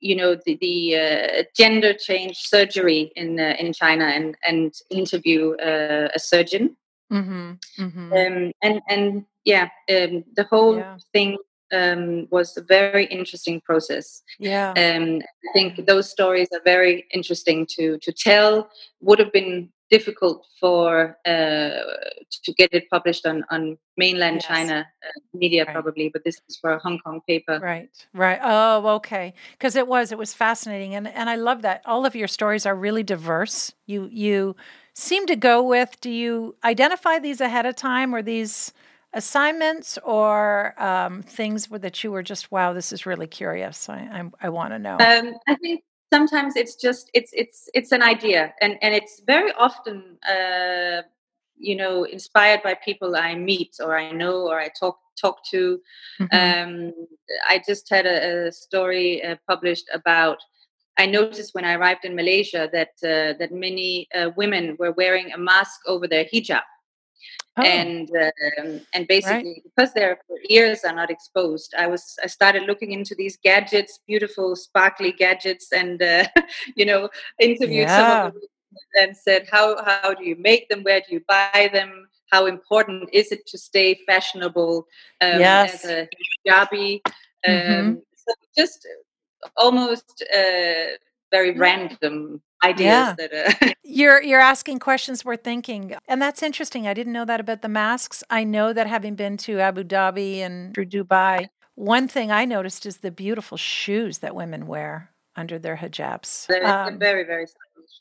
you 0.00 0.16
know 0.16 0.36
the, 0.46 0.56
the 0.60 0.96
uh, 0.96 1.42
gender 1.56 1.94
change 1.94 2.38
surgery 2.38 3.12
in 3.16 3.38
uh, 3.38 3.54
in 3.58 3.72
China 3.72 4.06
and 4.06 4.36
and 4.46 4.74
interview 4.90 5.54
uh, 5.56 6.08
a 6.14 6.18
surgeon. 6.18 6.76
Mm-hmm. 7.12 7.52
Mm-hmm. 7.78 8.12
Um, 8.12 8.52
and 8.62 8.80
and 8.88 9.24
yeah, 9.44 9.68
um, 9.90 10.24
the 10.34 10.46
whole 10.50 10.76
yeah. 10.76 10.96
thing 11.12 11.38
um, 11.72 12.28
was 12.30 12.56
a 12.56 12.62
very 12.62 13.06
interesting 13.06 13.60
process. 13.60 14.22
Yeah, 14.38 14.70
um, 14.70 15.20
I 15.20 15.52
think 15.52 15.86
those 15.86 16.10
stories 16.10 16.48
are 16.52 16.62
very 16.64 17.06
interesting 17.12 17.66
to 17.76 17.98
to 17.98 18.12
tell. 18.12 18.68
Would 19.00 19.18
have 19.18 19.32
been 19.32 19.70
difficult 19.90 20.44
for 20.58 21.16
uh, 21.24 21.30
to 21.30 22.52
get 22.56 22.72
it 22.72 22.90
published 22.90 23.26
on 23.26 23.44
on 23.50 23.78
mainland 23.96 24.36
yes. 24.36 24.46
China 24.46 24.86
uh, 25.04 25.20
media 25.32 25.64
right. 25.64 25.72
probably, 25.72 26.08
but 26.08 26.24
this 26.24 26.40
is 26.48 26.56
for 26.56 26.72
a 26.72 26.78
Hong 26.78 26.98
Kong 26.98 27.20
paper. 27.26 27.58
Right, 27.60 27.88
right. 28.12 28.40
Oh, 28.42 28.86
okay. 28.96 29.34
Because 29.52 29.76
it 29.76 29.86
was 29.86 30.12
it 30.12 30.18
was 30.18 30.34
fascinating, 30.34 30.94
and 30.94 31.06
and 31.08 31.30
I 31.30 31.36
love 31.36 31.62
that 31.62 31.82
all 31.84 32.04
of 32.06 32.14
your 32.16 32.28
stories 32.28 32.66
are 32.66 32.74
really 32.74 33.02
diverse. 33.02 33.72
You 33.86 34.08
you 34.10 34.56
seem 34.96 35.26
to 35.26 35.36
go 35.36 35.62
with. 35.62 36.00
Do 36.00 36.10
you 36.10 36.56
identify 36.64 37.18
these 37.18 37.40
ahead 37.40 37.66
of 37.66 37.76
time, 37.76 38.14
or 38.14 38.22
these? 38.22 38.72
assignments 39.12 39.98
or 40.04 40.74
um, 40.82 41.22
things 41.22 41.68
that 41.68 42.04
you 42.04 42.12
were 42.12 42.22
just 42.22 42.52
wow 42.52 42.74
this 42.74 42.92
is 42.92 43.06
really 43.06 43.26
curious 43.26 43.88
i 43.88 43.96
i, 44.12 44.46
I 44.46 44.48
want 44.50 44.72
to 44.72 44.78
know 44.78 44.98
um, 44.98 45.34
i 45.48 45.54
think 45.54 45.82
sometimes 46.12 46.54
it's 46.54 46.74
just 46.74 47.10
it's 47.14 47.30
it's 47.32 47.70
it's 47.72 47.92
an 47.92 48.02
idea 48.02 48.52
and 48.60 48.76
and 48.82 48.94
it's 48.94 49.22
very 49.26 49.52
often 49.52 50.18
uh, 50.28 51.02
you 51.56 51.76
know 51.76 52.04
inspired 52.04 52.62
by 52.62 52.74
people 52.74 53.16
i 53.16 53.34
meet 53.34 53.76
or 53.82 53.96
i 53.96 54.12
know 54.12 54.46
or 54.48 54.60
i 54.60 54.68
talk 54.78 54.98
talk 55.18 55.42
to 55.46 55.80
mm-hmm. 56.20 56.36
um, 56.36 56.92
i 57.48 57.62
just 57.66 57.88
had 57.88 58.04
a, 58.06 58.48
a 58.48 58.52
story 58.52 59.24
uh, 59.24 59.36
published 59.48 59.88
about 59.94 60.38
i 60.98 61.06
noticed 61.06 61.54
when 61.54 61.64
i 61.64 61.74
arrived 61.74 62.04
in 62.04 62.14
malaysia 62.14 62.68
that 62.72 62.92
uh, 63.04 63.36
that 63.38 63.52
many 63.52 64.08
uh, 64.14 64.30
women 64.36 64.76
were 64.78 64.92
wearing 64.92 65.32
a 65.32 65.38
mask 65.38 65.80
over 65.86 66.06
their 66.06 66.24
hijab 66.24 66.62
Oh. 67.58 67.62
And 67.62 68.10
um, 68.58 68.80
and 68.92 69.08
basically 69.08 69.54
right. 69.54 69.62
because 69.64 69.94
their 69.94 70.18
ears 70.50 70.84
are 70.84 70.94
not 70.94 71.10
exposed, 71.10 71.74
I 71.76 71.86
was 71.86 72.18
I 72.22 72.26
started 72.26 72.64
looking 72.64 72.92
into 72.92 73.14
these 73.14 73.38
gadgets, 73.42 73.98
beautiful 74.06 74.56
sparkly 74.56 75.12
gadgets, 75.12 75.72
and 75.72 76.02
uh, 76.02 76.26
you 76.76 76.84
know 76.84 77.08
interviewed 77.40 77.88
yeah. 77.88 77.96
some 77.96 78.26
of 78.26 78.32
them 78.34 78.42
and 79.00 79.16
said 79.16 79.48
how 79.50 79.82
how 79.82 80.12
do 80.12 80.24
you 80.24 80.36
make 80.36 80.68
them? 80.68 80.82
Where 80.82 81.00
do 81.00 81.14
you 81.14 81.22
buy 81.26 81.70
them? 81.72 82.08
How 82.30 82.44
important 82.44 83.08
is 83.12 83.32
it 83.32 83.46
to 83.46 83.56
stay 83.56 84.00
fashionable 84.06 84.86
um, 85.22 85.40
yes. 85.40 85.82
as 85.84 85.90
a 85.90 86.08
hijabi? 86.46 87.00
Mm-hmm. 87.46 87.72
Um, 87.72 87.86
mm-hmm. 87.86 87.94
so 88.16 88.32
just 88.54 88.86
almost 89.56 90.24
uh, 90.34 90.96
very 91.30 91.52
random 91.52 92.40
ideas 92.64 92.86
yeah. 92.86 93.14
that 93.18 93.62
uh, 93.62 93.72
you're 93.82 94.22
you're 94.22 94.40
asking 94.40 94.78
questions 94.78 95.24
we're 95.24 95.36
thinking 95.36 95.94
and 96.08 96.22
that's 96.22 96.42
interesting 96.42 96.86
i 96.86 96.94
didn't 96.94 97.12
know 97.12 97.24
that 97.24 97.40
about 97.40 97.60
the 97.62 97.68
masks 97.68 98.24
i 98.30 98.42
know 98.44 98.72
that 98.72 98.86
having 98.86 99.14
been 99.14 99.36
to 99.36 99.60
abu 99.60 99.84
dhabi 99.84 100.38
and 100.38 100.74
through 100.74 100.86
dubai 100.86 101.48
one 101.74 102.08
thing 102.08 102.30
i 102.30 102.44
noticed 102.44 102.86
is 102.86 102.98
the 102.98 103.10
beautiful 103.10 103.58
shoes 103.58 104.18
that 104.18 104.34
women 104.34 104.66
wear 104.66 105.10
under 105.36 105.58
their 105.58 105.76
hijabs 105.76 106.46
they're, 106.46 106.66
um, 106.66 106.98
they're 106.98 107.12
very 107.12 107.24
very 107.24 107.46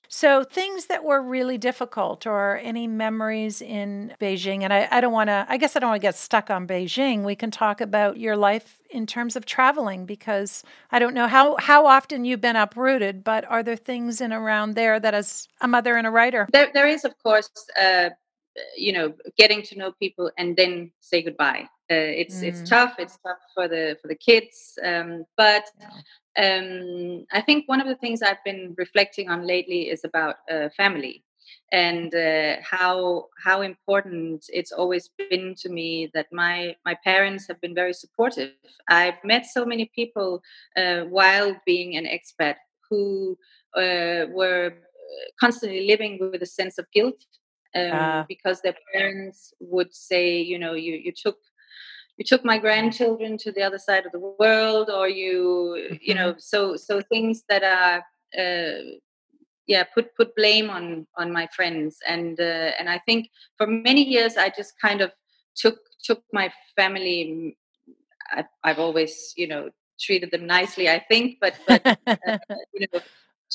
so, 0.07 0.43
things 0.43 0.85
that 0.85 1.03
were 1.03 1.21
really 1.21 1.57
difficult, 1.57 2.25
or 2.25 2.57
any 2.63 2.87
memories 2.87 3.61
in 3.61 4.13
Beijing, 4.19 4.61
and 4.61 4.71
I, 4.71 4.87
I 4.91 5.01
don't 5.01 5.11
want 5.11 5.29
to, 5.29 5.45
I 5.49 5.57
guess 5.57 5.75
I 5.75 5.79
don't 5.79 5.89
want 5.89 6.01
to 6.01 6.07
get 6.07 6.15
stuck 6.15 6.49
on 6.49 6.67
Beijing. 6.67 7.23
We 7.23 7.35
can 7.35 7.51
talk 7.51 7.81
about 7.81 8.17
your 8.17 8.37
life 8.37 8.81
in 8.89 9.07
terms 9.07 9.35
of 9.35 9.45
traveling 9.45 10.05
because 10.05 10.63
I 10.91 10.99
don't 10.99 11.13
know 11.13 11.27
how, 11.27 11.57
how 11.57 11.85
often 11.85 12.23
you've 12.23 12.41
been 12.41 12.55
uprooted, 12.55 13.23
but 13.23 13.45
are 13.45 13.63
there 13.63 13.75
things 13.75 14.21
in 14.21 14.31
around 14.31 14.75
there 14.75 14.99
that, 14.99 15.13
as 15.13 15.47
a 15.59 15.67
mother 15.67 15.97
and 15.97 16.07
a 16.07 16.11
writer? 16.11 16.47
There, 16.53 16.69
there 16.73 16.87
is, 16.87 17.03
of 17.03 17.13
course, 17.21 17.49
uh, 17.81 18.11
you 18.77 18.93
know, 18.93 19.13
getting 19.37 19.61
to 19.63 19.77
know 19.77 19.91
people 19.93 20.31
and 20.37 20.55
then 20.55 20.91
say 21.01 21.21
goodbye. 21.21 21.67
Uh, 21.91 22.11
it's 22.21 22.37
mm. 22.37 22.47
it's 22.47 22.67
tough. 22.67 22.95
It's 22.97 23.17
tough 23.25 23.37
for 23.53 23.67
the 23.67 23.97
for 24.01 24.07
the 24.07 24.15
kids, 24.15 24.77
um, 24.83 25.25
but 25.37 25.65
um, 26.37 27.25
I 27.31 27.41
think 27.41 27.67
one 27.67 27.79
of 27.79 27.87
the 27.87 27.95
things 27.95 28.21
I've 28.21 28.43
been 28.43 28.73
reflecting 28.77 29.29
on 29.29 29.45
lately 29.45 29.89
is 29.89 30.03
about 30.03 30.35
uh, 30.51 30.69
family 30.69 31.23
and 31.71 32.13
uh, 32.13 32.55
how 32.61 33.27
how 33.43 33.61
important 33.61 34.45
it's 34.49 34.71
always 34.71 35.09
been 35.29 35.55
to 35.55 35.69
me 35.69 36.09
that 36.13 36.27
my 36.31 36.75
my 36.85 36.95
parents 37.03 37.47
have 37.47 37.59
been 37.61 37.75
very 37.75 37.93
supportive. 37.93 38.51
I've 38.87 39.23
met 39.23 39.45
so 39.45 39.65
many 39.65 39.91
people 39.95 40.41
uh, 40.75 41.01
while 41.03 41.55
being 41.65 41.97
an 41.97 42.05
expat 42.05 42.55
who 42.89 43.37
uh, 43.75 44.25
were 44.31 44.67
uh, 44.67 45.25
constantly 45.39 45.87
living 45.87 46.17
with 46.19 46.41
a 46.41 46.47
sense 46.47 46.77
of 46.77 46.85
guilt 46.91 47.25
um, 47.75 47.91
ah. 47.93 48.25
because 48.27 48.61
their 48.61 48.75
parents 48.93 49.53
would 49.59 49.93
say, 49.93 50.41
you 50.41 50.57
know, 50.57 50.73
you 50.73 50.93
you 50.93 51.11
took 51.11 51.37
you 52.17 52.25
took 52.25 52.45
my 52.45 52.57
grandchildren 52.57 53.37
to 53.37 53.51
the 53.51 53.61
other 53.61 53.77
side 53.77 54.05
of 54.05 54.11
the 54.11 54.35
world 54.39 54.89
or 54.89 55.07
you 55.09 55.97
you 56.01 56.13
know 56.13 56.31
mm-hmm. 56.31 56.39
so 56.39 56.75
so 56.75 57.01
things 57.01 57.43
that 57.49 57.63
are 57.63 57.97
uh, 58.41 58.81
yeah 59.67 59.83
put 59.83 60.15
put 60.15 60.35
blame 60.35 60.69
on 60.69 61.05
on 61.17 61.31
my 61.31 61.47
friends 61.55 61.97
and 62.07 62.39
uh, 62.39 62.71
and 62.79 62.89
i 62.89 62.99
think 63.05 63.29
for 63.57 63.67
many 63.67 64.03
years 64.03 64.37
i 64.37 64.49
just 64.49 64.73
kind 64.81 65.01
of 65.01 65.11
took 65.55 65.77
took 66.03 66.21
my 66.31 66.51
family 66.75 67.57
i've, 68.31 68.45
I've 68.63 68.79
always 68.79 69.33
you 69.35 69.47
know 69.47 69.69
treated 69.99 70.31
them 70.31 70.45
nicely 70.45 70.89
i 70.89 70.99
think 70.99 71.37
but 71.41 71.55
but 71.67 71.85
uh, 71.85 72.37
you 72.73 72.87
know 72.93 72.99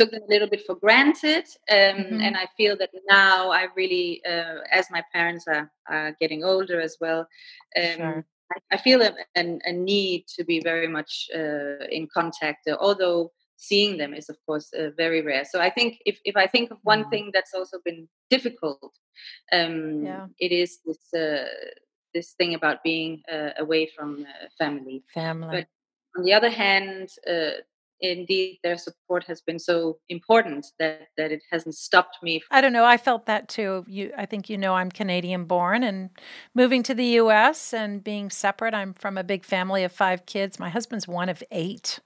took 0.01 0.11
them 0.11 0.23
a 0.27 0.33
little 0.33 0.49
bit 0.49 0.65
for 0.67 0.75
granted 0.75 1.45
um, 1.71 1.77
mm-hmm. 1.77 2.21
and 2.21 2.37
i 2.37 2.47
feel 2.57 2.77
that 2.77 2.91
now 3.09 3.51
i 3.51 3.67
really 3.77 4.23
uh, 4.25 4.59
as 4.73 4.87
my 4.91 5.03
parents 5.13 5.45
are, 5.47 5.71
are 5.89 6.17
getting 6.21 6.43
older 6.45 6.81
as 6.81 6.97
well 7.01 7.21
um, 7.77 7.97
sure. 7.97 8.25
I 8.73 8.79
feel 8.79 9.01
a, 9.01 9.13
a, 9.37 9.59
a, 9.65 9.73
need 9.73 10.27
to 10.37 10.45
be 10.45 10.61
very 10.61 10.89
much 10.89 11.29
uh, 11.33 11.87
in 11.91 12.09
contact, 12.13 12.67
uh, 12.69 12.77
although 12.81 13.31
seeing 13.57 13.99
them 13.99 14.15
is, 14.15 14.29
of 14.29 14.37
course, 14.47 14.73
uh, 14.73 14.91
very 14.97 15.23
rare. 15.23 15.45
So 15.45 15.61
I 15.61 15.71
think 15.71 15.99
if, 16.07 16.19
if 16.25 16.37
I 16.37 16.47
think 16.47 16.71
of 16.71 16.79
one 16.83 17.05
mm. 17.05 17.11
thing 17.11 17.31
that's 17.33 17.55
also 17.55 17.79
been 17.85 18.09
difficult, 18.31 18.93
um, 19.53 20.05
yeah. 20.05 20.27
it 20.39 20.51
is 20.51 20.79
this 20.85 21.15
uh, 21.15 21.45
this 22.13 22.33
thing 22.33 22.55
about 22.55 22.83
being 22.83 23.23
uh, 23.33 23.51
away 23.59 23.89
from 23.97 24.27
uh, 24.27 24.47
family. 24.59 25.05
Family. 25.15 25.49
But 25.59 25.67
on 26.19 26.25
the 26.25 26.33
other 26.33 26.51
hand, 26.51 27.11
indeed 28.01 28.59
their 28.63 28.79
support 28.79 29.25
has 29.25 29.41
been 29.41 29.59
so 29.59 29.99
important 30.09 30.67
that 30.79 31.09
that 31.17 31.31
it 31.31 31.43
hasn't 31.51 31.75
stopped 31.75 32.19
me 32.23 32.43
i 32.51 32.61
don't 32.61 32.73
know 32.73 32.85
i 32.85 32.97
felt 32.97 33.27
that 33.27 33.49
too 33.49 33.85
you 33.87 34.13
i 34.17 34.25
think 34.25 34.49
you 34.49 34.57
know 34.57 34.75
i'm 34.75 34.91
canadian 34.91 35.45
born 35.45 35.83
and 35.83 36.11
moving 36.55 36.83
to 36.83 36.95
the 36.95 37.05
us 37.05 37.75
and 37.75 38.03
being 38.03 38.31
separate 38.31 38.75
i'm 38.75 38.95
from 38.95 39.19
a 39.19 39.25
big 39.25 39.45
family 39.45 39.85
of 39.85 39.93
five 39.93 40.25
kids 40.27 40.59
my 40.59 40.69
husband's 40.69 41.07
one 41.07 41.29
of 41.29 41.43
eight 41.51 42.01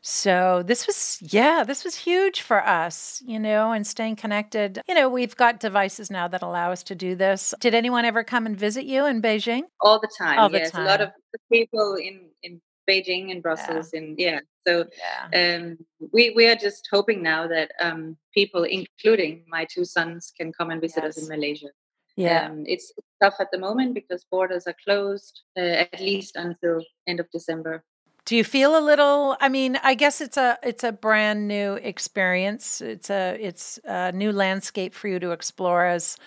so 0.00 0.62
this 0.64 0.86
was 0.86 1.18
yeah 1.20 1.64
this 1.64 1.84
was 1.84 1.94
huge 1.94 2.40
for 2.40 2.64
us 2.66 3.22
you 3.26 3.38
know 3.38 3.72
and 3.72 3.86
staying 3.86 4.16
connected 4.16 4.80
you 4.88 4.94
know 4.94 5.08
we've 5.08 5.36
got 5.36 5.60
devices 5.60 6.10
now 6.10 6.28
that 6.28 6.42
allow 6.42 6.72
us 6.72 6.82
to 6.82 6.94
do 6.94 7.14
this 7.14 7.54
did 7.60 7.74
anyone 7.74 8.04
ever 8.04 8.22
come 8.24 8.46
and 8.46 8.56
visit 8.56 8.84
you 8.84 9.06
in 9.06 9.20
beijing 9.20 9.62
all 9.80 10.00
the 10.00 10.10
time 10.18 10.38
all 10.38 10.48
the 10.48 10.58
yes 10.58 10.70
time. 10.70 10.82
a 10.82 10.88
lot 10.88 11.00
of 11.00 11.10
people 11.50 11.96
in 11.96 12.28
in 12.42 12.60
Beijing 12.88 13.30
and 13.30 13.42
Brussels 13.42 13.90
yeah. 13.92 14.00
and 14.00 14.18
yeah. 14.18 14.40
So 14.68 14.84
yeah. 15.04 15.56
Um, 15.56 15.78
we 16.12 16.30
we 16.36 16.46
are 16.46 16.54
just 16.54 16.88
hoping 16.92 17.22
now 17.22 17.48
that 17.48 17.72
um, 17.80 18.16
people, 18.34 18.64
including 18.64 19.44
my 19.48 19.64
two 19.64 19.84
sons, 19.84 20.32
can 20.36 20.52
come 20.52 20.70
and 20.70 20.80
visit 20.80 21.04
yes. 21.04 21.16
us 21.16 21.22
in 21.22 21.28
Malaysia. 21.28 21.70
Yeah, 22.16 22.46
um, 22.46 22.64
it's 22.66 22.92
tough 23.22 23.36
at 23.40 23.48
the 23.52 23.58
moment 23.58 23.94
because 23.94 24.26
borders 24.30 24.66
are 24.66 24.76
closed 24.84 25.40
uh, 25.56 25.86
at 25.86 26.00
least 26.00 26.36
until 26.36 26.82
end 27.06 27.20
of 27.20 27.30
December. 27.30 27.84
Do 28.26 28.36
you 28.36 28.44
feel 28.44 28.76
a 28.76 28.84
little? 28.84 29.38
I 29.40 29.48
mean, 29.48 29.78
I 29.82 29.94
guess 29.94 30.20
it's 30.20 30.36
a 30.36 30.58
it's 30.62 30.84
a 30.84 30.92
brand 30.92 31.48
new 31.48 31.74
experience. 31.74 32.82
It's 32.82 33.08
a 33.08 33.38
it's 33.40 33.80
a 33.84 34.12
new 34.12 34.32
landscape 34.32 34.92
for 34.92 35.08
you 35.08 35.18
to 35.20 35.30
explore 35.30 35.86
as 35.86 36.18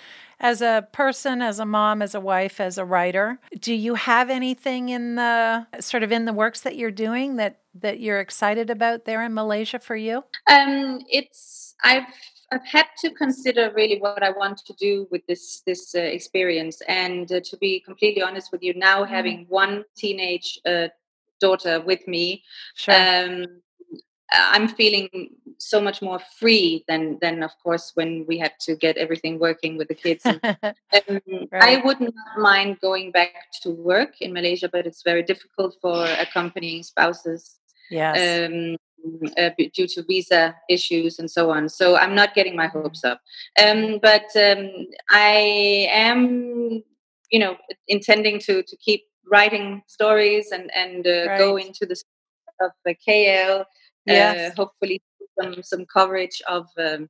as 0.41 0.61
a 0.61 0.87
person, 0.91 1.41
as 1.41 1.59
a 1.59 1.65
mom, 1.65 2.01
as 2.01 2.15
a 2.15 2.19
wife, 2.19 2.59
as 2.59 2.77
a 2.77 2.83
writer. 2.83 3.39
Do 3.59 3.73
you 3.73 3.93
have 3.95 4.29
anything 4.29 4.89
in 4.89 5.15
the 5.15 5.67
sort 5.79 6.03
of 6.03 6.11
in 6.11 6.25
the 6.25 6.33
works 6.33 6.61
that 6.61 6.75
you're 6.75 6.91
doing 6.91 7.37
that 7.37 7.59
that 7.75 8.01
you're 8.01 8.19
excited 8.19 8.69
about 8.69 9.05
there 9.05 9.23
in 9.23 9.33
Malaysia 9.33 9.79
for 9.79 9.95
you? 9.95 10.23
Um, 10.49 10.99
it's 11.07 11.75
I've 11.83 12.07
I've 12.51 12.65
had 12.65 12.87
to 12.99 13.11
consider 13.11 13.71
really 13.73 13.99
what 13.99 14.23
I 14.23 14.31
want 14.31 14.57
to 14.65 14.73
do 14.73 15.07
with 15.11 15.25
this 15.27 15.61
this 15.65 15.95
uh, 15.95 15.99
experience, 15.99 16.81
and 16.87 17.31
uh, 17.31 17.39
to 17.45 17.57
be 17.57 17.79
completely 17.79 18.23
honest 18.23 18.51
with 18.51 18.63
you, 18.63 18.73
now 18.73 19.03
mm-hmm. 19.03 19.13
having 19.13 19.45
one 19.47 19.85
teenage 19.95 20.59
uh, 20.65 20.87
daughter 21.39 21.81
with 21.81 22.07
me, 22.07 22.43
sure. 22.75 22.95
um, 22.95 23.45
I'm 24.31 24.67
feeling 24.67 25.09
so 25.57 25.81
much 25.81 26.01
more 26.01 26.19
free 26.39 26.83
than 26.87 27.17
than 27.21 27.43
of 27.43 27.51
course 27.63 27.91
when 27.95 28.25
we 28.27 28.37
had 28.37 28.53
to 28.61 28.75
get 28.75 28.97
everything 28.97 29.39
working 29.39 29.77
with 29.77 29.87
the 29.87 29.95
kids. 29.95 30.25
And, 30.25 30.39
um, 30.63 31.47
right. 31.51 31.63
I 31.63 31.81
would 31.85 31.99
not 31.99 32.13
mind 32.37 32.79
going 32.79 33.11
back 33.11 33.33
to 33.63 33.69
work 33.71 34.21
in 34.21 34.33
Malaysia, 34.33 34.69
but 34.69 34.85
it's 34.85 35.03
very 35.03 35.23
difficult 35.23 35.75
for 35.81 36.05
accompanying 36.05 36.83
spouses. 36.83 37.57
Yes. 37.89 38.49
Um, 38.49 38.77
uh, 39.37 39.49
due 39.73 39.87
to 39.87 40.03
visa 40.03 40.55
issues 40.69 41.17
and 41.17 41.29
so 41.29 41.49
on. 41.49 41.67
So 41.69 41.95
I'm 41.97 42.13
not 42.13 42.35
getting 42.35 42.55
my 42.55 42.67
hopes 42.67 43.03
up. 43.03 43.19
Um, 43.59 43.99
but 43.99 44.25
um, 44.35 44.69
I 45.09 45.87
am, 45.89 46.83
you 47.31 47.39
know, 47.39 47.57
intending 47.87 48.39
to 48.41 48.63
to 48.63 48.77
keep 48.77 49.05
writing 49.25 49.81
stories 49.87 50.51
and 50.51 50.69
and 50.75 51.07
uh, 51.07 51.25
right. 51.27 51.37
go 51.39 51.57
into 51.57 51.85
the 51.85 51.95
of 52.61 52.71
the 52.85 52.95
KL. 52.95 53.65
Uh, 54.09 54.51
hopefully, 54.55 55.01
some 55.39 55.63
some 55.63 55.85
coverage 55.85 56.41
of. 56.47 56.67
Um, 56.77 57.09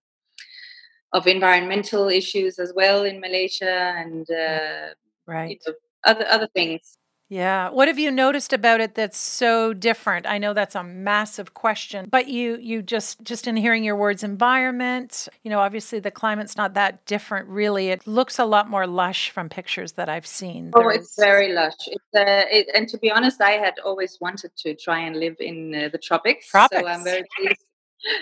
of 1.13 1.27
environmental 1.27 2.07
issues 2.07 2.57
as 2.57 2.71
well 2.73 3.03
in 3.03 3.19
Malaysia 3.19 3.93
and 3.97 4.29
uh, 4.31 4.93
right 5.27 5.49
you 5.49 5.57
know, 5.67 5.73
other 6.05 6.25
other 6.29 6.47
things. 6.55 6.97
Yeah. 7.31 7.69
What 7.69 7.87
have 7.87 7.97
you 7.97 8.11
noticed 8.11 8.51
about 8.51 8.81
it 8.81 8.95
that's 8.95 9.17
so 9.17 9.73
different? 9.73 10.27
I 10.27 10.37
know 10.37 10.53
that's 10.53 10.75
a 10.75 10.83
massive 10.83 11.53
question, 11.53 12.09
but 12.11 12.27
you 12.27 12.57
you 12.57 12.81
just 12.81 13.23
just 13.23 13.47
in 13.47 13.55
hearing 13.55 13.85
your 13.85 13.95
words 13.95 14.21
environment, 14.21 15.29
you 15.41 15.49
know, 15.49 15.61
obviously 15.61 16.01
the 16.01 16.11
climate's 16.11 16.57
not 16.57 16.73
that 16.73 17.05
different 17.05 17.47
really. 17.47 17.87
It 17.87 18.05
looks 18.05 18.37
a 18.37 18.43
lot 18.43 18.69
more 18.69 18.85
lush 18.85 19.29
from 19.29 19.47
pictures 19.47 19.93
that 19.93 20.09
I've 20.09 20.27
seen. 20.27 20.71
Oh, 20.73 20.81
There's... 20.81 20.97
it's 20.97 21.15
very 21.15 21.53
lush. 21.53 21.87
It's 21.87 22.03
uh, 22.13 22.43
it, 22.51 22.67
and 22.73 22.89
to 22.89 22.97
be 22.97 23.09
honest, 23.09 23.39
I 23.39 23.51
had 23.51 23.75
always 23.79 24.17
wanted 24.19 24.51
to 24.57 24.75
try 24.75 24.99
and 24.99 25.15
live 25.15 25.37
in 25.39 25.73
uh, 25.73 25.89
the 25.89 25.97
tropics. 25.97 26.49
Tropics. 26.49 26.81
So 26.81 26.87
I'm 26.87 27.03
very 27.05 27.23
pleased. 27.37 27.61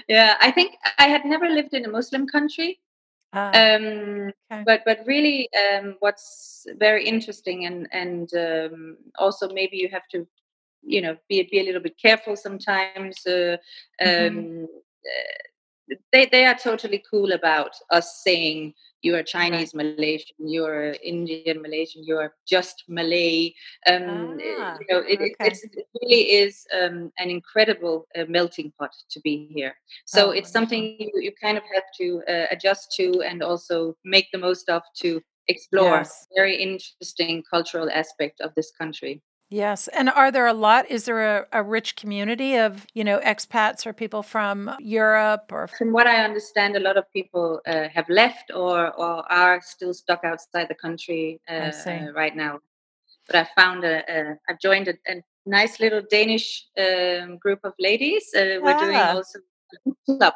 Yeah, 0.09 0.35
I 0.41 0.51
think 0.51 0.75
I 0.97 1.07
had 1.07 1.23
never 1.23 1.47
lived 1.47 1.73
in 1.73 1.85
a 1.85 1.89
Muslim 1.89 2.27
country. 2.27 2.81
Ah, 3.33 3.49
um, 3.49 4.31
okay. 4.51 4.63
But 4.65 4.81
but 4.85 4.99
really, 5.05 5.49
um, 5.53 5.95
what's 5.99 6.65
very 6.77 7.05
interesting 7.05 7.65
and 7.65 7.87
and 7.91 8.29
um, 8.33 8.97
also 9.17 9.49
maybe 9.49 9.77
you 9.77 9.89
have 9.89 10.07
to, 10.11 10.27
you 10.81 11.01
know, 11.01 11.15
be 11.27 11.47
be 11.51 11.59
a 11.59 11.63
little 11.63 11.81
bit 11.81 11.97
careful 12.01 12.35
sometimes. 12.35 13.25
Uh, 13.27 13.57
mm-hmm. 14.01 14.63
uh, 14.63 15.95
they 16.11 16.25
they 16.25 16.45
are 16.45 16.55
totally 16.55 17.03
cool 17.09 17.31
about 17.31 17.75
us 17.91 18.21
saying 18.23 18.73
you 19.01 19.15
are 19.15 19.23
Chinese 19.23 19.73
Malaysian, 19.73 20.35
you 20.39 20.65
are 20.65 20.95
Indian 21.03 21.61
Malaysian, 21.61 22.03
you 22.03 22.17
are 22.17 22.33
just 22.47 22.83
Malay. 22.87 23.53
Um, 23.87 24.37
ah, 24.59 24.77
you 24.79 24.87
know, 24.89 25.03
it, 25.07 25.19
okay. 25.19 25.35
it, 25.39 25.85
really 26.01 26.21
is 26.31 26.65
um, 26.79 27.11
an 27.17 27.29
incredible 27.29 28.07
uh, 28.17 28.25
melting 28.27 28.71
pot 28.77 28.91
to 29.11 29.19
be 29.21 29.49
here. 29.53 29.73
So 30.05 30.27
oh, 30.27 30.31
it's 30.31 30.51
something 30.51 30.97
you, 30.99 31.11
you, 31.15 31.31
kind 31.41 31.57
of 31.57 31.63
have 31.73 31.83
to 31.99 32.21
uh, 32.27 32.45
adjust 32.51 32.93
to 32.97 33.21
and 33.21 33.41
also 33.41 33.95
make 34.03 34.27
the 34.31 34.39
most 34.39 34.69
of 34.69 34.81
to 35.01 35.21
explore. 35.47 35.97
Yes. 35.97 36.27
Very 36.35 36.55
interesting 36.61 37.43
cultural 37.49 37.89
aspect 37.89 38.41
of 38.41 38.53
this 38.55 38.71
country. 38.71 39.21
Yes. 39.49 39.87
And 39.87 40.09
are 40.09 40.31
there 40.31 40.45
a 40.45 40.53
lot? 40.53 40.89
Is 40.91 41.05
there 41.05 41.37
a, 41.37 41.47
a, 41.51 41.63
rich 41.63 41.95
community 41.95 42.55
of, 42.55 42.85
you 42.93 43.03
know, 43.03 43.19
expats 43.19 43.87
or 43.87 43.93
people 43.93 44.21
from 44.21 44.75
Europe 44.79 45.51
or? 45.51 45.67
From 45.67 45.91
what 45.91 46.05
I 46.05 46.23
understand, 46.23 46.75
a 46.75 46.79
lot 46.79 46.97
of 46.97 47.11
people 47.11 47.59
uh, 47.65 47.87
have 47.89 48.07
left 48.09 48.51
or, 48.53 48.93
or 48.93 49.31
are 49.31 49.59
still 49.61 49.93
stuck 49.95 50.23
outside 50.23 50.67
the 50.69 50.75
country 50.75 51.41
uh, 51.49 51.71
uh, 51.85 52.11
right 52.15 52.35
now. 52.35 52.59
But 53.25 53.37
I 53.37 53.47
found 53.59 53.83
a, 53.83 54.03
a 54.07 54.35
I've 54.47 54.59
joined 54.59 54.87
a, 54.87 54.93
a, 55.07 55.23
nice 55.45 55.79
little 55.79 56.03
Danish 56.11 56.67
um, 56.77 57.37
group 57.37 57.59
of 57.63 57.73
ladies. 57.79 58.29
Uh, 58.35 58.61
we're 58.61 58.73
ah. 58.73 58.79
doing 58.79 58.95
also 58.95 59.39
a 59.87 59.91
club. 60.05 60.33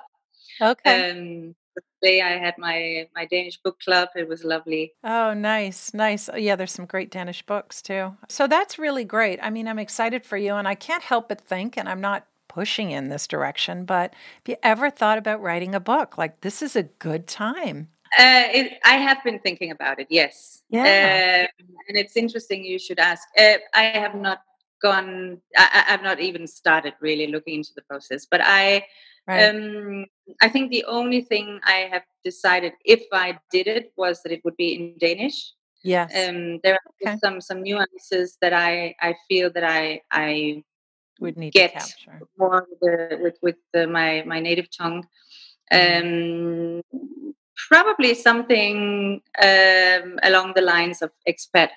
Okay. 0.60 1.12
Um, 1.12 1.56
day 2.04 2.22
I 2.22 2.38
had 2.38 2.56
my 2.58 3.08
my 3.16 3.26
Danish 3.26 3.58
book 3.58 3.80
club. 3.80 4.10
It 4.16 4.28
was 4.28 4.44
lovely. 4.44 4.94
Oh, 5.04 5.34
nice, 5.34 5.94
nice. 5.94 6.30
Oh, 6.30 6.38
yeah, 6.38 6.56
there's 6.56 6.72
some 6.72 6.86
great 6.86 7.12
Danish 7.12 7.44
books 7.46 7.82
too. 7.82 8.16
So 8.30 8.48
that's 8.48 8.78
really 8.78 9.06
great. 9.06 9.40
I 9.42 9.50
mean, 9.50 9.68
I'm 9.68 9.80
excited 9.80 10.26
for 10.26 10.38
you, 10.38 10.54
and 10.56 10.68
I 10.68 10.76
can't 10.76 11.04
help 11.04 11.30
but 11.30 11.42
think, 11.42 11.78
and 11.78 11.90
I'm 11.90 12.02
not 12.02 12.28
pushing 12.48 12.92
in 12.92 13.10
this 13.10 13.28
direction, 13.28 13.86
but 13.86 14.14
have 14.14 14.48
you 14.48 14.58
ever 14.62 14.90
thought 14.92 15.18
about 15.18 15.42
writing 15.42 15.74
a 15.74 15.80
book? 15.80 16.18
Like, 16.18 16.42
this 16.42 16.62
is 16.62 16.76
a 16.76 16.84
good 16.84 17.26
time. 17.26 17.90
Uh, 18.20 18.46
it, 18.54 18.80
I 18.86 18.98
have 18.98 19.24
been 19.24 19.40
thinking 19.40 19.72
about 19.72 20.00
it. 20.00 20.06
Yes. 20.12 20.62
Yeah. 20.70 20.84
Uh, 20.84 21.64
and 21.88 21.98
it's 21.98 22.16
interesting 22.16 22.64
you 22.64 22.78
should 22.78 23.00
ask. 23.00 23.28
Uh, 23.36 23.56
I 23.74 23.86
have 23.86 24.14
not 24.14 24.44
gone. 24.84 25.42
I, 25.58 25.86
I've 25.90 26.04
not 26.04 26.20
even 26.20 26.46
started 26.46 26.94
really 27.02 27.26
looking 27.28 27.56
into 27.56 27.72
the 27.76 27.82
process, 27.82 28.28
but 28.30 28.42
I 28.44 28.86
Right. 29.28 29.56
Um, 29.56 30.06
I 30.42 30.50
think 30.50 30.70
the 30.70 30.84
only 30.86 31.22
thing 31.22 31.60
I 31.64 31.88
have 31.92 32.04
decided 32.24 32.74
if 32.84 33.04
I 33.14 33.40
did 33.52 33.68
it 33.68 33.94
was 33.96 34.22
that 34.24 34.34
it 34.34 34.42
would 34.44 34.58
be 34.58 34.76
in 34.76 34.96
Danish. 35.00 35.54
Yes. 35.84 36.12
Um, 36.12 36.60
there 36.64 36.74
are 36.74 37.10
okay. 37.10 37.18
some 37.24 37.42
some 37.42 37.62
nuances 37.64 38.38
that 38.42 38.54
I 38.54 38.96
I 39.02 39.16
feel 39.28 39.52
that 39.52 39.64
I 39.64 40.02
I 40.12 40.64
would 41.20 41.38
need 41.38 41.54
get 41.54 41.74
to 41.74 41.80
capture 41.80 42.22
more 42.38 42.68
with 42.70 42.80
the, 42.80 43.20
with, 43.22 43.38
with 43.42 43.56
the, 43.74 43.88
my 43.88 44.24
my 44.26 44.40
native 44.40 44.68
tongue. 44.76 45.06
Mm. 45.72 46.82
Um, 46.82 47.04
probably 47.70 48.14
something 48.14 49.22
um, 49.42 50.20
along 50.24 50.54
the 50.56 50.62
lines 50.62 51.02
of 51.02 51.12
expat 51.28 51.70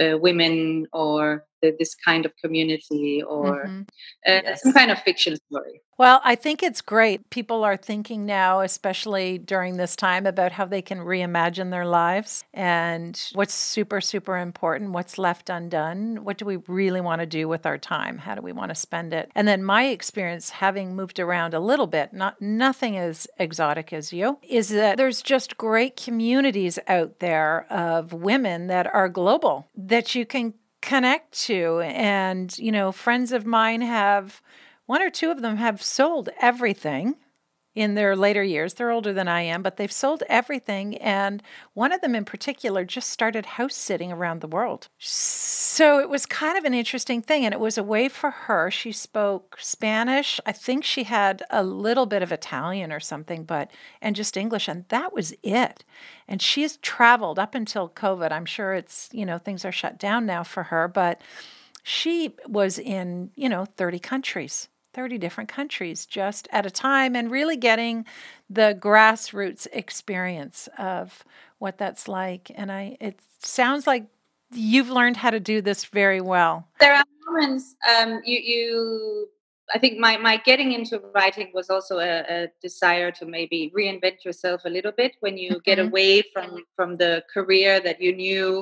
uh, 0.00 0.18
women 0.18 0.86
or 0.92 1.44
the, 1.62 1.74
this 1.78 1.94
kind 1.94 2.26
of 2.26 2.36
community 2.36 3.22
or 3.22 3.66
mm-hmm. 3.66 3.80
uh, 4.26 4.40
yes. 4.44 4.62
some 4.62 4.72
kind 4.72 4.90
of 4.90 4.98
fiction 4.98 5.36
story. 5.36 5.80
Well, 5.98 6.20
I 6.24 6.34
think 6.34 6.62
it's 6.62 6.80
great. 6.80 7.30
People 7.30 7.62
are 7.62 7.76
thinking 7.76 8.26
now, 8.26 8.60
especially 8.60 9.38
during 9.38 9.76
this 9.76 9.94
time, 9.94 10.26
about 10.26 10.50
how 10.50 10.64
they 10.64 10.82
can 10.82 10.98
reimagine 10.98 11.70
their 11.70 11.86
lives 11.86 12.44
and 12.52 13.20
what's 13.34 13.54
super, 13.54 14.00
super 14.00 14.38
important, 14.38 14.90
what's 14.90 15.16
left 15.16 15.48
undone, 15.48 16.24
what 16.24 16.38
do 16.38 16.44
we 16.44 16.56
really 16.66 17.00
want 17.00 17.20
to 17.20 17.26
do 17.26 17.46
with 17.46 17.66
our 17.66 17.78
time, 17.78 18.18
how 18.18 18.34
do 18.34 18.42
we 18.42 18.52
want 18.52 18.70
to 18.70 18.74
spend 18.74 19.12
it. 19.12 19.30
And 19.34 19.46
then 19.46 19.62
my 19.62 19.84
experience, 19.84 20.50
having 20.50 20.96
moved 20.96 21.20
around 21.20 21.54
a 21.54 21.60
little 21.60 21.86
bit, 21.86 22.12
not 22.12 22.40
nothing 22.40 22.96
as 22.96 23.28
exotic 23.38 23.92
as 23.92 24.12
you, 24.12 24.38
is 24.42 24.70
that 24.70 24.96
there's 24.96 25.22
just 25.22 25.56
great 25.56 25.96
communities 25.96 26.80
out 26.88 27.20
there 27.20 27.66
of 27.70 28.12
women 28.12 28.66
that 28.66 28.92
are 28.92 29.08
global 29.08 29.68
that 29.76 30.14
you 30.14 30.26
can 30.26 30.54
connect 30.82 31.32
to. 31.44 31.80
And, 31.80 32.56
you 32.58 32.70
know, 32.70 32.92
friends 32.92 33.32
of 33.32 33.46
mine 33.46 33.80
have, 33.80 34.42
one 34.86 35.00
or 35.00 35.10
two 35.10 35.30
of 35.30 35.40
them 35.40 35.56
have 35.56 35.82
sold 35.82 36.28
everything 36.40 37.14
in 37.74 37.94
their 37.94 38.14
later 38.14 38.42
years. 38.42 38.74
They're 38.74 38.90
older 38.90 39.12
than 39.12 39.28
I 39.28 39.42
am, 39.42 39.62
but 39.62 39.76
they've 39.76 39.90
sold 39.90 40.22
everything. 40.28 40.96
And 40.98 41.42
one 41.72 41.92
of 41.92 42.02
them 42.02 42.14
in 42.14 42.24
particular 42.24 42.84
just 42.84 43.08
started 43.08 43.46
house 43.46 43.74
sitting 43.74 44.12
around 44.12 44.40
the 44.40 44.46
world. 44.46 44.88
So 44.98 45.98
it 45.98 46.10
was 46.10 46.26
kind 46.26 46.58
of 46.58 46.64
an 46.64 46.74
interesting 46.74 47.22
thing. 47.22 47.44
And 47.44 47.54
it 47.54 47.60
was 47.60 47.78
a 47.78 47.82
way 47.82 48.08
for 48.08 48.30
her. 48.30 48.70
She 48.70 48.92
spoke 48.92 49.56
Spanish. 49.58 50.38
I 50.44 50.52
think 50.52 50.84
she 50.84 51.04
had 51.04 51.42
a 51.50 51.62
little 51.62 52.06
bit 52.06 52.22
of 52.22 52.30
Italian 52.30 52.92
or 52.92 53.00
something, 53.00 53.44
but, 53.44 53.70
and 54.02 54.14
just 54.14 54.36
English. 54.36 54.68
And 54.68 54.84
that 54.88 55.14
was 55.14 55.34
it. 55.42 55.84
And 56.28 56.42
she's 56.42 56.76
traveled 56.78 57.38
up 57.38 57.54
until 57.54 57.88
COVID. 57.88 58.32
I'm 58.32 58.46
sure 58.46 58.74
it's, 58.74 59.08
you 59.12 59.24
know, 59.24 59.38
things 59.38 59.64
are 59.64 59.72
shut 59.72 59.98
down 59.98 60.26
now 60.26 60.42
for 60.42 60.64
her, 60.64 60.88
but 60.88 61.22
she 61.82 62.36
was 62.46 62.78
in, 62.78 63.30
you 63.34 63.48
know, 63.48 63.64
30 63.64 63.98
countries. 63.98 64.68
30 64.92 65.18
different 65.18 65.48
countries 65.48 66.06
just 66.06 66.48
at 66.52 66.66
a 66.66 66.70
time 66.70 67.16
and 67.16 67.30
really 67.30 67.56
getting 67.56 68.04
the 68.50 68.76
grassroots 68.80 69.66
experience 69.72 70.68
of 70.78 71.24
what 71.58 71.78
that's 71.78 72.08
like 72.08 72.50
and 72.54 72.70
i 72.70 72.96
it 73.00 73.20
sounds 73.40 73.86
like 73.86 74.06
you've 74.52 74.90
learned 74.90 75.16
how 75.16 75.30
to 75.30 75.40
do 75.40 75.60
this 75.60 75.84
very 75.86 76.20
well 76.20 76.66
there 76.80 76.94
are 76.94 77.04
moments 77.26 77.74
um, 77.88 78.20
you 78.24 78.38
you 78.38 79.28
I 79.74 79.78
think 79.78 79.98
my, 79.98 80.16
my 80.16 80.36
getting 80.36 80.72
into 80.72 81.00
writing 81.14 81.50
was 81.54 81.70
also 81.70 81.98
a, 81.98 82.24
a, 82.28 82.48
desire 82.60 83.10
to 83.12 83.26
maybe 83.26 83.72
reinvent 83.76 84.24
yourself 84.24 84.62
a 84.64 84.68
little 84.68 84.92
bit 84.92 85.16
when 85.20 85.38
you 85.38 85.52
mm-hmm. 85.52 85.58
get 85.64 85.78
away 85.78 86.22
from 86.32 86.64
from 86.76 86.96
the 86.96 87.24
career 87.32 87.80
that 87.80 88.00
you 88.00 88.14
knew, 88.14 88.58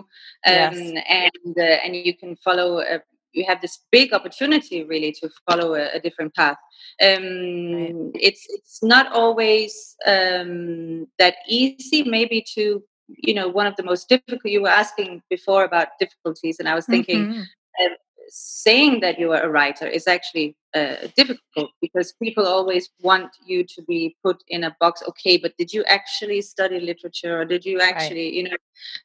um, 0.47 0.55
yes. 0.55 1.03
and 1.09 1.59
uh, 1.59 1.79
and 1.85 1.97
you 1.97 2.17
can 2.17 2.37
follow. 2.37 2.81
A, 2.81 3.01
you 3.33 3.45
have 3.47 3.61
this 3.61 3.81
big 3.91 4.13
opportunity 4.13 4.85
really 4.85 5.13
to 5.21 5.31
follow 5.49 5.75
a, 5.75 5.97
a 5.97 6.01
different 6.01 6.35
path. 6.35 6.57
Um. 7.03 8.13
It's 8.15 8.45
it's 8.49 8.83
not 8.83 9.13
always 9.13 9.97
um, 10.07 11.07
that 11.19 11.37
easy, 11.49 12.03
maybe 12.03 12.45
to 12.55 12.83
you 13.09 13.35
know 13.35 13.49
one 13.49 13.67
of 13.67 13.77
the 13.77 13.83
most 13.83 14.09
difficult. 14.09 14.45
You 14.45 14.63
were 14.63 14.69
asking 14.69 15.23
before 15.31 15.65
about 15.65 15.89
difficulties, 15.99 16.59
and 16.59 16.69
I 16.69 16.75
was 16.75 16.87
thinking. 16.87 17.27
Mm-hmm. 17.27 17.41
Uh, 17.85 17.95
saying 18.33 19.01
that 19.01 19.19
you 19.19 19.33
are 19.33 19.43
a 19.43 19.49
writer 19.49 19.87
is 19.87 20.07
actually 20.07 20.57
uh, 20.75 20.95
difficult 21.17 21.71
because 21.81 22.15
people 22.23 22.47
always 22.47 22.89
want 23.01 23.29
you 23.45 23.65
to 23.65 23.83
be 23.89 24.17
put 24.23 24.43
in 24.49 24.63
a 24.65 24.77
box. 24.79 25.03
Okay, 25.09 25.37
but 25.37 25.53
did 25.59 25.73
you 25.73 25.83
actually 25.85 26.41
study 26.41 26.79
literature, 26.79 27.41
or 27.41 27.45
did 27.45 27.65
you 27.65 27.81
actually, 27.81 28.27
right. 28.27 28.33
you 28.33 28.45
know? 28.45 28.57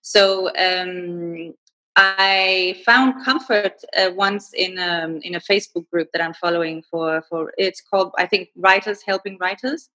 So 0.02 0.50
um, 0.58 1.56
I 1.96 2.82
found 2.86 3.24
comfort 3.24 3.82
uh, 3.98 4.12
once 4.14 4.54
in 4.54 4.78
um, 4.80 5.20
in 5.22 5.36
a 5.36 5.40
Facebook 5.40 5.90
group 5.90 6.10
that 6.12 6.22
I'm 6.22 6.34
following 6.34 6.84
for 6.90 7.22
for 7.30 7.54
it's 7.58 7.82
called 7.82 8.14
I 8.18 8.26
think 8.26 8.50
Writers 8.56 9.02
Helping 9.02 9.38
Writers, 9.40 9.90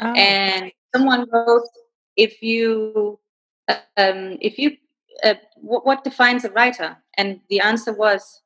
oh. 0.00 0.12
and 0.14 0.72
someone 0.94 1.26
wrote 1.30 1.68
if 2.16 2.42
you 2.42 3.20
um, 3.68 4.38
if 4.40 4.58
you 4.58 4.76
uh, 5.22 5.34
what, 5.56 5.86
what 5.86 6.04
defines 6.04 6.44
a 6.44 6.50
writer, 6.50 6.96
and 7.16 7.40
the 7.48 7.60
answer 7.60 7.92
was, 7.92 8.42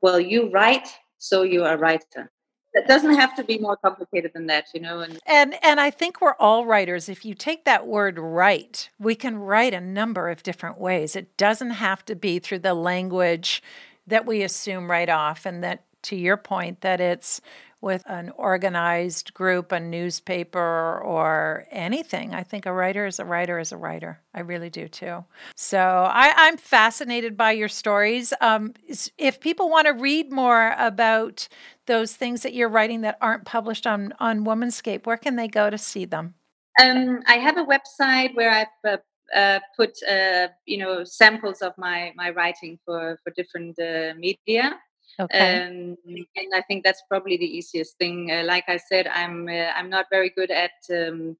well, 0.00 0.20
you 0.20 0.50
write, 0.50 0.88
so 1.18 1.42
you 1.42 1.64
are 1.64 1.74
a 1.74 1.78
writer 1.78 2.30
it 2.76 2.86
doesn't 2.86 3.14
have 3.14 3.34
to 3.34 3.42
be 3.42 3.58
more 3.58 3.76
complicated 3.76 4.32
than 4.34 4.46
that 4.46 4.66
you 4.74 4.80
know 4.80 5.00
and 5.00 5.18
and 5.26 5.54
and 5.62 5.80
i 5.80 5.90
think 5.90 6.20
we're 6.20 6.34
all 6.34 6.66
writers 6.66 7.08
if 7.08 7.24
you 7.24 7.34
take 7.34 7.64
that 7.64 7.86
word 7.86 8.18
write 8.18 8.90
we 8.98 9.14
can 9.14 9.36
write 9.38 9.74
a 9.74 9.80
number 9.80 10.28
of 10.28 10.42
different 10.42 10.78
ways 10.78 11.16
it 11.16 11.36
doesn't 11.36 11.70
have 11.70 12.04
to 12.04 12.14
be 12.14 12.38
through 12.38 12.58
the 12.58 12.74
language 12.74 13.62
that 14.06 14.26
we 14.26 14.42
assume 14.42 14.90
right 14.90 15.08
off 15.08 15.46
and 15.46 15.64
that 15.64 15.84
to 16.02 16.14
your 16.14 16.36
point 16.36 16.82
that 16.82 17.00
it's 17.00 17.40
with 17.80 18.02
an 18.06 18.30
organized 18.36 19.34
group, 19.34 19.70
a 19.70 19.78
newspaper, 19.78 21.00
or 21.04 21.66
anything. 21.70 22.34
I 22.34 22.42
think 22.42 22.66
a 22.66 22.72
writer 22.72 23.06
is 23.06 23.20
a 23.20 23.24
writer 23.24 23.58
is 23.58 23.70
a 23.70 23.76
writer. 23.76 24.20
I 24.34 24.40
really 24.40 24.70
do 24.70 24.88
too. 24.88 25.24
So 25.54 25.78
I, 25.78 26.48
am 26.48 26.56
fascinated 26.56 27.36
by 27.36 27.52
your 27.52 27.68
stories. 27.68 28.32
Um, 28.40 28.74
if 29.18 29.40
people 29.40 29.68
want 29.70 29.86
to 29.86 29.92
read 29.92 30.32
more 30.32 30.74
about 30.78 31.48
those 31.86 32.14
things 32.14 32.42
that 32.42 32.54
you're 32.54 32.68
writing 32.68 33.02
that 33.02 33.18
aren't 33.20 33.44
published 33.44 33.86
on 33.86 34.12
on 34.20 34.44
Womanscape, 34.44 35.06
where 35.06 35.16
can 35.16 35.36
they 35.36 35.48
go 35.48 35.70
to 35.70 35.78
see 35.78 36.04
them? 36.04 36.34
Um, 36.80 37.22
I 37.26 37.34
have 37.34 37.56
a 37.56 37.64
website 37.64 38.34
where 38.34 38.50
I've 38.50 38.66
uh, 38.84 38.96
uh, 39.34 39.60
put 39.76 39.92
uh, 40.08 40.48
you 40.66 40.78
know 40.78 41.04
samples 41.04 41.62
of 41.62 41.72
my 41.78 42.12
my 42.16 42.30
writing 42.30 42.78
for 42.84 43.18
for 43.24 43.30
different 43.30 43.78
uh, 43.78 44.14
media 44.16 44.78
Okay. 45.18 45.66
Um, 45.66 45.96
and 46.06 46.54
I 46.54 46.62
think 46.62 46.84
that's 46.84 47.02
probably 47.08 47.36
the 47.36 47.46
easiest 47.46 47.96
thing. 47.98 48.30
Uh, 48.30 48.44
like 48.44 48.64
I 48.68 48.76
said, 48.76 49.06
I'm 49.06 49.48
uh, 49.48 49.72
I'm 49.74 49.88
not 49.88 50.06
very 50.10 50.30
good 50.30 50.50
at 50.50 50.72
um, 50.90 51.36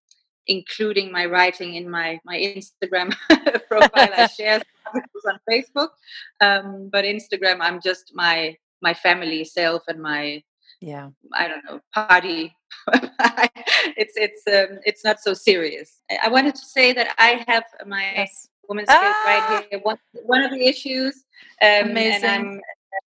including 0.46 1.12
my 1.12 1.26
writing 1.26 1.74
in 1.74 1.88
my 1.88 2.18
my 2.24 2.36
Instagram 2.36 3.14
profile. 3.68 4.10
I 4.16 4.26
share 4.38 4.62
articles 4.86 5.24
on 5.26 5.38
Facebook, 5.50 5.88
um, 6.40 6.88
but 6.90 7.04
Instagram, 7.04 7.58
I'm 7.60 7.80
just 7.80 8.12
my 8.14 8.56
my 8.82 8.94
family 8.94 9.44
self 9.44 9.82
and 9.88 10.00
my 10.00 10.42
yeah 10.80 11.08
I 11.34 11.48
don't 11.48 11.64
know 11.64 11.80
party. 11.94 12.54
it's 13.96 14.14
it's 14.16 14.42
um, 14.46 14.78
it's 14.84 15.04
not 15.04 15.20
so 15.20 15.34
serious. 15.34 16.02
I 16.22 16.28
wanted 16.28 16.54
to 16.54 16.64
say 16.64 16.92
that 16.92 17.14
I 17.18 17.44
have 17.46 17.64
my 17.86 18.12
yes. 18.14 18.48
woman's 18.68 18.88
ah! 18.90 19.22
right 19.26 19.66
here. 19.70 19.80
One 19.82 19.98
one 20.24 20.42
of 20.42 20.50
the 20.50 20.66
issues, 20.66 21.24
um, 21.62 21.90
Amazing. 21.90 22.24
and 22.24 22.26
I'm 22.26 22.60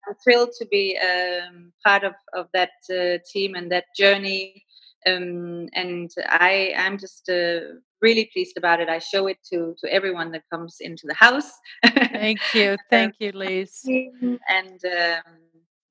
I'm 0.08 0.14
thrilled 0.22 0.52
to 0.58 0.66
be 0.66 0.98
um, 0.98 1.72
part 1.84 2.04
of, 2.04 2.14
of 2.32 2.48
that 2.52 2.70
uh, 2.90 3.18
team 3.30 3.54
and 3.54 3.70
that 3.72 3.84
journey. 3.96 4.64
Um, 5.06 5.68
and 5.74 6.10
I 6.28 6.74
I'm 6.76 6.98
just 6.98 7.28
uh, 7.30 7.60
really 8.02 8.28
pleased 8.32 8.58
about 8.58 8.80
it. 8.80 8.88
I 8.88 8.98
show 8.98 9.28
it 9.28 9.38
to 9.50 9.74
to 9.80 9.92
everyone 9.92 10.30
that 10.32 10.42
comes 10.52 10.76
into 10.80 11.06
the 11.06 11.14
house. 11.14 11.50
Thank 11.84 12.40
you, 12.54 12.76
thank 12.90 13.14
you, 13.18 13.32
Liz. 13.32 13.80
And 13.88 14.80
um, 14.84 15.22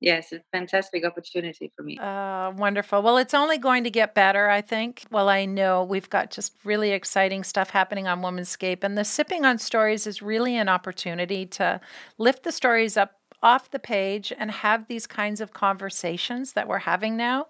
yes, 0.00 0.32
it's 0.32 0.44
a 0.44 0.56
fantastic 0.56 1.04
opportunity 1.04 1.72
for 1.76 1.82
me. 1.82 1.98
Uh, 1.98 2.50
wonderful. 2.52 3.02
Well, 3.02 3.18
it's 3.18 3.34
only 3.34 3.58
going 3.58 3.84
to 3.84 3.90
get 3.90 4.14
better, 4.14 4.48
I 4.48 4.60
think. 4.60 5.04
Well, 5.10 5.28
I 5.28 5.44
know 5.44 5.84
we've 5.84 6.10
got 6.10 6.30
just 6.30 6.54
really 6.64 6.90
exciting 6.90 7.44
stuff 7.44 7.70
happening 7.70 8.08
on 8.08 8.20
Womanscape, 8.20 8.82
and 8.82 8.96
the 8.96 9.04
Sipping 9.04 9.44
on 9.44 9.58
Stories 9.58 10.06
is 10.06 10.22
really 10.22 10.56
an 10.56 10.68
opportunity 10.68 11.46
to 11.46 11.80
lift 12.18 12.42
the 12.42 12.52
stories 12.52 12.96
up 12.96 13.14
off 13.42 13.70
the 13.70 13.78
page 13.78 14.32
and 14.38 14.50
have 14.50 14.86
these 14.86 15.06
kinds 15.06 15.40
of 15.40 15.54
conversations 15.54 16.52
that 16.52 16.68
we're 16.68 16.78
having 16.78 17.16
now 17.16 17.46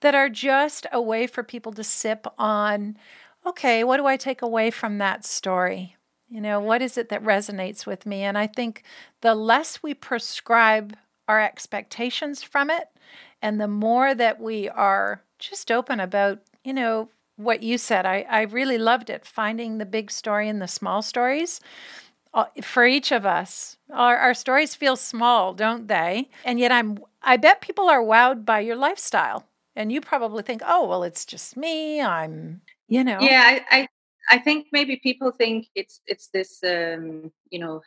that 0.00 0.14
are 0.14 0.28
just 0.28 0.86
a 0.92 1.02
way 1.02 1.26
for 1.26 1.42
people 1.42 1.72
to 1.72 1.82
sip 1.82 2.26
on 2.38 2.96
okay, 3.44 3.82
what 3.82 3.96
do 3.96 4.06
I 4.06 4.16
take 4.16 4.40
away 4.40 4.70
from 4.70 4.98
that 4.98 5.24
story? 5.24 5.96
You 6.28 6.40
know, 6.40 6.60
what 6.60 6.80
is 6.80 6.96
it 6.96 7.08
that 7.08 7.24
resonates 7.24 7.86
with 7.86 8.06
me? 8.06 8.22
And 8.22 8.38
I 8.38 8.46
think 8.46 8.84
the 9.20 9.34
less 9.34 9.82
we 9.82 9.94
prescribe 9.94 10.96
our 11.28 11.40
expectations 11.40 12.42
from 12.42 12.70
it, 12.70 12.88
and 13.40 13.60
the 13.60 13.68
more 13.68 14.14
that 14.14 14.40
we 14.40 14.68
are 14.68 15.22
just 15.38 15.70
open 15.70 16.00
about, 16.00 16.38
you 16.64 16.72
know, 16.72 17.08
what 17.36 17.62
you 17.62 17.78
said, 17.78 18.06
I, 18.06 18.24
I 18.28 18.42
really 18.42 18.78
loved 18.78 19.10
it, 19.10 19.24
finding 19.24 19.78
the 19.78 19.86
big 19.86 20.10
story 20.10 20.48
in 20.48 20.58
the 20.58 20.68
small 20.68 21.02
stories 21.02 21.60
uh, 22.34 22.44
for 22.62 22.86
each 22.86 23.10
of 23.12 23.26
us. 23.26 23.76
Our, 23.90 24.16
our 24.16 24.34
stories 24.34 24.74
feel 24.74 24.96
small, 24.96 25.54
don't 25.54 25.88
they? 25.88 26.30
And 26.44 26.58
yet, 26.58 26.72
I'm. 26.72 26.98
I 27.22 27.36
bet 27.36 27.60
people 27.60 27.88
are 27.88 28.02
wowed 28.02 28.44
by 28.44 28.60
your 28.60 28.76
lifestyle, 28.76 29.46
and 29.76 29.92
you 29.92 30.00
probably 30.00 30.42
think, 30.42 30.62
"Oh, 30.64 30.86
well, 30.88 31.02
it's 31.02 31.24
just 31.24 31.56
me. 31.56 32.00
I'm, 32.00 32.62
you 32.88 33.04
know." 33.04 33.18
Yeah, 33.20 33.42
I, 33.44 33.78
I, 33.78 33.88
I 34.30 34.38
think 34.38 34.68
maybe 34.72 34.96
people 35.02 35.30
think 35.30 35.66
it's 35.74 36.00
it's 36.06 36.28
this, 36.28 36.60
um, 36.64 37.30
you 37.50 37.58
know, 37.58 37.82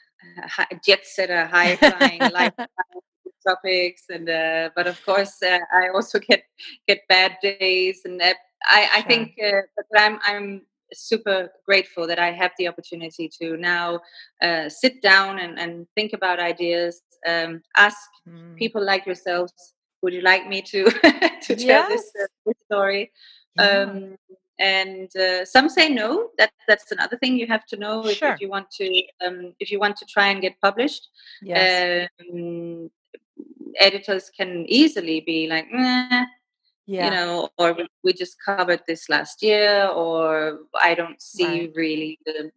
jet 0.85 1.05
setter, 1.05 1.45
high 1.45 1.75
flying 1.75 2.21
lifestyle 2.33 3.03
topics, 3.47 4.03
and 4.09 4.29
uh, 4.29 4.69
but 4.75 4.87
of 4.87 5.03
course, 5.05 5.41
uh, 5.43 5.59
I 5.73 5.89
also 5.93 6.19
get 6.19 6.43
get 6.87 7.07
bad 7.07 7.37
days, 7.41 8.01
and 8.05 8.21
I, 8.21 8.35
I 8.69 8.99
sure. 8.99 9.09
think, 9.09 9.35
uh, 9.43 9.61
but 9.75 10.01
I'm 10.01 10.19
I'm 10.23 10.61
super 10.93 11.49
grateful 11.65 12.07
that 12.07 12.19
I 12.19 12.31
have 12.31 12.51
the 12.57 12.67
opportunity 12.67 13.29
to 13.41 13.57
now 13.57 13.99
uh, 14.41 14.69
sit 14.69 15.01
down 15.01 15.39
and, 15.39 15.59
and 15.59 15.87
think 15.95 16.13
about 16.13 16.39
ideas, 16.39 17.01
um, 17.27 17.61
ask 17.75 17.97
mm. 18.27 18.55
people 18.55 18.83
like 18.83 19.05
yourselves, 19.05 19.53
would 20.01 20.13
you 20.13 20.21
like 20.21 20.47
me 20.47 20.61
to 20.61 20.83
to 21.41 21.55
tell 21.55 21.89
yes. 21.89 21.89
this, 21.89 22.11
uh, 22.21 22.27
this, 22.45 22.55
story? 22.65 23.11
Yeah. 23.57 23.65
Um, 23.65 24.17
and 24.57 25.13
uh, 25.17 25.43
some 25.43 25.67
say 25.67 25.89
no. 25.89 26.29
That 26.37 26.51
that's 26.67 26.91
another 26.91 27.17
thing 27.17 27.37
you 27.37 27.47
have 27.47 27.65
to 27.67 27.77
know 27.77 28.03
sure. 28.03 28.29
if, 28.29 28.35
if, 28.35 28.41
you 28.41 28.49
want 28.49 28.71
to 28.71 29.03
um, 29.25 29.53
if 29.59 29.69
you 29.69 29.79
want 29.79 29.97
to 29.97 30.05
try 30.05 30.27
and 30.27 30.41
get 30.41 30.59
published. 30.61 31.09
Yes. 31.41 32.09
Editors 33.79 34.29
can 34.29 34.65
easily 34.67 35.21
be 35.21 35.47
like, 35.47 35.67
yeah. 36.87 37.05
you 37.05 37.11
know 37.11 37.49
or 37.57 37.73
we, 37.73 37.87
we 38.03 38.13
just 38.13 38.37
covered 38.43 38.81
this 38.87 39.09
last 39.09 39.41
year 39.41 39.87
or 39.87 40.59
i 40.81 40.93
don't 40.93 41.21
see 41.21 41.61
right. 41.61 41.71
really 41.75 42.19
the 42.25 42.51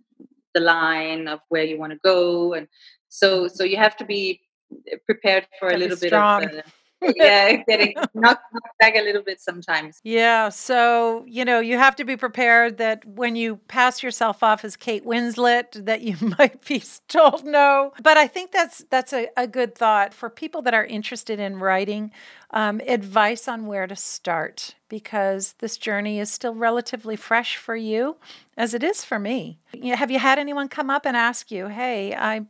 the 0.55 0.61
line 0.61 1.29
of 1.29 1.41
where 1.49 1.65
you 1.65 1.79
want 1.79 1.93
to 1.93 1.99
go 2.05 2.53
and 2.53 2.69
so 3.09 3.49
so 3.49 3.65
you 3.65 3.77
have 3.77 3.97
to 3.97 4.05
be 4.05 4.41
prepared 5.07 5.47
for 5.59 5.69
a 5.69 5.79
little 5.79 5.97
bit 5.97 6.13
of 6.13 6.43
uh, 6.43 6.63
yeah, 7.17 7.53
getting 7.69 7.95
knocked, 8.15 8.43
back 8.81 8.97
a 8.97 9.03
little 9.03 9.23
bit 9.23 9.41
sometimes. 9.41 10.01
Yeah. 10.03 10.49
So, 10.49 11.25
you 11.29 11.45
know, 11.45 11.61
you 11.61 11.79
have 11.79 11.95
to 11.97 12.05
be 12.05 12.17
prepared 12.17 12.79
that 12.79 13.05
when 13.05 13.37
you 13.37 13.57
pass 13.69 14.03
yourself 14.03 14.43
off 14.43 14.65
as 14.65 14.77
Kate 14.77 15.05
Winslet, 15.05 15.85
that 15.85 16.03
you 16.03 16.17
might 16.39 16.65
be 16.67 16.83
told 17.09 17.45
no. 17.45 17.93
But 18.03 18.17
I 18.17 18.27
think 18.27 18.51
that's 18.51 18.85
that's 18.91 19.13
a, 19.13 19.29
a 19.37 19.47
good 19.47 19.75
thought 19.75 20.13
for 20.13 20.29
people 20.29 20.63
that 20.63 20.75
are 20.75 20.85
interested 20.85 21.39
in 21.39 21.59
writing, 21.59 22.11
um, 22.51 22.81
advice 22.87 23.47
on 23.47 23.67
where 23.67 23.87
to 23.87 23.97
start 23.97 24.75
because 24.89 25.55
this 25.59 25.77
journey 25.77 26.19
is 26.19 26.31
still 26.31 26.55
relatively 26.55 27.15
fresh 27.15 27.57
for 27.57 27.77
you, 27.77 28.17
as 28.57 28.75
it 28.75 28.83
is 28.83 29.05
for 29.05 29.19
me. 29.19 29.61
Have 29.85 30.11
you 30.11 30.19
had 30.19 30.39
anyone 30.39 30.69
come 30.69 30.91
up 30.91 31.07
and 31.07 31.17
ask 31.17 31.51
you, 31.51 31.69
hey, 31.69 32.15
I 32.15 32.47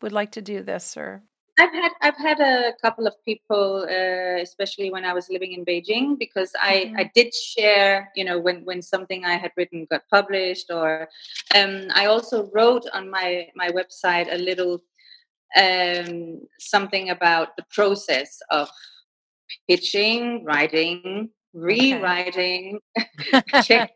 would 0.00 0.12
like 0.12 0.32
to 0.32 0.42
do 0.42 0.62
this 0.62 0.96
or 0.96 1.22
I've 1.58 1.72
had 1.72 1.92
I've 2.00 2.16
had 2.16 2.40
a 2.40 2.72
couple 2.80 3.06
of 3.06 3.14
people, 3.24 3.86
uh, 3.88 4.40
especially 4.40 4.90
when 4.90 5.04
I 5.04 5.12
was 5.12 5.28
living 5.28 5.52
in 5.52 5.64
Beijing, 5.64 6.18
because 6.18 6.50
I 6.60 6.86
mm-hmm. 6.86 6.96
I 6.96 7.10
did 7.14 7.34
share, 7.34 8.10
you 8.16 8.24
know, 8.24 8.38
when 8.38 8.64
when 8.64 8.80
something 8.80 9.24
I 9.24 9.34
had 9.34 9.52
written 9.56 9.86
got 9.90 10.02
published, 10.10 10.70
or 10.70 11.08
um, 11.54 11.88
I 11.94 12.06
also 12.06 12.50
wrote 12.54 12.86
on 12.94 13.10
my 13.10 13.48
my 13.54 13.68
website 13.68 14.32
a 14.32 14.38
little 14.38 14.82
um, 15.56 16.40
something 16.58 17.10
about 17.10 17.56
the 17.56 17.64
process 17.70 18.40
of 18.50 18.70
pitching, 19.68 20.44
writing, 20.44 21.28
rewriting, 21.52 22.80
okay. 23.34 23.42
check, 23.62 23.90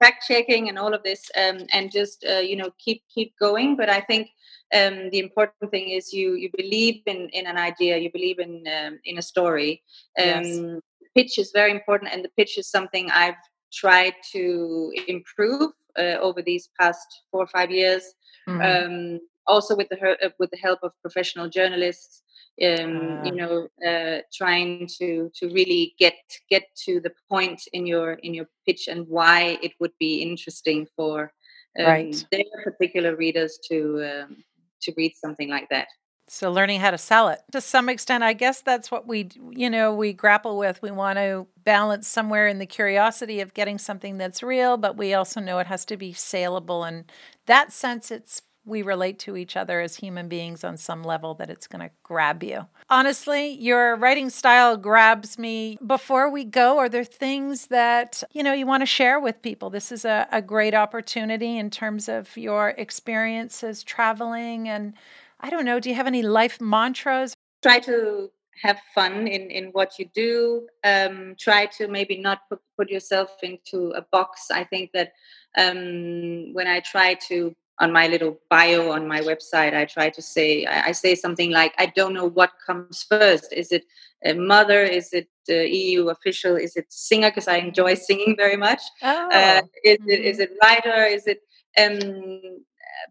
fact 0.00 0.24
checking, 0.26 0.70
and 0.70 0.78
all 0.78 0.94
of 0.94 1.02
this, 1.02 1.30
um, 1.36 1.58
and 1.72 1.92
just 1.92 2.24
uh, 2.28 2.38
you 2.38 2.56
know 2.56 2.70
keep 2.78 3.02
keep 3.14 3.34
going. 3.38 3.76
But 3.76 3.90
I 3.90 4.00
think 4.00 4.30
um, 4.74 5.10
the 5.10 5.18
important 5.18 5.70
thing 5.70 5.90
is 5.90 6.12
you 6.12 6.34
you 6.34 6.50
believe 6.56 7.02
in 7.06 7.28
in 7.30 7.46
an 7.46 7.56
idea, 7.56 7.96
you 7.98 8.10
believe 8.12 8.38
in 8.38 8.64
um, 8.66 8.98
in 9.04 9.18
a 9.18 9.22
story. 9.22 9.82
Um, 10.18 10.44
yes. 10.44 10.80
Pitch 11.16 11.38
is 11.38 11.50
very 11.52 11.70
important, 11.70 12.12
and 12.12 12.24
the 12.24 12.30
pitch 12.36 12.58
is 12.58 12.68
something 12.70 13.10
I've 13.10 13.42
tried 13.72 14.14
to 14.32 14.92
improve 15.08 15.72
uh, 15.98 16.16
over 16.20 16.42
these 16.42 16.68
past 16.78 17.06
four 17.30 17.42
or 17.42 17.46
five 17.46 17.70
years. 17.70 18.02
Mm-hmm. 18.48 18.60
Um, 18.60 19.20
also 19.48 19.74
with 19.74 19.88
the 19.88 19.98
uh, 20.00 20.28
with 20.38 20.50
the 20.50 20.58
help 20.58 20.80
of 20.82 20.92
professional 21.02 21.48
journalists 21.48 22.22
um, 22.62 23.24
you 23.24 23.32
know 23.32 23.68
uh, 23.86 24.20
trying 24.32 24.88
to 24.98 25.30
to 25.34 25.48
really 25.48 25.94
get 25.98 26.14
get 26.50 26.64
to 26.76 27.00
the 27.00 27.12
point 27.28 27.62
in 27.72 27.86
your 27.86 28.14
in 28.14 28.34
your 28.34 28.46
pitch 28.66 28.88
and 28.88 29.06
why 29.08 29.58
it 29.62 29.72
would 29.80 29.92
be 29.98 30.22
interesting 30.22 30.86
for 30.96 31.32
um, 31.78 31.86
right. 31.86 32.26
their 32.30 32.44
particular 32.64 33.16
readers 33.16 33.58
to 33.68 33.78
um, 34.04 34.44
to 34.82 34.92
read 34.96 35.14
something 35.16 35.48
like 35.48 35.68
that. 35.70 35.88
So 36.30 36.52
learning 36.52 36.80
how 36.80 36.90
to 36.90 36.98
sell 36.98 37.28
it. 37.28 37.40
To 37.52 37.60
some 37.60 37.88
extent 37.88 38.22
i 38.22 38.34
guess 38.34 38.60
that's 38.60 38.90
what 38.90 39.06
we 39.08 39.30
you 39.50 39.70
know 39.70 39.94
we 39.94 40.12
grapple 40.12 40.58
with. 40.58 40.82
We 40.82 40.90
want 40.90 41.18
to 41.18 41.46
balance 41.64 42.06
somewhere 42.06 42.46
in 42.48 42.58
the 42.58 42.66
curiosity 42.66 43.40
of 43.40 43.54
getting 43.54 43.78
something 43.78 44.18
that's 44.18 44.42
real 44.42 44.76
but 44.76 44.96
we 44.96 45.14
also 45.14 45.40
know 45.40 45.58
it 45.58 45.66
has 45.68 45.84
to 45.86 45.96
be 45.96 46.12
saleable. 46.12 46.84
And 46.84 47.10
that 47.46 47.72
sense 47.72 48.10
it's 48.10 48.42
we 48.68 48.82
relate 48.82 49.18
to 49.20 49.36
each 49.36 49.56
other 49.56 49.80
as 49.80 49.96
human 49.96 50.28
beings 50.28 50.62
on 50.62 50.76
some 50.76 51.02
level 51.02 51.34
that 51.34 51.50
it's 51.50 51.66
going 51.66 51.80
to 51.80 51.90
grab 52.02 52.42
you. 52.42 52.66
Honestly, 52.90 53.50
your 53.50 53.96
writing 53.96 54.30
style 54.30 54.76
grabs 54.76 55.38
me. 55.38 55.78
Before 55.84 56.30
we 56.30 56.44
go, 56.44 56.78
are 56.78 56.88
there 56.88 57.04
things 57.04 57.66
that, 57.68 58.22
you 58.32 58.42
know, 58.42 58.52
you 58.52 58.66
want 58.66 58.82
to 58.82 58.86
share 58.86 59.18
with 59.18 59.42
people? 59.42 59.70
This 59.70 59.90
is 59.90 60.04
a, 60.04 60.28
a 60.30 60.42
great 60.42 60.74
opportunity 60.74 61.58
in 61.58 61.70
terms 61.70 62.08
of 62.08 62.36
your 62.36 62.70
experiences 62.70 63.82
traveling 63.82 64.68
and 64.68 64.94
I 65.40 65.50
don't 65.50 65.64
know, 65.64 65.78
do 65.78 65.88
you 65.88 65.94
have 65.94 66.06
any 66.06 66.22
life 66.22 66.60
mantras? 66.60 67.34
Try 67.62 67.78
to 67.80 68.30
have 68.62 68.80
fun 68.94 69.28
in, 69.28 69.50
in 69.50 69.66
what 69.66 69.98
you 69.98 70.08
do. 70.14 70.66
Um, 70.84 71.36
try 71.38 71.66
to 71.78 71.88
maybe 71.88 72.18
not 72.18 72.48
put, 72.48 72.60
put 72.76 72.90
yourself 72.90 73.36
into 73.42 73.90
a 73.90 74.02
box. 74.02 74.50
I 74.50 74.64
think 74.64 74.90
that 74.92 75.12
um, 75.56 76.52
when 76.54 76.66
I 76.66 76.80
try 76.80 77.14
to 77.28 77.54
on 77.80 77.92
my 77.92 78.08
little 78.08 78.38
bio 78.50 78.90
on 78.90 79.06
my 79.06 79.20
website 79.20 79.74
i 79.74 79.84
try 79.84 80.08
to 80.10 80.22
say 80.22 80.66
i, 80.66 80.92
say 80.92 81.14
something 81.14 81.50
like 81.50 81.74
i 81.78 81.86
don't 81.86 82.14
know 82.14 82.28
what 82.28 82.52
comes 82.66 83.04
first 83.08 83.52
is 83.52 83.72
it 83.72 83.84
a 84.24 84.34
mother 84.34 84.82
is 84.82 85.12
it 85.12 85.28
eu 85.48 86.08
official 86.08 86.56
is 86.56 86.76
it 86.76 86.86
singer 86.90 87.30
because 87.30 87.48
i 87.48 87.56
enjoy 87.56 87.94
singing 87.94 88.34
very 88.36 88.56
much 88.56 88.82
oh. 89.02 89.28
uh, 89.32 89.62
is, 89.84 89.98
mm-hmm. 89.98 90.10
it, 90.10 90.20
is 90.20 90.38
it 90.40 90.50
writer 90.62 91.04
is 91.04 91.26
it 91.26 91.40
um, 91.80 92.40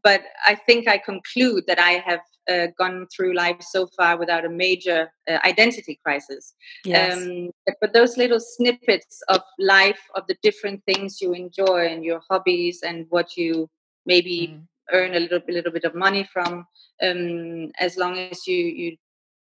but 0.04 0.22
i 0.46 0.54
think 0.54 0.88
i 0.88 0.98
conclude 0.98 1.64
that 1.68 1.80
i 1.80 1.92
have 1.92 2.22
uh, 2.50 2.68
gone 2.78 3.08
through 3.14 3.36
life 3.36 3.62
so 3.62 3.88
far 3.88 4.18
without 4.18 4.46
a 4.46 4.50
major 4.50 5.12
uh, 5.30 5.38
identity 5.46 6.00
crisis. 6.04 6.54
Yes. 6.86 7.18
Um, 7.18 7.50
but 7.82 7.94
those 7.94 8.18
little 8.18 8.40
snippets 8.40 9.22
of 9.28 9.42
life, 9.60 10.00
of 10.16 10.24
the 10.28 10.38
different 10.42 10.84
things 10.86 11.22
you 11.22 11.34
enjoy 11.34 11.88
and 11.88 12.04
your 12.04 12.22
hobbies 12.30 12.84
and 12.84 13.06
what 13.10 13.36
you 13.36 13.70
maybe 14.08 14.54
mm. 14.54 14.62
earn 14.92 15.14
a 15.14 15.20
little, 15.20 15.42
a 15.48 15.52
little 15.52 15.72
bit 15.72 15.84
of 15.84 15.94
money 15.94 16.28
from 16.34 16.66
um, 17.04 17.72
as 17.80 17.98
long 17.98 18.18
as 18.18 18.48
you 18.48 18.58
you 18.58 18.98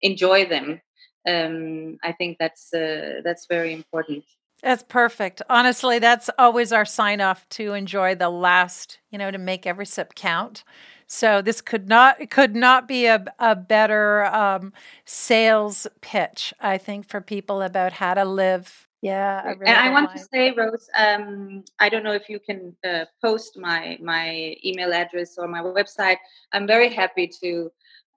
enjoy 0.02 0.46
them. 0.46 0.80
Um, 1.28 1.98
i 2.02 2.12
think 2.12 2.38
that's 2.38 2.72
uh, 2.72 3.20
that's 3.24 3.46
very 3.48 3.72
important. 3.72 4.24
That's 4.62 4.84
perfect. 4.84 5.42
Honestly 5.48 5.98
that's 5.98 6.30
always 6.38 6.72
our 6.72 6.84
sign 6.84 7.20
off 7.20 7.48
to 7.50 7.74
enjoy 7.74 8.14
the 8.14 8.30
last 8.30 8.98
you 9.10 9.18
know 9.18 9.30
to 9.30 9.38
make 9.38 9.66
every 9.66 9.86
sip 9.86 10.14
count. 10.14 10.62
So 11.12 11.42
this 11.42 11.60
could 11.60 11.88
not 11.88 12.30
could 12.30 12.54
not 12.54 12.86
be 12.86 13.06
a, 13.06 13.24
a 13.40 13.56
better 13.56 14.26
um, 14.26 14.72
sales 15.04 15.88
pitch, 16.00 16.54
I 16.60 16.78
think, 16.78 17.08
for 17.08 17.20
people 17.20 17.62
about 17.62 17.94
how 17.94 18.14
to 18.14 18.24
live 18.24 18.86
yeah, 19.02 19.40
I 19.44 19.48
really 19.52 19.66
and 19.66 19.76
I 19.78 19.90
want 19.90 20.10
like 20.10 20.16
to 20.16 20.28
say, 20.32 20.50
Rose, 20.52 20.88
um, 20.98 21.64
I 21.78 21.88
don't 21.88 22.04
know 22.04 22.12
if 22.12 22.28
you 22.28 22.38
can 22.38 22.76
uh, 22.84 23.06
post 23.22 23.58
my 23.58 23.98
my 24.02 24.56
email 24.64 24.92
address 24.92 25.38
or 25.38 25.48
my 25.48 25.62
website. 25.62 26.18
I'm 26.52 26.66
very 26.66 26.90
happy 26.92 27.30
to 27.42 27.72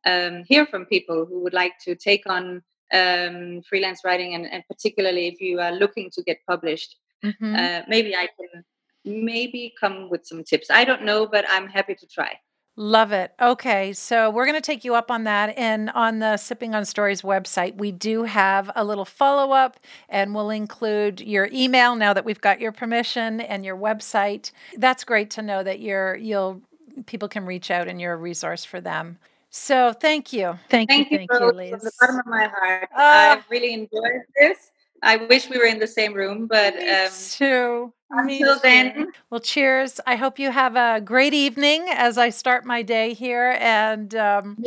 um, 0.05 0.43
hear 0.43 0.65
from 0.65 0.85
people 0.85 1.25
who 1.25 1.41
would 1.43 1.53
like 1.53 1.73
to 1.85 1.95
take 1.95 2.23
on 2.27 2.61
um, 2.93 3.61
freelance 3.69 4.01
writing, 4.03 4.35
and, 4.35 4.45
and, 4.45 4.63
particularly 4.67 5.27
if 5.27 5.39
you 5.39 5.61
are 5.61 5.71
looking 5.71 6.09
to 6.11 6.21
get 6.21 6.39
published. 6.47 6.97
Mm-hmm. 7.23 7.55
Uh, 7.55 7.81
maybe 7.87 8.13
I 8.13 8.27
can 8.37 8.65
maybe 9.05 9.73
come 9.79 10.09
with 10.09 10.25
some 10.25 10.43
tips. 10.43 10.69
I 10.69 10.83
don't 10.83 11.03
know, 11.03 11.25
but 11.25 11.45
I'm 11.49 11.67
happy 11.67 11.95
to 11.95 12.07
try. 12.07 12.37
Love 12.75 13.11
it. 13.11 13.31
Okay, 13.39 13.93
so 13.93 14.31
we're 14.31 14.45
going 14.45 14.59
to 14.59 14.61
take 14.61 14.83
you 14.83 14.95
up 14.95 15.11
on 15.11 15.25
that. 15.25 15.55
And 15.57 15.91
on 15.91 16.17
the 16.17 16.37
Sipping 16.37 16.73
on 16.73 16.85
Stories 16.85 17.21
website, 17.21 17.77
we 17.77 17.91
do 17.91 18.23
have 18.23 18.71
a 18.75 18.83
little 18.83 19.05
follow 19.05 19.51
up, 19.53 19.79
and 20.09 20.33
we'll 20.33 20.49
include 20.49 21.21
your 21.21 21.49
email 21.53 21.95
now 21.95 22.13
that 22.13 22.25
we've 22.25 22.41
got 22.41 22.59
your 22.59 22.71
permission 22.71 23.41
and 23.41 23.63
your 23.63 23.77
website. 23.77 24.51
That's 24.75 25.03
great 25.03 25.29
to 25.31 25.43
know 25.43 25.61
that 25.61 25.81
you're 25.81 26.15
you'll 26.15 26.61
people 27.05 27.27
can 27.27 27.45
reach 27.45 27.69
out 27.69 27.87
and 27.87 28.01
you're 28.01 28.13
a 28.13 28.17
resource 28.17 28.65
for 28.65 28.81
them. 28.81 29.19
So 29.51 29.93
thank 29.93 30.33
you, 30.33 30.57
thank, 30.69 30.89
thank 30.89 31.11
you, 31.11 31.17
thank 31.19 31.31
you, 31.31 31.51
Liz. 31.51 31.69
From 31.69 31.79
the 31.79 31.91
bottom 32.01 32.19
of 32.19 32.25
my 32.25 32.47
heart, 32.47 32.89
uh, 32.91 33.37
I 33.37 33.43
really 33.51 33.73
enjoyed 33.73 34.23
this. 34.35 34.71
I 35.03 35.17
wish 35.17 35.49
we 35.49 35.57
were 35.57 35.65
in 35.65 35.79
the 35.79 35.87
same 35.87 36.13
room, 36.13 36.47
but 36.47 36.75
um, 36.75 37.09
too. 37.29 37.93
Until 38.09 38.59
then, 38.59 39.11
well, 39.29 39.39
cheers. 39.39 39.99
I 40.05 40.15
hope 40.15 40.37
you 40.39 40.51
have 40.51 40.75
a 40.75 41.01
great 41.01 41.33
evening 41.33 41.87
as 41.89 42.17
I 42.17 42.29
start 42.29 42.63
my 42.63 42.83
day 42.83 43.13
here. 43.13 43.57
And 43.59 44.13
um, 44.15 44.63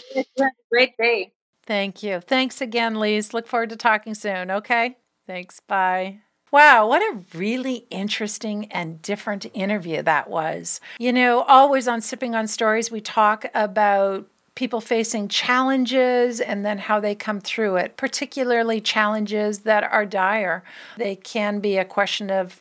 great 0.70 0.96
day. 0.98 1.32
Thank 1.64 2.02
you. 2.02 2.20
Thanks 2.20 2.60
again, 2.60 2.96
Lise. 2.96 3.32
Look 3.32 3.46
forward 3.46 3.70
to 3.70 3.76
talking 3.76 4.14
soon. 4.14 4.50
Okay. 4.50 4.96
Thanks. 5.26 5.60
Bye. 5.60 6.20
Wow, 6.52 6.88
what 6.88 7.02
a 7.02 7.22
really 7.36 7.86
interesting 7.90 8.66
and 8.70 9.02
different 9.02 9.46
interview 9.52 10.00
that 10.02 10.30
was. 10.30 10.80
You 10.98 11.12
know, 11.12 11.42
always 11.42 11.88
on 11.88 12.00
Sipping 12.00 12.36
on 12.36 12.46
Stories, 12.46 12.90
we 12.90 13.00
talk 13.00 13.46
about 13.52 14.28
people 14.56 14.80
facing 14.80 15.28
challenges 15.28 16.40
and 16.40 16.66
then 16.66 16.78
how 16.78 16.98
they 16.98 17.14
come 17.14 17.40
through 17.40 17.76
it, 17.76 17.96
particularly 17.96 18.80
challenges 18.80 19.60
that 19.60 19.84
are 19.84 20.04
dire. 20.04 20.64
They 20.96 21.14
can 21.14 21.60
be 21.60 21.76
a 21.76 21.84
question 21.84 22.30
of 22.30 22.60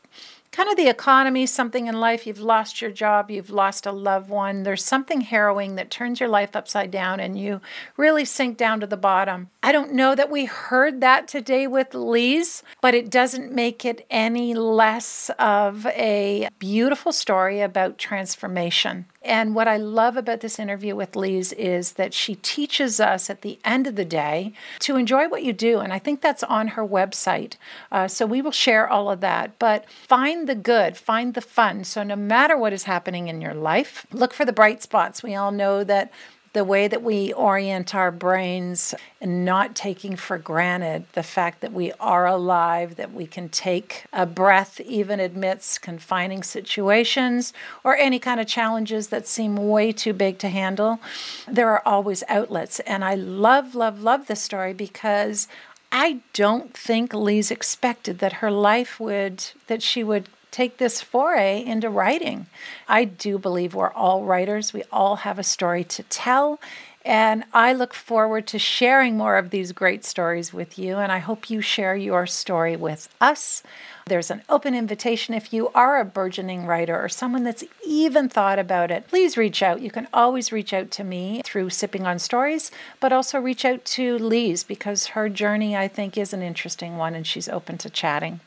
kind 0.55 0.69
of 0.69 0.77
the 0.77 0.87
economy, 0.87 1.45
something 1.45 1.87
in 1.87 1.99
life. 1.99 2.25
You've 2.25 2.39
lost 2.39 2.81
your 2.81 2.91
job, 2.91 3.29
you've 3.29 3.49
lost 3.49 3.85
a 3.85 3.91
loved 3.91 4.29
one. 4.29 4.63
There's 4.63 4.83
something 4.83 5.21
harrowing 5.21 5.75
that 5.75 5.91
turns 5.91 6.21
your 6.21 6.29
life 6.29 6.55
upside 6.55 6.91
down 6.91 7.19
and 7.19 7.37
you 7.37 7.59
really 7.97 8.23
sink 8.23 8.57
down 8.57 8.79
to 8.79 8.87
the 8.87 8.95
bottom. 8.95 9.49
I 9.61 9.73
don't 9.73 9.91
know 9.91 10.15
that 10.15 10.31
we 10.31 10.45
heard 10.45 11.01
that 11.01 11.27
today 11.27 11.67
with 11.67 11.93
Lise, 11.93 12.63
but 12.81 12.93
it 12.93 13.09
doesn't 13.09 13.51
make 13.51 13.83
it 13.83 14.05
any 14.09 14.53
less 14.53 15.29
of 15.39 15.85
a 15.87 16.47
beautiful 16.57 17.11
story 17.11 17.59
about 17.59 17.97
transformation. 17.97 19.07
And 19.25 19.55
what 19.55 19.67
I 19.67 19.77
love 19.77 20.17
about 20.17 20.41
this 20.41 20.59
interview 20.59 20.95
with 20.95 21.15
Lise 21.15 21.51
is 21.53 21.93
that 21.93 22.13
she 22.13 22.35
teaches 22.35 22.99
us 22.99 23.29
at 23.29 23.41
the 23.41 23.59
end 23.65 23.87
of 23.87 23.95
the 23.95 24.05
day 24.05 24.53
to 24.79 24.97
enjoy 24.97 25.27
what 25.27 25.43
you 25.43 25.51
do. 25.51 25.79
And 25.79 25.91
I 25.91 25.99
think 25.99 26.21
that's 26.21 26.43
on 26.43 26.69
her 26.69 26.85
website. 26.85 27.55
Uh, 27.91 28.07
so 28.07 28.25
we 28.27 28.41
will 28.41 28.51
share 28.51 28.87
all 28.87 29.09
of 29.09 29.21
that. 29.21 29.57
But 29.57 29.89
find 29.89 30.47
the 30.47 30.55
good, 30.55 30.95
find 30.95 31.33
the 31.33 31.41
fun. 31.41 31.83
So 31.83 32.03
no 32.03 32.15
matter 32.15 32.55
what 32.55 32.71
is 32.71 32.83
happening 32.83 33.27
in 33.27 33.41
your 33.41 33.55
life, 33.55 34.05
look 34.11 34.33
for 34.33 34.45
the 34.45 34.53
bright 34.53 34.83
spots. 34.83 35.23
We 35.23 35.33
all 35.33 35.51
know 35.51 35.83
that 35.83 36.11
the 36.55 36.63
way 36.63 36.87
that 36.87 37.03
we 37.03 37.33
orient 37.33 37.93
our 37.93 38.11
brains 38.11 38.95
and 39.19 39.43
not 39.43 39.75
taking 39.75 40.15
for 40.15 40.37
granted 40.37 41.05
the 41.11 41.21
fact 41.21 41.59
that 41.59 41.73
we 41.73 41.91
are 41.99 42.25
alive, 42.25 42.95
that 42.95 43.11
we 43.11 43.27
can 43.27 43.49
take 43.49 44.05
a 44.13 44.25
breath 44.25 44.79
even 44.79 45.19
amidst 45.19 45.81
confining 45.81 46.41
situations 46.41 47.51
or 47.83 47.97
any 47.97 48.19
kind 48.19 48.39
of 48.39 48.47
challenges 48.47 49.09
that 49.09 49.27
seem 49.27 49.57
way 49.57 49.91
too 49.91 50.13
big 50.13 50.37
to 50.39 50.47
handle. 50.47 51.01
There 51.45 51.69
are 51.69 51.83
always 51.85 52.23
outlets. 52.29 52.79
And 52.81 53.03
I 53.03 53.15
love, 53.15 53.75
love, 53.75 54.01
love 54.01 54.27
this 54.27 54.41
story 54.41 54.73
because 54.73 55.49
I 55.91 56.19
don't 56.31 56.73
think 56.73 57.13
Lise 57.13 57.51
expected 57.51 58.19
that 58.19 58.33
her 58.33 58.49
life 58.49 58.97
would, 58.97 59.43
that 59.67 59.83
she 59.83 60.05
would 60.05 60.29
take 60.55 60.77
this 60.77 61.01
foray 61.01 61.61
into 61.65 61.89
writing. 61.89 62.47
I 62.87 63.03
do 63.03 63.37
believe 63.37 63.75
we're 63.75 63.91
all 63.91 64.23
writers, 64.23 64.71
we 64.71 64.83
all 64.89 65.17
have 65.17 65.37
a 65.37 65.43
story 65.43 65.83
to 65.83 66.03
tell. 66.03 66.61
And 67.03 67.43
I 67.53 67.73
look 67.73 67.93
forward 67.93 68.47
to 68.47 68.57
sharing 68.57 69.17
more 69.17 69.37
of 69.37 69.49
these 69.49 69.73
great 69.73 70.05
stories 70.05 70.53
with 70.53 70.79
you. 70.79 70.95
And 70.95 71.11
I 71.11 71.19
hope 71.19 71.51
you 71.51 71.61
share 71.61 71.95
your 71.95 72.25
story 72.25 72.75
with 72.75 73.09
us. 73.19 73.61
There's 74.07 74.31
an 74.31 74.43
open 74.49 74.73
invitation 74.73 75.35
if 75.35 75.53
you 75.53 75.69
are 75.75 75.99
a 75.99 76.05
burgeoning 76.05 76.65
writer 76.65 76.99
or 76.99 77.09
someone 77.09 77.43
that's 77.43 77.65
even 77.85 78.29
thought 78.29 78.57
about 78.57 78.89
it. 78.91 79.07
Please 79.07 79.37
reach 79.37 79.61
out. 79.61 79.81
You 79.81 79.91
can 79.91 80.07
always 80.13 80.51
reach 80.51 80.73
out 80.73 80.89
to 80.91 81.03
me 81.03 81.41
through 81.43 81.69
Sipping 81.69 82.07
on 82.07 82.17
Stories, 82.17 82.71
but 82.99 83.11
also 83.11 83.39
reach 83.39 83.65
out 83.65 83.83
to 83.85 84.17
Lise 84.17 84.63
because 84.63 85.07
her 85.07 85.27
journey, 85.27 85.75
I 85.75 85.87
think, 85.87 86.17
is 86.17 86.33
an 86.33 86.41
interesting 86.41 86.97
one 86.97 87.13
and 87.13 87.27
she's 87.27 87.49
open 87.49 87.77
to 87.79 87.89
chatting. 87.89 88.39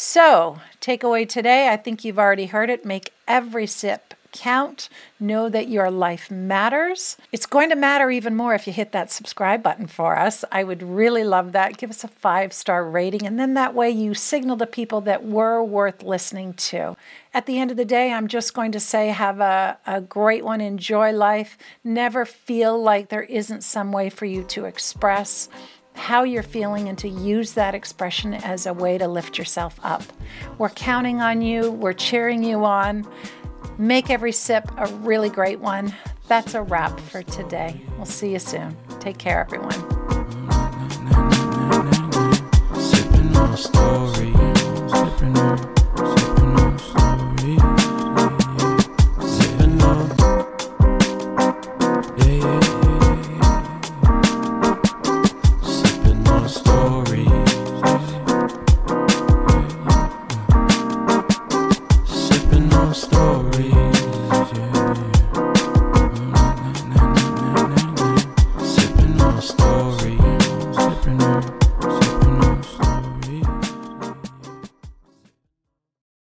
So, 0.00 0.60
takeaway 0.80 1.28
today 1.28 1.70
I 1.70 1.76
think 1.76 2.04
you've 2.04 2.20
already 2.20 2.46
heard 2.46 2.70
it 2.70 2.84
make 2.84 3.12
every 3.26 3.66
sip 3.66 4.14
count. 4.30 4.88
Know 5.18 5.48
that 5.48 5.66
your 5.66 5.90
life 5.90 6.30
matters. 6.30 7.16
It's 7.32 7.46
going 7.46 7.70
to 7.70 7.74
matter 7.74 8.08
even 8.08 8.36
more 8.36 8.54
if 8.54 8.68
you 8.68 8.72
hit 8.72 8.92
that 8.92 9.10
subscribe 9.10 9.60
button 9.60 9.88
for 9.88 10.16
us. 10.16 10.44
I 10.52 10.62
would 10.62 10.84
really 10.84 11.24
love 11.24 11.50
that. 11.50 11.78
Give 11.78 11.90
us 11.90 12.04
a 12.04 12.08
five 12.08 12.52
star 12.52 12.88
rating, 12.88 13.26
and 13.26 13.40
then 13.40 13.54
that 13.54 13.74
way 13.74 13.90
you 13.90 14.14
signal 14.14 14.56
to 14.58 14.66
people 14.66 15.00
that 15.00 15.24
we're 15.24 15.64
worth 15.64 16.04
listening 16.04 16.54
to. 16.54 16.96
At 17.34 17.46
the 17.46 17.58
end 17.58 17.72
of 17.72 17.76
the 17.76 17.84
day, 17.84 18.12
I'm 18.12 18.28
just 18.28 18.54
going 18.54 18.70
to 18.72 18.80
say 18.80 19.08
have 19.08 19.40
a, 19.40 19.78
a 19.84 20.00
great 20.00 20.44
one. 20.44 20.60
Enjoy 20.60 21.10
life. 21.10 21.58
Never 21.82 22.24
feel 22.24 22.80
like 22.80 23.08
there 23.08 23.22
isn't 23.24 23.64
some 23.64 23.90
way 23.90 24.10
for 24.10 24.26
you 24.26 24.44
to 24.44 24.64
express 24.64 25.48
how 25.98 26.22
you're 26.22 26.42
feeling 26.42 26.88
and 26.88 26.96
to 26.98 27.08
use 27.08 27.52
that 27.52 27.74
expression 27.74 28.34
as 28.34 28.66
a 28.66 28.72
way 28.72 28.96
to 28.96 29.06
lift 29.06 29.36
yourself 29.36 29.78
up. 29.82 30.02
We're 30.56 30.70
counting 30.70 31.20
on 31.20 31.42
you, 31.42 31.70
we're 31.70 31.92
cheering 31.92 32.42
you 32.42 32.64
on. 32.64 33.06
Make 33.76 34.10
every 34.10 34.32
sip 34.32 34.70
a 34.76 34.86
really 34.86 35.28
great 35.28 35.60
one. 35.60 35.94
That's 36.26 36.54
a 36.54 36.62
wrap 36.62 36.98
for 37.00 37.22
today. 37.22 37.80
We'll 37.96 38.06
see 38.06 38.32
you 38.32 38.38
soon. 38.38 38.76
Take 39.00 39.18
care, 39.18 39.40
everyone. 39.40 39.74